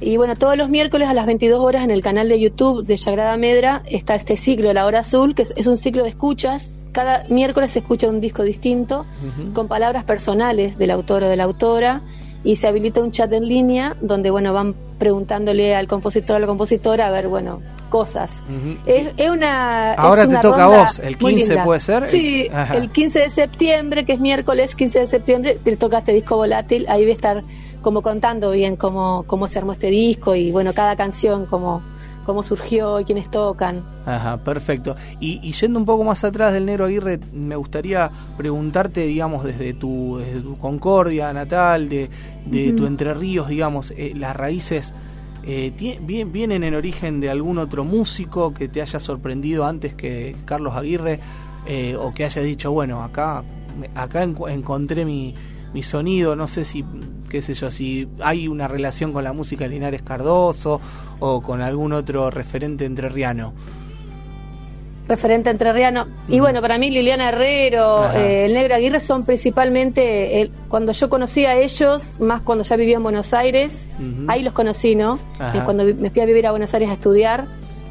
Y 0.00 0.16
bueno, 0.16 0.36
todos 0.36 0.56
los 0.56 0.68
miércoles 0.68 1.08
a 1.08 1.14
las 1.14 1.26
22 1.26 1.60
horas 1.60 1.82
en 1.84 1.90
el 1.90 2.02
canal 2.02 2.28
de 2.28 2.38
YouTube 2.38 2.84
de 2.84 2.96
Sagrada 2.96 3.36
Medra 3.36 3.82
está 3.86 4.14
este 4.14 4.36
ciclo, 4.36 4.72
La 4.72 4.86
Hora 4.86 5.00
Azul, 5.00 5.34
que 5.34 5.42
es, 5.42 5.54
es 5.56 5.66
un 5.66 5.76
ciclo 5.76 6.02
de 6.02 6.10
escuchas. 6.10 6.70
Cada 6.92 7.24
miércoles 7.28 7.72
se 7.72 7.80
escucha 7.80 8.08
un 8.08 8.20
disco 8.20 8.44
distinto, 8.44 9.04
con 9.52 9.66
palabras 9.66 10.04
personales 10.04 10.78
del 10.78 10.92
autor 10.92 11.24
o 11.24 11.28
de 11.28 11.36
la 11.36 11.44
autora, 11.44 12.02
y 12.44 12.56
se 12.56 12.68
habilita 12.68 13.02
un 13.02 13.10
chat 13.10 13.32
en 13.32 13.48
línea 13.48 13.96
donde, 14.00 14.30
bueno, 14.30 14.52
van 14.52 14.74
preguntándole 14.98 15.74
al 15.74 15.88
compositor 15.88 16.34
o 16.34 16.36
a 16.36 16.40
la 16.40 16.46
compositora 16.46 17.08
a 17.08 17.10
ver, 17.10 17.26
bueno, 17.28 17.60
cosas. 17.88 18.42
Es, 18.86 19.12
es 19.16 19.30
una. 19.30 19.94
Ahora 19.94 20.22
es 20.22 20.28
te 20.28 20.32
una 20.34 20.40
toca 20.40 20.64
a 20.64 20.68
vos, 20.68 20.98
el 20.98 21.16
muy 21.20 21.34
15 21.36 21.48
linda. 21.48 21.64
puede 21.64 21.80
ser. 21.80 22.06
Sí, 22.06 22.48
Ajá. 22.52 22.74
el 22.76 22.90
15 22.90 23.18
de 23.20 23.30
septiembre, 23.30 24.04
que 24.04 24.12
es 24.12 24.20
miércoles 24.20 24.76
15 24.76 25.00
de 25.00 25.06
septiembre, 25.06 25.58
te 25.62 25.76
toca 25.76 25.98
este 25.98 26.12
disco 26.12 26.36
volátil. 26.36 26.86
Ahí 26.88 27.02
voy 27.02 27.10
a 27.10 27.14
estar 27.14 27.42
como 27.82 28.02
contando 28.02 28.50
bien 28.50 28.76
cómo, 28.76 29.24
cómo 29.26 29.46
se 29.46 29.58
armó 29.58 29.72
este 29.72 29.88
disco 29.88 30.34
y 30.34 30.50
bueno, 30.50 30.72
cada 30.72 30.96
canción, 30.96 31.46
cómo, 31.46 31.82
cómo 32.24 32.42
surgió 32.42 33.00
y 33.00 33.04
quiénes 33.04 33.30
tocan. 33.30 33.84
Ajá, 34.06 34.38
perfecto. 34.38 34.96
Y, 35.20 35.40
y 35.42 35.52
yendo 35.52 35.78
un 35.78 35.84
poco 35.84 36.04
más 36.04 36.24
atrás 36.24 36.52
del 36.52 36.66
Negro 36.66 36.86
Aguirre, 36.86 37.20
me 37.32 37.56
gustaría 37.56 38.10
preguntarte, 38.36 39.06
digamos, 39.06 39.44
desde 39.44 39.74
tu, 39.74 40.18
desde 40.18 40.40
tu 40.40 40.58
Concordia 40.58 41.32
natal, 41.32 41.88
de, 41.88 42.10
de 42.46 42.72
tu 42.72 42.86
Entre 42.86 43.14
Ríos, 43.14 43.48
digamos, 43.48 43.92
eh, 43.96 44.12
las 44.16 44.36
raíces 44.36 44.94
eh, 45.46 45.72
vienen 46.00 46.64
en 46.64 46.74
origen 46.74 47.20
de 47.20 47.30
algún 47.30 47.58
otro 47.58 47.84
músico 47.84 48.54
que 48.54 48.68
te 48.68 48.80
haya 48.80 48.98
sorprendido 48.98 49.66
antes 49.66 49.94
que 49.94 50.36
Carlos 50.44 50.74
Aguirre, 50.74 51.20
eh, 51.66 51.96
o 51.98 52.12
que 52.12 52.24
hayas 52.24 52.44
dicho, 52.44 52.72
bueno, 52.72 53.02
acá, 53.02 53.42
acá 53.94 54.22
encontré 54.22 55.04
mi, 55.04 55.34
mi 55.74 55.82
sonido, 55.82 56.36
no 56.36 56.46
sé 56.46 56.64
si, 56.64 56.84
qué 57.28 57.42
sé 57.42 57.54
yo, 57.54 57.70
si 57.70 58.08
hay 58.22 58.48
una 58.48 58.68
relación 58.68 59.12
con 59.12 59.24
la 59.24 59.32
música 59.32 59.64
de 59.64 59.70
Linares 59.70 60.02
Cardoso 60.02 60.80
o 61.20 61.40
con 61.40 61.60
algún 61.60 61.92
otro 61.92 62.30
referente 62.30 62.84
entrerriano. 62.84 63.52
referente 65.06 65.50
entrerriano. 65.50 66.06
Y 66.28 66.40
bueno, 66.40 66.62
para 66.62 66.78
mí 66.78 66.90
Liliana 66.90 67.28
Herrero, 67.28 68.10
eh, 68.12 68.46
el 68.46 68.54
Negro 68.54 68.74
Aguirre 68.74 69.00
son 69.00 69.24
principalmente, 69.24 70.50
cuando 70.68 70.92
yo 70.92 71.10
conocí 71.10 71.44
a 71.44 71.56
ellos, 71.56 72.20
más 72.20 72.40
cuando 72.40 72.64
ya 72.64 72.76
vivía 72.76 72.96
en 72.96 73.02
Buenos 73.02 73.34
Aires, 73.34 73.86
ahí 74.28 74.42
los 74.42 74.54
conocí, 74.54 74.94
¿no? 74.94 75.18
Eh, 75.38 75.60
cuando 75.64 75.84
me 75.84 76.10
fui 76.10 76.22
a 76.22 76.24
vivir 76.24 76.46
a 76.46 76.52
Buenos 76.52 76.72
Aires 76.72 76.88
a 76.88 76.94
estudiar, 76.94 77.46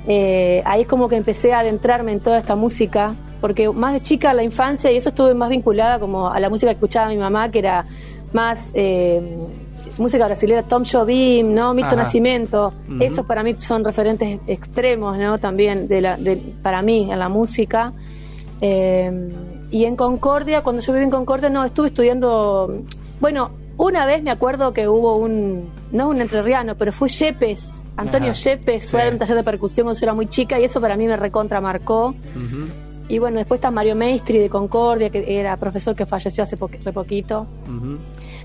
eh, 0.08 0.64
ahí 0.66 0.82
es 0.82 0.88
como 0.88 1.08
que 1.08 1.16
empecé 1.16 1.54
a 1.54 1.60
adentrarme 1.60 2.14
en 2.14 2.20
toda 2.20 2.40
esta 2.40 2.56
música, 2.56 3.14
porque 3.42 3.70
más 3.70 3.94
de 3.94 4.02
chica, 4.02 4.32
a 4.32 4.34
la 4.34 4.42
infancia, 4.44 4.92
y 4.92 4.98
eso 4.98 5.10
estuve 5.10 5.36
más 5.36 5.50
vinculada 5.50 6.00
como 6.00 6.30
a 6.30 6.40
la 6.40 6.50
música 6.50 6.72
que 6.72 6.78
escuchaba 6.78 7.10
mi 7.10 7.18
mamá, 7.18 7.52
que 7.52 7.60
era 7.60 7.86
más... 8.32 8.72
música 9.98 10.26
brasileña, 10.26 10.64
Tom 10.64 10.84
Jobim, 10.90 11.54
¿no? 11.54 11.74
Milton 11.74 11.94
Ajá. 11.94 12.04
Nascimento, 12.04 12.74
esos 13.00 13.26
para 13.26 13.44
mí 13.44 13.56
son 13.58 13.84
referentes 13.84 14.40
extremos, 14.48 15.18
¿no? 15.18 15.38
También 15.38 15.88
de 15.88 16.02
la, 16.02 16.18
de- 16.18 16.38
para 16.62 16.82
mí 16.82 17.12
en 17.12 17.20
la 17.20 17.30
música. 17.30 17.94
Eh, 18.62 19.32
y 19.72 19.86
en 19.86 19.96
Concordia, 19.96 20.62
cuando 20.62 20.82
yo 20.82 20.94
viví 20.94 21.06
en 21.06 21.12
Concordia, 21.12 21.50
no, 21.50 21.64
estuve 21.66 21.88
estudiando, 21.88 22.82
bueno, 23.20 23.52
una 23.78 24.06
vez 24.06 24.22
me 24.24 24.30
acuerdo 24.32 24.72
que 24.72 24.88
hubo 24.88 25.16
un, 25.16 25.70
no 25.92 26.10
un 26.10 26.22
entrerriano, 26.22 26.76
pero 26.76 26.92
fue 26.92 27.10
Yepes, 27.10 27.82
Antonio 27.98 28.32
Ajá, 28.32 28.40
Yepes, 28.42 28.84
sí. 28.84 28.88
fue 28.92 29.04
a 29.04 29.10
un 29.10 29.18
taller 29.18 29.36
de 29.38 29.44
percusión 29.44 29.86
cuando 29.86 30.00
yo 30.00 30.06
era 30.06 30.14
muy 30.14 30.28
chica 30.28 30.60
y 30.60 30.64
eso 30.64 30.80
para 30.80 30.96
mí 30.96 31.08
me 31.08 31.18
recontra 31.18 31.60
marcó. 31.60 32.14
Y 33.10 33.20
bueno, 33.20 33.38
después 33.38 33.58
está 33.58 33.70
Mario 33.70 33.96
Maestri 33.96 34.40
de 34.40 34.50
Concordia, 34.50 35.10
que 35.10 35.40
era 35.40 35.58
profesor 35.58 35.94
que 35.96 36.06
falleció 36.06 36.44
hace 36.44 36.56
po- 36.56 36.70
re 36.84 36.94
poquito. 36.94 37.46
ujú. 37.68 37.98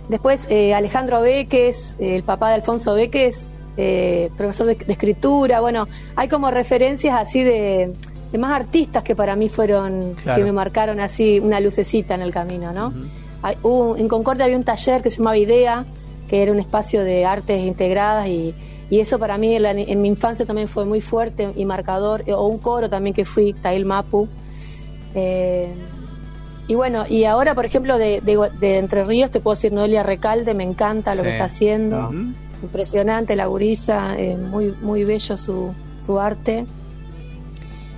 Después 0.08 0.46
eh, 0.48 0.74
Alejandro 0.74 1.20
Beques, 1.20 1.94
eh, 1.98 2.16
el 2.16 2.22
papá 2.22 2.48
de 2.48 2.54
Alfonso 2.56 2.94
Beques, 2.94 3.50
eh, 3.76 4.30
profesor 4.36 4.66
de, 4.66 4.74
de 4.74 4.92
escritura. 4.92 5.60
Bueno, 5.60 5.86
hay 6.16 6.28
como 6.28 6.50
referencias 6.50 7.14
así 7.14 7.42
de, 7.42 7.92
de 8.32 8.38
más 8.38 8.52
artistas 8.52 9.02
que 9.02 9.14
para 9.14 9.36
mí 9.36 9.48
fueron, 9.48 10.14
Claro. 10.22 10.38
que 10.38 10.44
me 10.44 10.52
marcaron 10.52 10.98
así 11.00 11.38
una 11.40 11.60
lucecita 11.60 12.14
en 12.14 12.22
el 12.22 12.32
camino, 12.32 12.72
¿no? 12.72 12.92
Hay- 13.42 13.56
hubo- 13.62 13.96
en 13.96 14.08
Concordia 14.08 14.46
había 14.46 14.56
un 14.56 14.64
taller 14.64 15.02
que 15.02 15.10
se 15.10 15.18
llamaba 15.18 15.36
Idea, 15.38 15.84
que 16.28 16.42
era 16.42 16.52
un 16.52 16.58
espacio 16.58 17.04
de 17.04 17.24
artes 17.24 17.60
integradas 17.60 18.26
y, 18.28 18.54
y 18.90 19.00
eso 19.00 19.18
para 19.18 19.36
mí 19.38 19.54
en, 19.54 19.62
la- 19.62 19.70
en 19.72 20.00
mi 20.02 20.08
infancia 20.08 20.44
también 20.46 20.68
fue 20.68 20.84
muy 20.86 21.00
fuerte 21.00 21.50
y 21.54 21.64
marcador. 21.64 22.24
O 22.34 22.46
un 22.48 22.58
coro 22.58 22.88
también 22.90 23.14
que 23.14 23.24
fui, 23.24 23.52
Tail 23.52 23.84
Mapu. 23.84 24.26
Eh, 25.14 25.68
y 26.68 26.74
bueno, 26.74 27.04
y 27.08 27.24
ahora, 27.24 27.54
por 27.56 27.64
ejemplo, 27.66 27.98
de, 27.98 28.20
de- 28.20 28.50
de 28.60 28.78
Entre 28.78 29.02
Ríos, 29.04 29.30
te 29.32 29.40
puedo 29.40 29.54
decir 29.56 29.72
Noelia 29.72 30.02
Recalde, 30.04 30.54
me 30.54 30.62
encanta 30.64 31.14
lo 31.14 31.22
Sí. 31.22 31.26
que 31.28 31.32
está 31.32 31.44
haciendo. 31.46 32.12
Impresionante, 32.62 33.34
la 33.36 33.46
gurisa, 33.46 34.16
eh, 34.18 34.36
muy, 34.36 34.74
muy 34.82 35.04
bello 35.04 35.36
su, 35.36 35.72
su 36.04 36.20
arte. 36.20 36.64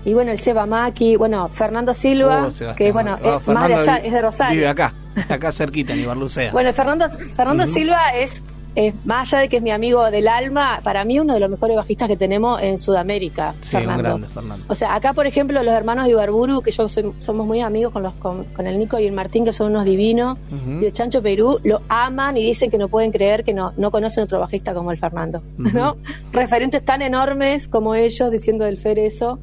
Y 0.04 0.14
bueno, 0.14 0.30
el 0.32 0.38
Seba 0.40 0.64
Maki, 0.66 1.16
bueno, 1.16 1.48
Fernando 1.48 1.92
Silva, 1.92 2.48
Oh, 2.48 2.74
que 2.74 2.90
bueno, 2.92 3.18
ah, 3.22 3.38
es 3.40 3.46
más 3.48 3.68
de 3.68 3.74
allá, 3.74 3.96
es 3.98 4.12
de 4.12 4.22
Rosario. 4.22 4.54
Vive 4.54 4.68
acá, 4.68 4.94
acá 5.28 5.52
cerquita, 5.52 5.92
en 5.92 6.00
Ibarlucea. 6.00 6.52
Bueno, 6.52 6.72
Fernando, 6.72 7.06
Fernando. 7.34 7.66
Silva 7.66 8.10
es, 8.16 8.40
es, 8.74 8.94
más 9.04 9.32
allá 9.32 9.42
de 9.42 9.48
que 9.48 9.56
es 9.56 9.62
mi 9.62 9.70
amigo 9.70 10.10
del 10.10 10.28
alma, 10.28 10.80
para 10.84 11.04
mí 11.04 11.18
uno 11.18 11.34
de 11.34 11.40
los 11.40 11.50
mejores 11.50 11.76
bajistas 11.76 12.08
que 12.08 12.16
tenemos 12.16 12.60
en 12.62 12.78
Sudamérica, 12.78 13.54
sí, 13.60 13.70
Fernando. 13.72 14.02
grande, 14.02 14.28
Fernando. 14.28 14.64
O 14.68 14.74
sea, 14.74 14.94
acá, 14.94 15.12
por 15.12 15.26
ejemplo, 15.26 15.62
los 15.62 15.74
hermanos 15.74 16.04
de 16.06 16.12
Ibarburu, 16.12 16.62
que 16.62 16.70
yo 16.70 16.88
soy- 16.88 17.12
somos 17.20 17.46
muy 17.46 17.60
amigos 17.60 17.92
con, 17.92 18.02
los, 18.02 18.14
con, 18.14 18.44
con 18.44 18.66
el 18.66 18.78
Nico 18.78 18.98
y 18.98 19.06
el 19.06 19.12
Martín, 19.12 19.44
que 19.44 19.52
son 19.52 19.68
unos 19.70 19.84
divinos, 19.84 20.38
y 20.80 20.84
el 20.86 20.92
Chancho 20.92 21.20
Perú, 21.22 21.58
lo 21.64 21.82
aman 21.88 22.36
y 22.36 22.42
dicen 22.44 22.70
que 22.70 22.78
no 22.78 22.88
pueden 22.88 23.10
creer 23.12 23.44
que 23.44 23.52
no, 23.54 23.72
no 23.76 23.90
conocen 23.90 24.24
otro 24.24 24.38
bajista 24.40 24.72
como 24.74 24.92
el 24.92 24.98
Fernando. 24.98 25.42
¿no? 25.58 25.96
Referentes 26.32 26.84
tan 26.84 27.02
enormes 27.02 27.66
como 27.68 27.94
ellos 27.94 28.30
diciendo 28.30 28.64
del 28.64 28.76
Fer 28.78 28.98
eso. 28.98 29.38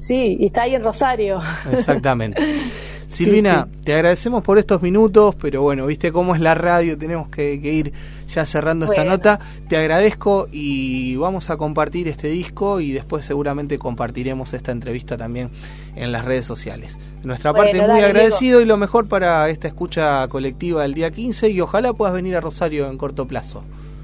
Sí, 0.00 0.36
y 0.40 0.46
está 0.46 0.62
ahí 0.62 0.74
en 0.74 0.82
Rosario. 0.82 1.40
Exactamente. 1.70 2.42
Silvina, 3.12 3.68
te 3.84 3.94
agradecemos 3.94 4.42
por 4.42 4.58
estos 4.58 4.82
minutos, 4.82 5.34
pero 5.34 5.62
bueno, 5.62 5.86
viste 5.86 6.12
cómo 6.12 6.34
es 6.34 6.40
la 6.40 6.54
radio, 6.54 6.96
tenemos 6.96 7.28
que, 7.28 7.60
que 7.60 7.72
ir 7.72 7.92
ya 8.26 8.46
cerrando 8.46 8.86
esta 8.86 9.04
nota. 9.04 9.38
Te 9.68 9.76
agradezco 9.76 10.48
y 10.50 11.16
vamos 11.16 11.50
a 11.50 11.56
compartir 11.56 12.08
este 12.08 12.28
disco 12.28 12.80
y 12.80 12.92
después 12.92 13.24
seguramente 13.24 13.78
compartiremos 13.78 14.54
esta 14.54 14.72
entrevista 14.72 15.16
también 15.16 15.50
en 15.94 16.10
las 16.10 16.24
redes 16.24 16.46
sociales. 16.46 16.98
De 17.20 17.26
nuestra 17.26 17.52
Bueno, 17.52 17.66
parte, 17.66 17.78
muy 17.80 17.88
dale, 17.88 18.04
agradecido 18.06 18.60
y 18.60 18.64
lo 18.64 18.76
mejor 18.76 19.08
para 19.08 19.48
esta 19.50 19.68
escucha 19.68 20.26
colectiva 20.28 20.82
del 20.82 20.94
día 20.94 21.10
15 21.10 21.50
y 21.50 21.60
ojalá 21.60 21.92
puedas 21.92 22.14
venir 22.14 22.36
a 22.36 22.40
Rosario 22.40 22.88
en 22.90 22.96
corto 22.96 23.26
plazo. 23.26 23.62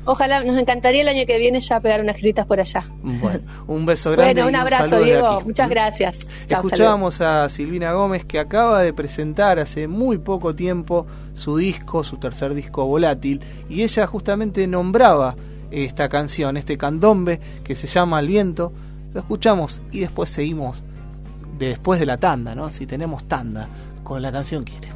Ojalá, 0.08 0.42
nos 0.42 0.58
encantaría 0.58 1.02
el 1.02 1.08
año 1.08 1.26
que 1.26 1.36
viene 1.38 1.60
ya 1.60 1.80
pegar 1.80 2.00
unas 2.00 2.16
gritas 2.16 2.46
por 2.46 2.58
allá. 2.60 2.88
Bueno, 3.02 3.40
un 3.66 3.84
beso 3.86 4.10
grande. 4.12 4.42
Bueno, 4.42 4.48
un 4.48 4.56
abrazo, 4.56 5.00
Diego. 5.00 5.42
Muchas 5.42 5.68
gracias. 5.68 6.16
Hasta 6.16 6.28
luego. 6.56 6.68
Escuchábamos 6.68 7.20
a 7.20 7.48
Silvina 7.50 7.92
Gómez 7.92 8.24
que 8.24 8.38
acaba 8.38 8.82
de 8.82 8.92
presentar 8.92 9.58
hace 9.58 9.86
muy 9.86 10.18
poco 10.18 10.54
tiempo 10.54 11.06
su 11.34 11.56
disco, 11.58 12.04
su 12.04 12.16
tercer 12.16 12.54
disco 12.54 12.86
volátil, 12.86 13.40
y 13.68 13.82
ella 13.82 14.06
justamente 14.06 14.66
nombraba 14.66 15.36
esta 15.70 16.08
canción, 16.08 16.56
este 16.56 16.78
candombe 16.78 17.38
que 17.62 17.76
se 17.76 17.86
llama 17.86 18.18
Al 18.18 18.28
viento. 18.28 18.72
Lo 19.12 19.20
escuchamos 19.20 19.80
y 19.92 20.00
después 20.00 20.30
seguimos 20.30 20.82
de- 21.58 21.68
después 21.68 22.00
de 22.00 22.06
la 22.06 22.16
tanda, 22.16 22.54
¿no? 22.54 22.70
Si 22.70 22.86
tenemos 22.86 23.24
tanda 23.28 23.68
con 24.04 24.22
la 24.22 24.32
canción 24.32 24.64
quiere. 24.64 24.88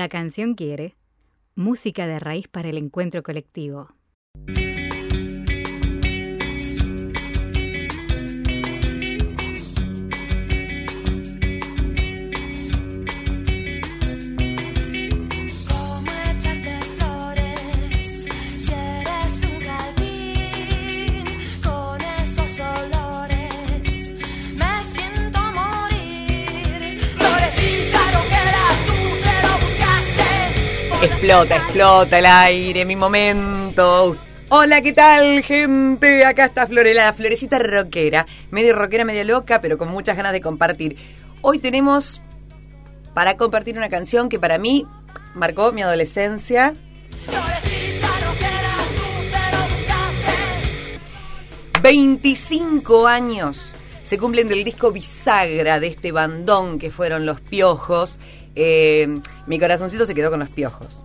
La 0.00 0.08
canción 0.08 0.54
quiere 0.54 0.96
música 1.54 2.06
de 2.06 2.18
raíz 2.18 2.48
para 2.48 2.70
el 2.70 2.78
encuentro 2.78 3.22
colectivo. 3.22 3.90
Explota, 31.20 31.56
explota 31.56 32.18
el 32.18 32.24
aire, 32.24 32.86
mi 32.86 32.96
momento. 32.96 34.16
Hola, 34.48 34.80
¿qué 34.80 34.94
tal, 34.94 35.42
gente? 35.42 36.24
Acá 36.24 36.46
está 36.46 36.66
Florela, 36.66 37.04
la 37.04 37.12
florecita 37.12 37.58
rockera. 37.58 38.26
Medio 38.50 38.74
rockera, 38.74 39.04
medio 39.04 39.24
loca, 39.24 39.60
pero 39.60 39.76
con 39.76 39.90
muchas 39.90 40.16
ganas 40.16 40.32
de 40.32 40.40
compartir. 40.40 40.96
Hoy 41.42 41.58
tenemos 41.58 42.22
para 43.12 43.36
compartir 43.36 43.76
una 43.76 43.90
canción 43.90 44.30
que 44.30 44.38
para 44.38 44.56
mí 44.56 44.86
marcó 45.34 45.72
mi 45.72 45.82
adolescencia. 45.82 46.72
25 51.82 53.06
años 53.06 53.60
se 54.02 54.16
cumplen 54.16 54.48
del 54.48 54.64
disco 54.64 54.90
bisagra 54.90 55.80
de 55.80 55.88
este 55.88 56.12
bandón 56.12 56.78
que 56.78 56.90
fueron 56.90 57.26
los 57.26 57.42
piojos. 57.42 58.18
Eh, 58.54 59.20
mi 59.46 59.58
corazoncito 59.58 60.06
se 60.06 60.14
quedó 60.14 60.30
con 60.30 60.40
los 60.40 60.48
piojos 60.48 60.99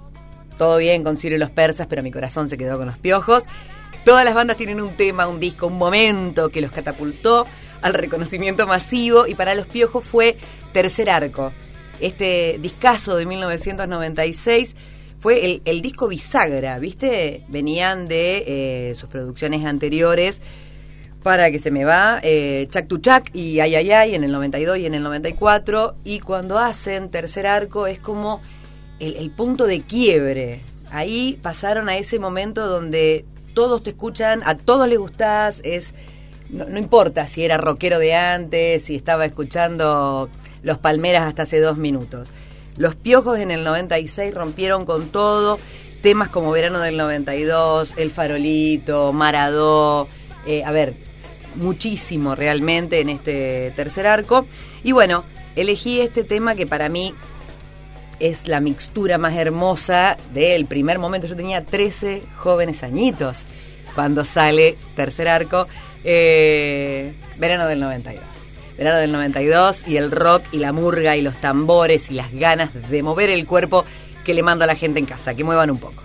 todo 0.57 0.77
bien 0.77 1.03
con 1.03 1.17
Ciro 1.17 1.35
y 1.35 1.39
los 1.39 1.49
persas, 1.49 1.87
pero 1.87 2.03
mi 2.03 2.11
corazón 2.11 2.49
se 2.49 2.57
quedó 2.57 2.77
con 2.77 2.87
los 2.87 2.97
piojos. 2.97 3.43
Todas 4.03 4.23
las 4.23 4.35
bandas 4.35 4.57
tienen 4.57 4.81
un 4.81 4.95
tema, 4.95 5.27
un 5.27 5.39
disco, 5.39 5.67
un 5.67 5.77
momento 5.77 6.49
que 6.49 6.61
los 6.61 6.71
catapultó 6.71 7.47
al 7.81 7.93
reconocimiento 7.93 8.67
masivo 8.67 9.27
y 9.27 9.35
para 9.35 9.55
los 9.55 9.67
piojos 9.67 10.03
fue 10.03 10.37
Tercer 10.73 11.09
Arco. 11.09 11.51
Este 11.99 12.57
discazo 12.59 13.15
de 13.15 13.25
1996 13.25 14.75
fue 15.19 15.61
el, 15.65 15.81
disco 15.81 16.07
bisagra, 16.07 16.77
¿viste? 16.77 17.43
Venían 17.47 18.07
de 18.07 18.43
eh, 18.89 18.93
sus 18.93 19.09
producciones 19.09 19.65
anteriores. 19.65 20.41
Para 21.23 21.49
que 21.49 21.57
se 21.57 21.71
me 21.71 21.85
va, 21.85 22.19
eh, 22.21 22.67
Chac 22.69 22.87
tu 22.87 22.99
Chac 22.99 23.31
y 23.33 23.59
Ay 23.59 23.73
Ay 23.73 23.91
Ay 23.91 24.13
en 24.13 24.23
el 24.23 24.31
92 24.31 24.77
y 24.77 24.85
en 24.85 24.93
el 24.93 25.01
94. 25.01 25.95
Y 26.03 26.19
cuando 26.19 26.59
hacen 26.59 27.09
Tercer 27.09 27.47
Arco 27.47 27.87
es 27.87 27.97
como 27.97 28.41
el, 28.99 29.31
punto 29.31 29.65
de 29.65 29.81
quiebre. 29.81 30.61
Ahí 30.91 31.37
pasaron 31.41 31.89
a 31.89 31.97
ese 31.97 32.19
momento 32.19 32.67
donde 32.67 33.25
todos 33.53 33.83
te 33.83 33.91
escuchan, 33.91 34.41
a 34.45 34.55
todos 34.55 34.87
les 34.87 34.99
gustás, 34.99 35.61
es... 35.63 35.93
No, 36.49 36.77
importa 36.77 37.25
si 37.25 37.43
era 37.43 37.57
rockero 37.57 37.97
de 37.97 38.13
antes, 38.13 38.83
si 38.83 38.95
estaba 38.95 39.25
escuchando 39.25 40.29
Los 40.61 40.77
Palmeras 40.77 41.23
hasta 41.23 41.41
hace 41.41 41.59
dos 41.59 41.77
minutos. 41.77 42.31
Los 42.77 42.95
Piojos 42.95 43.39
en 43.39 43.49
el 43.49 43.63
96 43.63 44.31
rompieron 44.31 44.85
con 44.85 45.09
todo, 45.09 45.57
temas 46.01 46.29
como 46.29 46.51
Verano 46.51 46.79
del 46.79 46.97
92, 46.97 47.95
El 47.97 48.11
Farolito, 48.11 49.11
Maradó, 49.11 50.07
eh, 50.45 50.63
a 50.63 50.71
ver, 50.71 50.95
muchísimo 51.55 52.35
realmente 52.35 52.99
en 52.99 53.09
este 53.09 53.73
tercer 53.75 54.05
arco. 54.05 54.45
Y 54.83 54.91
bueno, 54.91 55.23
elegí 55.55 55.99
este 55.99 56.23
tema 56.23 56.53
que 56.55 56.67
para 56.67 56.89
mí 56.89 57.13
es 58.19 58.47
la 58.47 58.59
mixtura 58.59 59.17
más 59.17 59.35
hermosa 59.35 60.17
del 60.33 60.65
primer 60.65 60.99
momento. 60.99 61.27
Yo 61.27 61.35
tenía 61.35 61.63
13 61.63 62.23
jóvenes 62.37 62.83
añitos 62.83 63.39
cuando 63.93 64.25
sale 64.25 64.77
Tercer 64.95 65.27
Arco, 65.27 65.67
eh, 66.03 67.13
verano 67.37 67.67
del 67.67 67.79
92. 67.79 68.23
Verano 68.77 68.97
del 68.99 69.11
92 69.11 69.87
y 69.87 69.97
el 69.97 70.11
rock 70.11 70.43
y 70.51 70.57
la 70.57 70.73
murga 70.73 71.15
y 71.15 71.21
los 71.21 71.35
tambores 71.37 72.11
y 72.11 72.13
las 72.13 72.33
ganas 72.33 72.71
de 72.89 73.03
mover 73.03 73.29
el 73.29 73.47
cuerpo 73.47 73.85
que 74.25 74.33
le 74.33 74.43
mando 74.43 74.65
a 74.65 74.67
la 74.67 74.75
gente 74.75 74.99
en 74.99 75.05
casa, 75.05 75.33
que 75.33 75.43
muevan 75.43 75.71
un 75.71 75.77
poco. 75.77 76.04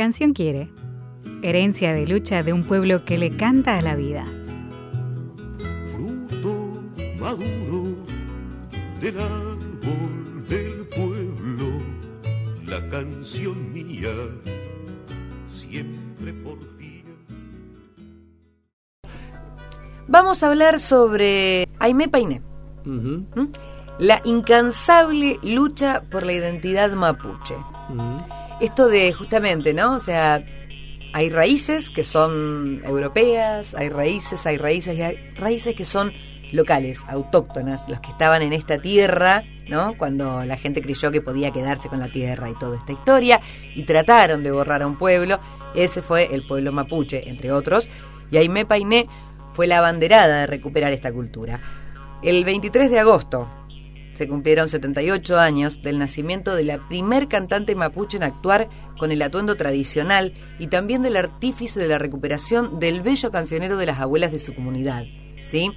canción 0.00 0.32
quiere. 0.32 0.70
Herencia 1.42 1.92
de 1.92 2.06
lucha 2.06 2.42
de 2.42 2.54
un 2.54 2.64
pueblo 2.64 3.04
que 3.04 3.18
le 3.18 3.36
canta 3.36 3.76
a 3.76 3.82
la 3.82 3.96
vida. 3.96 4.24
Fruto 5.92 6.80
maduro 7.18 7.96
del 8.98 9.20
árbol 9.20 10.46
del 10.48 10.86
pueblo, 10.86 11.66
la 12.64 12.80
canción 12.88 13.74
mía 13.74 14.08
siempre 15.50 16.32
por 16.32 16.56
fin. 16.78 17.04
Vamos 20.08 20.42
a 20.42 20.46
hablar 20.46 20.80
sobre 20.80 21.68
Aimé 21.78 22.08
Painé. 22.08 22.40
¿Mm? 22.86 23.18
La 23.98 24.22
incansable 24.24 25.38
lucha 25.42 26.04
por 26.10 26.24
la 26.24 26.32
identidad 26.32 26.90
mapuche. 26.92 27.56
Esto 28.60 28.88
de 28.88 29.12
justamente, 29.14 29.72
¿no? 29.72 29.94
O 29.94 30.00
sea, 30.00 30.44
hay 31.14 31.30
raíces 31.30 31.88
que 31.88 32.04
son 32.04 32.82
europeas, 32.84 33.74
hay 33.74 33.88
raíces, 33.88 34.46
hay 34.46 34.58
raíces 34.58 34.98
y 34.98 35.02
hay 35.02 35.16
raíces 35.34 35.74
que 35.74 35.86
son 35.86 36.12
locales, 36.52 37.02
autóctonas, 37.08 37.88
los 37.88 38.00
que 38.00 38.10
estaban 38.10 38.42
en 38.42 38.52
esta 38.52 38.78
tierra, 38.78 39.44
¿no? 39.68 39.96
Cuando 39.96 40.44
la 40.44 40.58
gente 40.58 40.82
creyó 40.82 41.10
que 41.10 41.22
podía 41.22 41.52
quedarse 41.52 41.88
con 41.88 42.00
la 42.00 42.12
tierra 42.12 42.50
y 42.50 42.54
toda 42.54 42.76
esta 42.76 42.92
historia, 42.92 43.40
y 43.74 43.84
trataron 43.84 44.42
de 44.42 44.50
borrar 44.50 44.82
a 44.82 44.86
un 44.86 44.98
pueblo, 44.98 45.40
ese 45.74 46.02
fue 46.02 46.34
el 46.34 46.46
pueblo 46.46 46.70
mapuche, 46.70 47.28
entre 47.28 47.52
otros, 47.52 47.88
y 48.30 48.36
Aimé 48.36 48.66
Painé 48.66 49.08
fue 49.52 49.66
la 49.68 49.78
abanderada 49.78 50.40
de 50.40 50.46
recuperar 50.46 50.92
esta 50.92 51.12
cultura. 51.12 51.60
El 52.22 52.44
23 52.44 52.90
de 52.90 52.98
agosto 52.98 53.48
se 54.20 54.28
cumplieron 54.28 54.68
78 54.68 55.38
años 55.38 55.80
del 55.80 55.98
nacimiento 55.98 56.54
de 56.54 56.64
la 56.64 56.86
primer 56.90 57.26
cantante 57.26 57.74
mapuche 57.74 58.18
en 58.18 58.22
actuar 58.22 58.68
con 58.98 59.12
el 59.12 59.22
atuendo 59.22 59.56
tradicional 59.56 60.34
y 60.58 60.66
también 60.66 61.00
del 61.00 61.16
artífice 61.16 61.80
de 61.80 61.88
la 61.88 61.96
recuperación 61.96 62.78
del 62.78 63.00
bello 63.00 63.30
cancionero 63.30 63.78
de 63.78 63.86
las 63.86 63.98
abuelas 63.98 64.30
de 64.30 64.38
su 64.38 64.54
comunidad. 64.54 65.04
¿sí? 65.42 65.72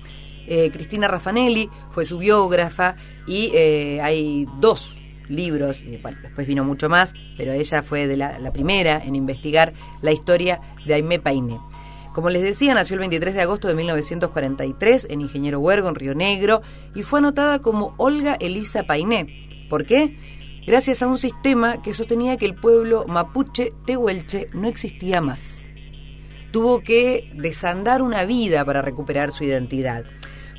Eh, 0.46 0.72
Cristina 0.74 1.08
Raffanelli 1.08 1.70
fue 1.92 2.04
su 2.04 2.18
biógrafa 2.18 2.98
y 3.26 3.50
eh, 3.54 4.02
hay 4.02 4.46
dos 4.60 4.98
libros, 5.30 5.82
y 5.82 5.96
bueno, 5.96 6.18
después 6.22 6.46
vino 6.46 6.66
mucho 6.66 6.90
más, 6.90 7.14
pero 7.38 7.54
ella 7.54 7.82
fue 7.82 8.08
de 8.08 8.18
la, 8.18 8.40
la 8.40 8.52
primera 8.52 9.02
en 9.02 9.16
investigar 9.16 9.74
la 10.02 10.12
historia 10.12 10.60
de 10.86 10.96
Aimé 10.96 11.18
Painé. 11.18 11.62
Como 12.14 12.30
les 12.30 12.44
decía, 12.44 12.76
nació 12.76 12.94
el 12.94 13.00
23 13.00 13.34
de 13.34 13.42
agosto 13.42 13.68
de 13.68 13.74
1943 13.74 15.08
en 15.10 15.22
Ingeniero 15.22 15.60
Huergo, 15.60 15.90
en 15.90 15.96
Río 15.96 16.14
Negro, 16.14 16.62
y 16.94 17.02
fue 17.02 17.20
anotada 17.20 17.60
como 17.60 17.96
Olga 17.98 18.36
Elisa 18.40 18.84
Painé. 18.84 19.68
¿Por 19.68 19.88
qué? 19.88 20.16
Gracias 20.68 21.02
a 21.02 21.08
un 21.08 21.18
sistema 21.18 21.82
que 21.82 21.94
sostenía 21.94 22.38
que 22.38 22.46
el 22.46 22.54
pueblo 22.54 23.06
mapuche 23.08 23.74
tehuelche 23.88 24.48
no 24.54 24.68
existía 24.68 25.22
más. 25.22 25.70
Tuvo 26.52 26.82
que 26.82 27.32
desandar 27.36 28.04
una 28.04 28.26
vida 28.26 28.64
para 28.64 28.84
recuperar 28.84 29.32
su 29.32 29.44
identidad. 29.44 30.04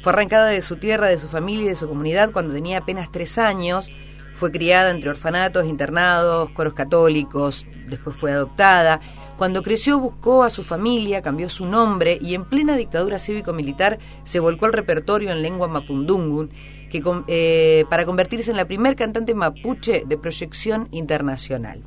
Fue 0.03 0.13
arrancada 0.13 0.49
de 0.49 0.61
su 0.61 0.77
tierra, 0.77 1.07
de 1.07 1.19
su 1.19 1.29
familia 1.29 1.67
y 1.67 1.69
de 1.69 1.77
su 1.77 1.89
comunidad 1.89 2.33
cuando 2.33 2.53
tenía 2.53 2.79
apenas 2.79 3.13
tres 3.13 3.39
años. 3.39 3.91
Fue 4.35 4.51
criada 4.51 4.91
entre 4.91 5.11
orfanatos, 5.11 5.67
internados, 5.67 6.51
coros 6.51 6.75
católicos. 6.75 7.65
Después 7.89 8.17
fue 8.17 8.33
adoptada. 8.33 9.01
Cuando 9.37 9.63
creció 9.63 9.99
buscó 9.99 10.45
a 10.45 10.51
su 10.51 10.63
familia, 10.63 11.21
cambió 11.21 11.49
su 11.49 11.67
nombre 11.67 12.19
y 12.21 12.35
en 12.35 12.45
plena 12.45 12.77
dictadura 12.77 13.19
cívico-militar 13.19 13.99
se 14.23 14.39
volcó 14.39 14.67
al 14.67 14.73
repertorio 14.73 15.33
en 15.33 15.43
lengua 15.43 15.67
mapundungun 15.67 16.51
que, 16.89 17.03
eh, 17.27 17.85
para 17.91 18.07
convertirse 18.07 18.53
en 18.53 18.57
la 18.57 18.67
primer 18.67 18.95
cantante 18.95 19.35
mapuche 19.35 20.05
de 20.07 20.17
proyección 20.17 20.87
internacional. 20.93 21.83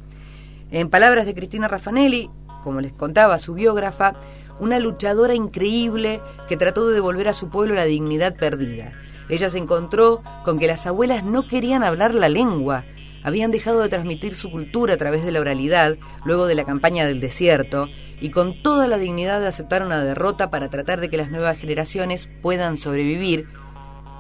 En 0.72 0.90
palabras 0.90 1.26
de 1.26 1.34
Cristina 1.34 1.70
Raffanelli, 1.70 2.30
como 2.64 2.82
les 2.82 2.92
contaba 2.92 3.40
su 3.40 3.54
biógrafa, 3.54 4.16
una 4.60 4.80
luchadora 4.80 5.34
increíble 5.34 6.20
que 6.50 6.58
trató 6.58 6.88
de 6.88 6.96
devolver 6.96 7.30
a 7.30 7.34
su 7.34 7.50
pueblo 7.50 7.76
la 7.76 7.86
dignidad 7.86 8.36
perdida. 8.36 8.92
Ella 9.30 9.50
se 9.50 9.58
encontró 9.58 10.22
con 10.44 10.60
que 10.60 10.68
las 10.68 10.86
abuelas 10.86 11.24
no 11.24 11.48
querían 11.48 11.84
hablar 11.84 12.14
la 12.14 12.28
lengua, 12.28 12.84
habían 13.24 13.52
dejado 13.52 13.82
de 13.82 13.90
transmitir 13.90 14.36
su 14.36 14.52
cultura 14.52 14.94
a 14.94 14.98
través 14.98 15.24
de 15.24 15.32
la 15.32 15.40
oralidad 15.40 15.98
luego 16.24 16.48
de 16.48 16.56
la 16.56 16.66
campaña 16.66 17.06
del 17.06 17.20
desierto 17.20 17.88
y 18.20 18.30
con 18.30 18.62
toda 18.62 18.88
la 18.88 18.98
dignidad 18.98 19.40
de 19.42 19.48
aceptar 19.48 19.84
una 19.84 20.04
derrota 20.04 20.50
para 20.50 20.70
tratar 20.70 21.02
de 21.02 21.10
que 21.10 21.18
las 21.18 21.32
nuevas 21.32 21.58
generaciones 21.58 22.30
puedan 22.42 22.78
sobrevivir, 22.78 23.48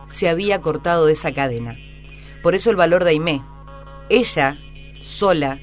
se 0.10 0.30
había 0.30 0.62
cortado 0.62 1.10
esa 1.10 1.34
cadena. 1.34 1.76
Por 2.44 2.56
eso 2.56 2.70
el 2.70 2.76
valor 2.76 3.04
de 3.04 3.12
Aimé. 3.12 3.42
Ella, 4.10 4.58
sola, 5.02 5.60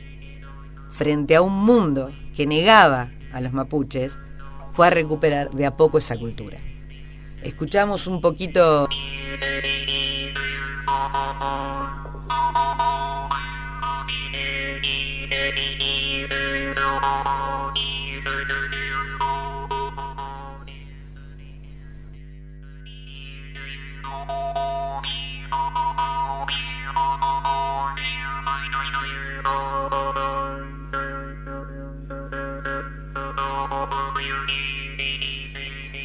frente 0.90 1.36
a 1.36 1.42
un 1.42 1.64
mundo 1.64 2.12
que 2.36 2.46
negaba 2.46 3.10
a 3.32 3.40
los 3.40 3.52
mapuches, 3.52 4.18
fue 4.70 4.88
a 4.88 4.90
recuperar 4.90 5.50
de 5.50 5.66
a 5.66 5.76
poco 5.76 5.98
esa 5.98 6.16
cultura. 6.16 6.58
Escuchamos 7.42 8.06
un 8.06 8.20
poquito 8.20 8.88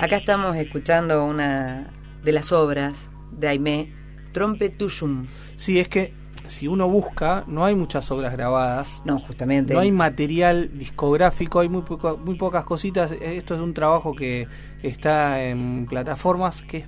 Acá 0.02 0.16
estamos 0.16 0.56
escuchando 0.56 1.26
una 1.26 1.92
de 2.24 2.32
las 2.32 2.52
obras 2.52 3.12
de 3.32 3.50
Aimé, 3.50 3.94
Trompe 4.32 4.70
Tushum. 4.70 5.28
Sí, 5.60 5.78
es 5.80 5.90
que 5.90 6.14
si 6.48 6.68
uno 6.68 6.88
busca, 6.90 7.44
no 7.48 7.66
hay 7.66 7.76
muchas 7.76 8.10
obras 8.12 8.32
grabadas. 8.32 9.02
No, 9.06 9.20
justamente. 9.20 9.74
No 9.74 9.82
hay 9.82 9.92
material 9.92 10.72
discográfico, 10.78 11.60
hay 11.60 11.68
muy, 11.70 11.82
poco- 11.82 12.18
muy 12.18 12.36
pocas 12.36 12.64
cositas. 12.64 13.12
Esto 13.12 13.56
es 13.56 13.60
un 13.62 13.74
trabajo 13.74 14.16
que 14.16 14.48
está 14.82 15.44
en 15.44 15.86
plataformas, 15.88 16.62
que 16.62 16.78
es 16.78 16.86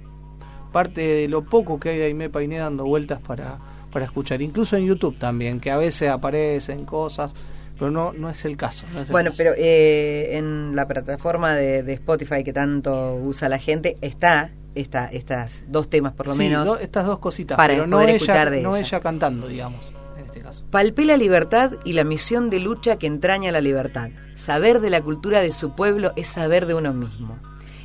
parte 0.71 1.01
de 1.01 1.27
lo 1.27 1.43
poco 1.43 1.79
que 1.79 1.89
hay 1.89 1.97
de 1.97 2.05
Aimé 2.05 2.29
Painé 2.29 2.57
dando 2.59 2.85
vueltas 2.85 3.19
para, 3.19 3.59
para 3.91 4.05
escuchar. 4.05 4.41
Incluso 4.41 4.77
en 4.77 4.85
YouTube 4.85 5.17
también, 5.19 5.59
que 5.59 5.69
a 5.69 5.77
veces 5.77 6.09
aparecen 6.09 6.85
cosas, 6.85 7.33
pero 7.77 7.91
no, 7.91 8.13
no 8.13 8.29
es 8.29 8.45
el 8.45 8.55
caso. 8.55 8.85
no 8.93 9.01
es 9.01 9.09
el 9.09 9.11
Bueno, 9.11 9.31
caso. 9.31 9.37
pero 9.43 9.53
eh, 9.57 10.37
en 10.37 10.75
la 10.77 10.87
plataforma 10.87 11.55
de, 11.55 11.83
de 11.83 11.93
Spotify 11.93 12.43
que 12.43 12.53
tanto 12.53 13.15
usa 13.15 13.49
la 13.49 13.59
gente 13.59 13.97
está 14.01 14.51
esta, 14.75 15.05
estas 15.07 15.61
dos 15.67 15.89
temas 15.89 16.13
por 16.13 16.27
lo 16.27 16.33
Sí, 16.33 16.39
menos. 16.39 16.65
do- 16.65 16.77
estas 16.79 17.05
dos 17.05 17.19
cositas, 17.19 17.57
para 17.57 17.73
pero 17.73 17.87
no 17.87 17.97
poder 17.97 18.09
ella, 18.09 18.15
escuchar 18.17 18.49
de 18.49 18.61
no 18.61 18.75
ella. 18.75 18.85
ella 18.87 18.99
cantando, 19.01 19.47
digamos, 19.47 19.91
en 20.17 20.25
este 20.25 20.41
caso. 20.41 20.63
Palpé 20.71 21.05
la 21.05 21.17
libertad 21.17 21.73
y 21.83 21.93
la 21.93 22.03
misión 22.03 22.49
de 22.49 22.59
lucha 22.59 22.97
que 22.97 23.07
entraña 23.07 23.51
la 23.51 23.61
libertad. 23.61 24.09
Saber 24.35 24.79
de 24.79 24.89
la 24.89 25.01
cultura 25.01 25.41
de 25.41 25.51
su 25.51 25.71
pueblo 25.75 26.13
es 26.15 26.27
saber 26.27 26.65
de 26.65 26.73
uno 26.75 26.93
mismo. 26.93 27.37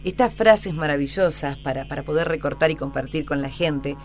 Estas 0.04 0.32
frases 0.32 0.72
maravillosas 0.74 1.56
para, 1.58 1.88
para 1.88 2.04
poder 2.04 2.28
recortar 2.28 2.70
y 2.70 2.76
compartir 2.76 3.26
con 3.26 3.42
la 3.42 3.50
gente, 3.50 3.96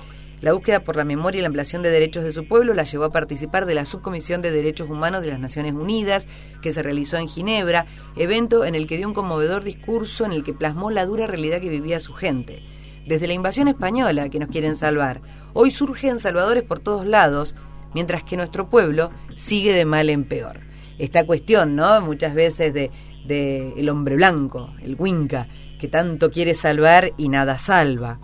la 0.41 0.53
búsqueda 0.53 0.83
por 0.83 0.95
la 0.95 1.05
memoria 1.05 1.39
y 1.39 1.41
la 1.41 1.47
ampliación 1.47 1.83
de 1.83 1.91
derechos 1.91 2.23
de 2.23 2.31
su 2.31 2.47
pueblo 2.47 2.73
la 2.73 2.83
llevó 2.83 3.03
a 3.03 3.11
participar 3.11 3.67
de 3.67 3.75
la 3.75 3.85
Subcomisión 3.85 4.41
de 4.41 4.49
Derechos 4.49 4.89
Humanos 4.89 5.21
de 5.21 5.27
las 5.27 5.39
Naciones 5.39 5.73
Unidas, 5.73 6.27
que 6.63 6.71
se 6.71 6.81
realizó 6.81 7.17
en 7.17 7.29
Ginebra, 7.29 7.85
evento 8.15 8.65
en 8.65 8.73
el 8.73 8.87
que 8.87 8.97
dio 8.97 9.07
un 9.07 9.13
conmovedor 9.13 9.63
discurso 9.63 10.25
en 10.25 10.31
el 10.31 10.43
que 10.43 10.53
plasmó 10.53 10.89
la 10.89 11.05
dura 11.05 11.27
realidad 11.27 11.61
que 11.61 11.69
vivía 11.69 11.99
su 11.99 12.13
gente. 12.13 12.63
Desde 13.05 13.27
la 13.27 13.33
invasión 13.33 13.67
española 13.67 14.29
que 14.29 14.39
nos 14.39 14.49
quieren 14.49 14.75
salvar, 14.75 15.21
hoy 15.53 15.69
surgen 15.69 16.17
salvadores 16.17 16.63
por 16.63 16.79
todos 16.79 17.05
lados, 17.05 17.55
mientras 17.93 18.23
que 18.23 18.35
nuestro 18.35 18.67
pueblo 18.67 19.11
sigue 19.35 19.73
de 19.73 19.85
mal 19.85 20.09
en 20.09 20.23
peor. 20.23 20.61
Esta 20.97 21.25
cuestión, 21.25 21.75
¿no? 21.75 22.01
Muchas 22.01 22.33
veces 22.33 22.73
de, 22.73 22.89
de 23.25 23.73
el 23.77 23.89
hombre 23.89 24.15
blanco, 24.15 24.73
el 24.81 24.95
Winca, 24.97 25.47
que 25.79 25.87
tanto 25.87 26.31
quiere 26.31 26.53
salvar 26.53 27.13
y 27.17 27.29
nada 27.29 27.57
salva. 27.57 28.19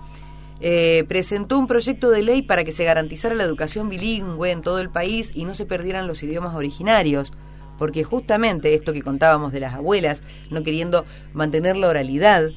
Eh, 0.60 1.06
presentó 1.08 1.60
un 1.60 1.68
proyecto 1.68 2.10
de 2.10 2.24
ley 2.24 2.42
para 2.42 2.64
que 2.64 2.72
se 2.72 2.84
garantizara 2.84 3.36
la 3.36 3.44
educación 3.44 3.90
bilingüe 3.90 4.52
en 4.52 4.62
todo 4.62 4.80
el 4.80 4.90
país 4.90 5.32
y 5.36 5.46
no 5.46 5.54
se 5.54 5.68
perdieran 5.68 6.08
los 6.08 6.24
idiomas 6.24 6.56
originarios, 6.56 7.32
porque 7.78 8.04
justamente 8.04 8.74
esto 8.74 8.92
que 8.92 9.04
contábamos 9.04 9.52
de 9.52 9.60
las 9.60 9.76
abuelas, 9.76 10.24
no 10.50 10.64
queriendo 10.64 11.06
mantener 11.34 11.78
la 11.78 11.90
oralidad, 11.90 12.50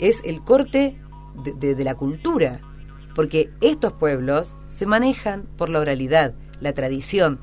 es 0.00 0.22
el 0.24 0.42
corte 0.42 1.00
de, 1.44 1.84
la 1.84 1.94
cultura, 1.94 2.60
porque 3.14 3.50
estos 3.60 3.92
pueblos 3.92 4.56
se 4.68 4.86
manejan 4.86 5.46
por 5.56 5.68
la 5.68 5.78
oralidad, 5.78 6.34
la 6.60 6.72
tradición, 6.72 7.38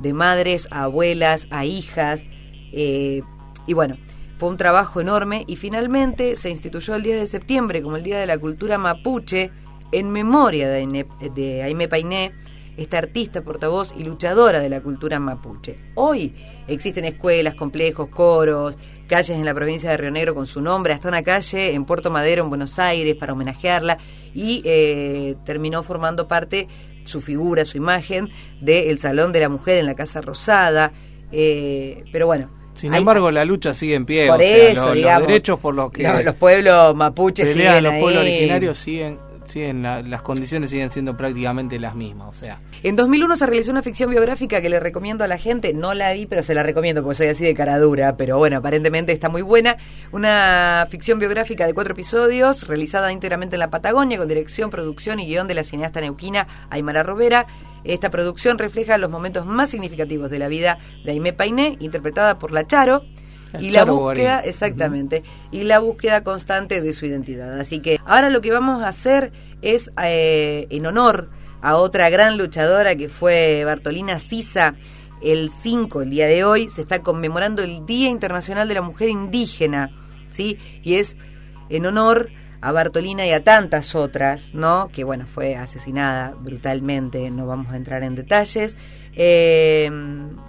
de 0.00 0.12
madres 0.12 0.68
a 0.70 0.84
abuelas, 0.84 1.48
a 1.50 1.64
hijas, 1.64 2.24
eh, 2.72 3.22
y 3.66 3.72
bueno, 3.74 3.96
fue 4.38 4.48
un 4.48 4.56
trabajo 4.56 5.00
enorme 5.00 5.44
y 5.46 5.56
finalmente 5.56 6.36
se 6.36 6.50
instituyó 6.50 6.94
el 6.94 7.02
10 7.02 7.20
de 7.20 7.26
septiembre 7.26 7.82
como 7.82 7.96
el 7.96 8.02
Día 8.02 8.18
de 8.18 8.26
la 8.26 8.38
Cultura 8.38 8.78
Mapuche 8.78 9.50
en 9.92 10.10
memoria 10.10 10.68
de, 10.68 11.62
Aimé 11.62 11.88
Painé, 11.88 12.32
esta 12.76 12.98
artista, 12.98 13.42
portavoz 13.42 13.94
y 13.96 14.02
luchadora 14.02 14.58
de 14.58 14.68
la 14.68 14.80
cultura 14.80 15.20
mapuche. 15.20 15.78
Hoy 15.94 16.34
existen 16.66 17.04
escuelas, 17.04 17.54
complejos, 17.54 18.08
coros, 18.08 18.76
calles 19.06 19.36
en 19.36 19.44
la 19.44 19.54
provincia 19.54 19.90
de 19.90 19.96
Río 19.96 20.10
Negro 20.10 20.34
con 20.34 20.48
su 20.48 20.60
nombre, 20.60 20.92
hasta 20.92 21.08
una 21.08 21.22
calle 21.22 21.74
en 21.74 21.84
Puerto 21.84 22.10
Madero, 22.10 22.42
en 22.42 22.48
Buenos 22.48 22.80
Aires, 22.80 23.14
para 23.14 23.34
homenajearla 23.34 23.98
y 24.34 24.62
eh, 24.64 25.36
terminó 25.44 25.84
formando 25.84 26.26
parte 26.26 26.66
su 27.04 27.20
figura, 27.20 27.64
su 27.64 27.76
imagen, 27.76 28.30
del 28.60 28.98
Salón 28.98 29.30
de 29.30 29.40
la 29.40 29.48
Mujer 29.48 29.78
en 29.78 29.86
la 29.86 29.94
Casa 29.94 30.20
Rosada. 30.20 30.92
eh, 31.30 32.02
pero 32.10 32.26
bueno. 32.26 32.63
Sin 32.74 32.92
hay- 32.92 32.98
embargo, 33.00 33.30
la 33.30 33.44
lucha 33.44 33.72
sigue 33.74 33.94
en 33.94 34.04
pie. 34.06 34.26
Por 34.28 34.36
o 34.36 34.42
sea, 34.42 34.68
eso, 34.70 34.94
lo- 34.94 35.00
los, 35.00 35.26
derechos 35.26 35.58
por 35.58 35.74
los 35.74 35.90
que 35.90 36.02
los, 36.02 36.24
los 36.24 36.34
pueblos 36.34 36.94
mapuches 36.96 37.50
pelean 37.52 37.76
siguen 37.78 37.84
los 37.92 38.00
pueblos 38.00 38.22
originarios 38.22 38.78
siguen, 38.78 39.18
siguen 39.46 39.82
la- 39.82 40.02
las 40.02 40.22
condiciones 40.22 40.70
siguen 40.70 40.90
siendo 40.90 41.16
prácticamente 41.16 41.78
las 41.78 41.94
mismas. 41.94 42.28
O 42.28 42.32
sea, 42.34 42.60
En 42.82 42.96
2001 42.96 43.36
se 43.36 43.46
realizó 43.46 43.70
una 43.70 43.82
ficción 43.82 44.10
biográfica 44.10 44.60
que 44.60 44.68
le 44.68 44.80
recomiendo 44.80 45.22
a 45.24 45.28
la 45.28 45.38
gente. 45.38 45.72
No 45.72 45.94
la 45.94 46.12
vi, 46.12 46.26
pero 46.26 46.42
se 46.42 46.52
la 46.54 46.62
recomiendo 46.62 47.02
porque 47.02 47.14
soy 47.16 47.26
así 47.28 47.44
de 47.44 47.54
cara 47.54 47.78
dura. 47.78 48.16
Pero 48.16 48.38
bueno, 48.38 48.56
aparentemente 48.58 49.12
está 49.12 49.28
muy 49.28 49.42
buena. 49.42 49.76
Una 50.12 50.86
ficción 50.90 51.18
biográfica 51.18 51.66
de 51.66 51.74
cuatro 51.74 51.92
episodios, 51.92 52.66
realizada 52.66 53.12
íntegramente 53.12 53.56
en 53.56 53.60
la 53.60 53.70
Patagonia, 53.70 54.18
con 54.18 54.28
dirección, 54.28 54.70
producción 54.70 55.20
y 55.20 55.26
guion 55.26 55.46
de 55.48 55.54
la 55.54 55.64
cineasta 55.64 56.00
neuquina 56.00 56.46
Aymara 56.70 57.02
Robera. 57.02 57.46
Esta 57.84 58.10
producción 58.10 58.58
refleja 58.58 58.98
los 58.98 59.10
momentos 59.10 59.46
más 59.46 59.70
significativos 59.70 60.30
de 60.30 60.38
la 60.38 60.48
vida 60.48 60.78
de 61.04 61.12
Aimé 61.12 61.32
Painé, 61.32 61.76
interpretada 61.80 62.38
por 62.38 62.52
La 62.52 62.66
Charo. 62.66 63.04
Y 63.60 63.70
la 63.70 63.84
búsqueda, 63.84 64.40
exactamente, 64.40 65.22
y 65.52 65.62
la 65.62 65.78
búsqueda 65.78 66.24
constante 66.24 66.80
de 66.80 66.92
su 66.92 67.06
identidad. 67.06 67.60
Así 67.60 67.78
que 67.78 68.00
ahora 68.04 68.28
lo 68.28 68.40
que 68.40 68.50
vamos 68.50 68.82
a 68.82 68.88
hacer 68.88 69.30
es, 69.62 69.92
eh, 70.02 70.66
en 70.70 70.86
honor 70.86 71.30
a 71.62 71.76
otra 71.76 72.10
gran 72.10 72.36
luchadora 72.36 72.96
que 72.96 73.08
fue 73.08 73.62
Bartolina 73.64 74.18
Sisa, 74.18 74.74
el 75.22 75.50
5, 75.50 76.02
el 76.02 76.10
día 76.10 76.26
de 76.26 76.44
hoy, 76.44 76.68
se 76.68 76.82
está 76.82 77.00
conmemorando 77.00 77.62
el 77.62 77.86
Día 77.86 78.08
Internacional 78.08 78.66
de 78.66 78.74
la 78.74 78.82
Mujer 78.82 79.08
Indígena, 79.08 79.90
¿sí? 80.28 80.58
Y 80.82 80.96
es 80.96 81.16
en 81.70 81.86
honor 81.86 82.30
a 82.64 82.72
Bartolina 82.72 83.26
y 83.26 83.30
a 83.32 83.44
tantas 83.44 83.94
otras, 83.94 84.54
¿no? 84.54 84.88
Que 84.92 85.04
bueno, 85.04 85.26
fue 85.26 85.54
asesinada 85.56 86.34
brutalmente, 86.40 87.30
no 87.30 87.46
vamos 87.46 87.72
a 87.72 87.76
entrar 87.76 88.02
en 88.02 88.14
detalles. 88.14 88.76
Eh, 89.16 89.90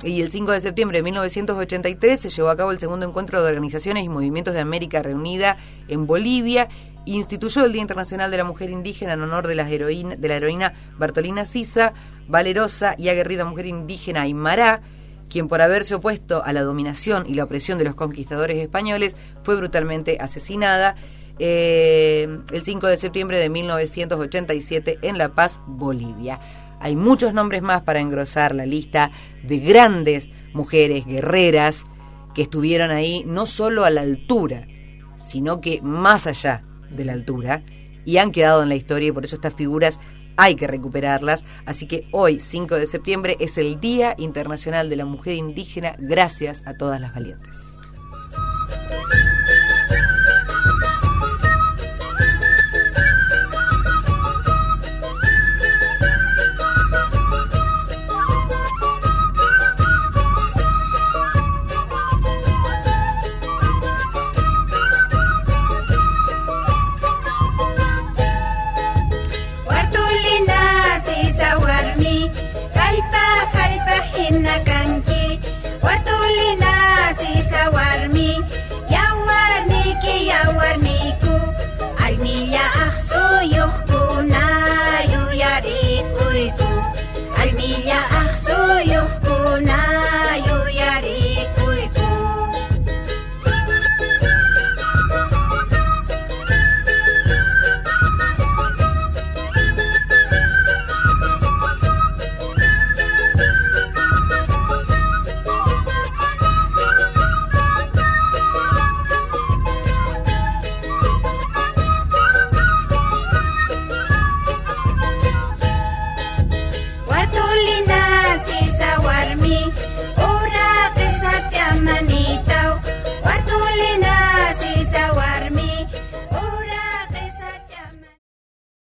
y 0.03 0.21
el 0.21 0.31
5 0.31 0.51
de 0.51 0.61
septiembre 0.61 0.97
de 0.99 1.03
1983 1.03 2.19
se 2.19 2.29
llevó 2.29 2.49
a 2.49 2.57
cabo 2.57 2.71
el 2.71 2.79
segundo 2.79 3.05
encuentro 3.05 3.43
de 3.43 3.49
organizaciones 3.49 4.03
y 4.03 4.09
movimientos 4.09 4.53
de 4.53 4.59
América 4.61 5.01
Reunida 5.03 5.57
en 5.87 6.07
Bolivia. 6.07 6.69
Instituyó 7.05 7.65
el 7.65 7.73
Día 7.73 7.81
Internacional 7.81 8.31
de 8.31 8.37
la 8.37 8.43
Mujer 8.43 8.69
Indígena 8.71 9.13
en 9.13 9.21
honor 9.21 9.45
de, 9.47 9.55
las 9.55 9.69
heroína- 9.69 10.15
de 10.15 10.27
la 10.27 10.35
heroína 10.37 10.73
Bartolina 10.97 11.45
Sisa, 11.45 11.93
valerosa 12.27 12.95
y 12.97 13.09
aguerrida 13.09 13.45
mujer 13.45 13.67
indígena 13.67 14.21
Aymara, 14.21 14.81
quien 15.29 15.47
por 15.47 15.61
haberse 15.61 15.93
opuesto 15.95 16.43
a 16.43 16.51
la 16.53 16.63
dominación 16.63 17.25
y 17.27 17.35
la 17.35 17.43
opresión 17.43 17.77
de 17.77 17.83
los 17.85 17.93
conquistadores 17.95 18.57
españoles 18.57 19.15
fue 19.43 19.55
brutalmente 19.55 20.17
asesinada 20.19 20.95
eh, 21.39 22.27
el 22.51 22.63
5 22.63 22.87
de 22.87 22.97
septiembre 22.97 23.37
de 23.37 23.49
1987 23.49 24.99
en 25.01 25.17
La 25.17 25.29
Paz, 25.29 25.59
Bolivia. 25.67 26.39
Hay 26.79 26.95
muchos 26.95 27.33
nombres 27.33 27.61
más 27.61 27.81
para 27.83 27.99
engrosar 27.99 28.53
la 28.53 28.65
lista 28.65 29.11
de 29.43 29.59
grandes 29.59 30.29
mujeres 30.53 31.05
guerreras 31.05 31.85
que 32.33 32.43
estuvieron 32.43 32.91
ahí 32.91 33.23
no 33.25 33.45
solo 33.45 33.85
a 33.85 33.89
la 33.89 34.01
altura, 34.01 34.67
sino 35.15 35.61
que 35.61 35.81
más 35.81 36.27
allá 36.27 36.63
de 36.89 37.05
la 37.05 37.13
altura 37.13 37.63
y 38.05 38.17
han 38.17 38.31
quedado 38.31 38.63
en 38.63 38.69
la 38.69 38.75
historia 38.75 39.09
y 39.09 39.11
por 39.11 39.25
eso 39.25 39.35
estas 39.35 39.55
figuras 39.55 39.99
hay 40.37 40.55
que 40.55 40.67
recuperarlas. 40.67 41.43
Así 41.65 41.87
que 41.87 42.07
hoy, 42.11 42.39
5 42.39 42.75
de 42.75 42.87
septiembre, 42.87 43.37
es 43.39 43.57
el 43.57 43.79
Día 43.79 44.15
Internacional 44.17 44.89
de 44.89 44.97
la 44.97 45.05
Mujer 45.05 45.35
Indígena. 45.35 45.95
Gracias 45.97 46.63
a 46.65 46.75
todas 46.75 46.99
las 46.99 47.13
valientes. 47.13 47.75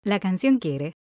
La 0.05 0.20
canción 0.20 0.59
quiere 0.59 0.98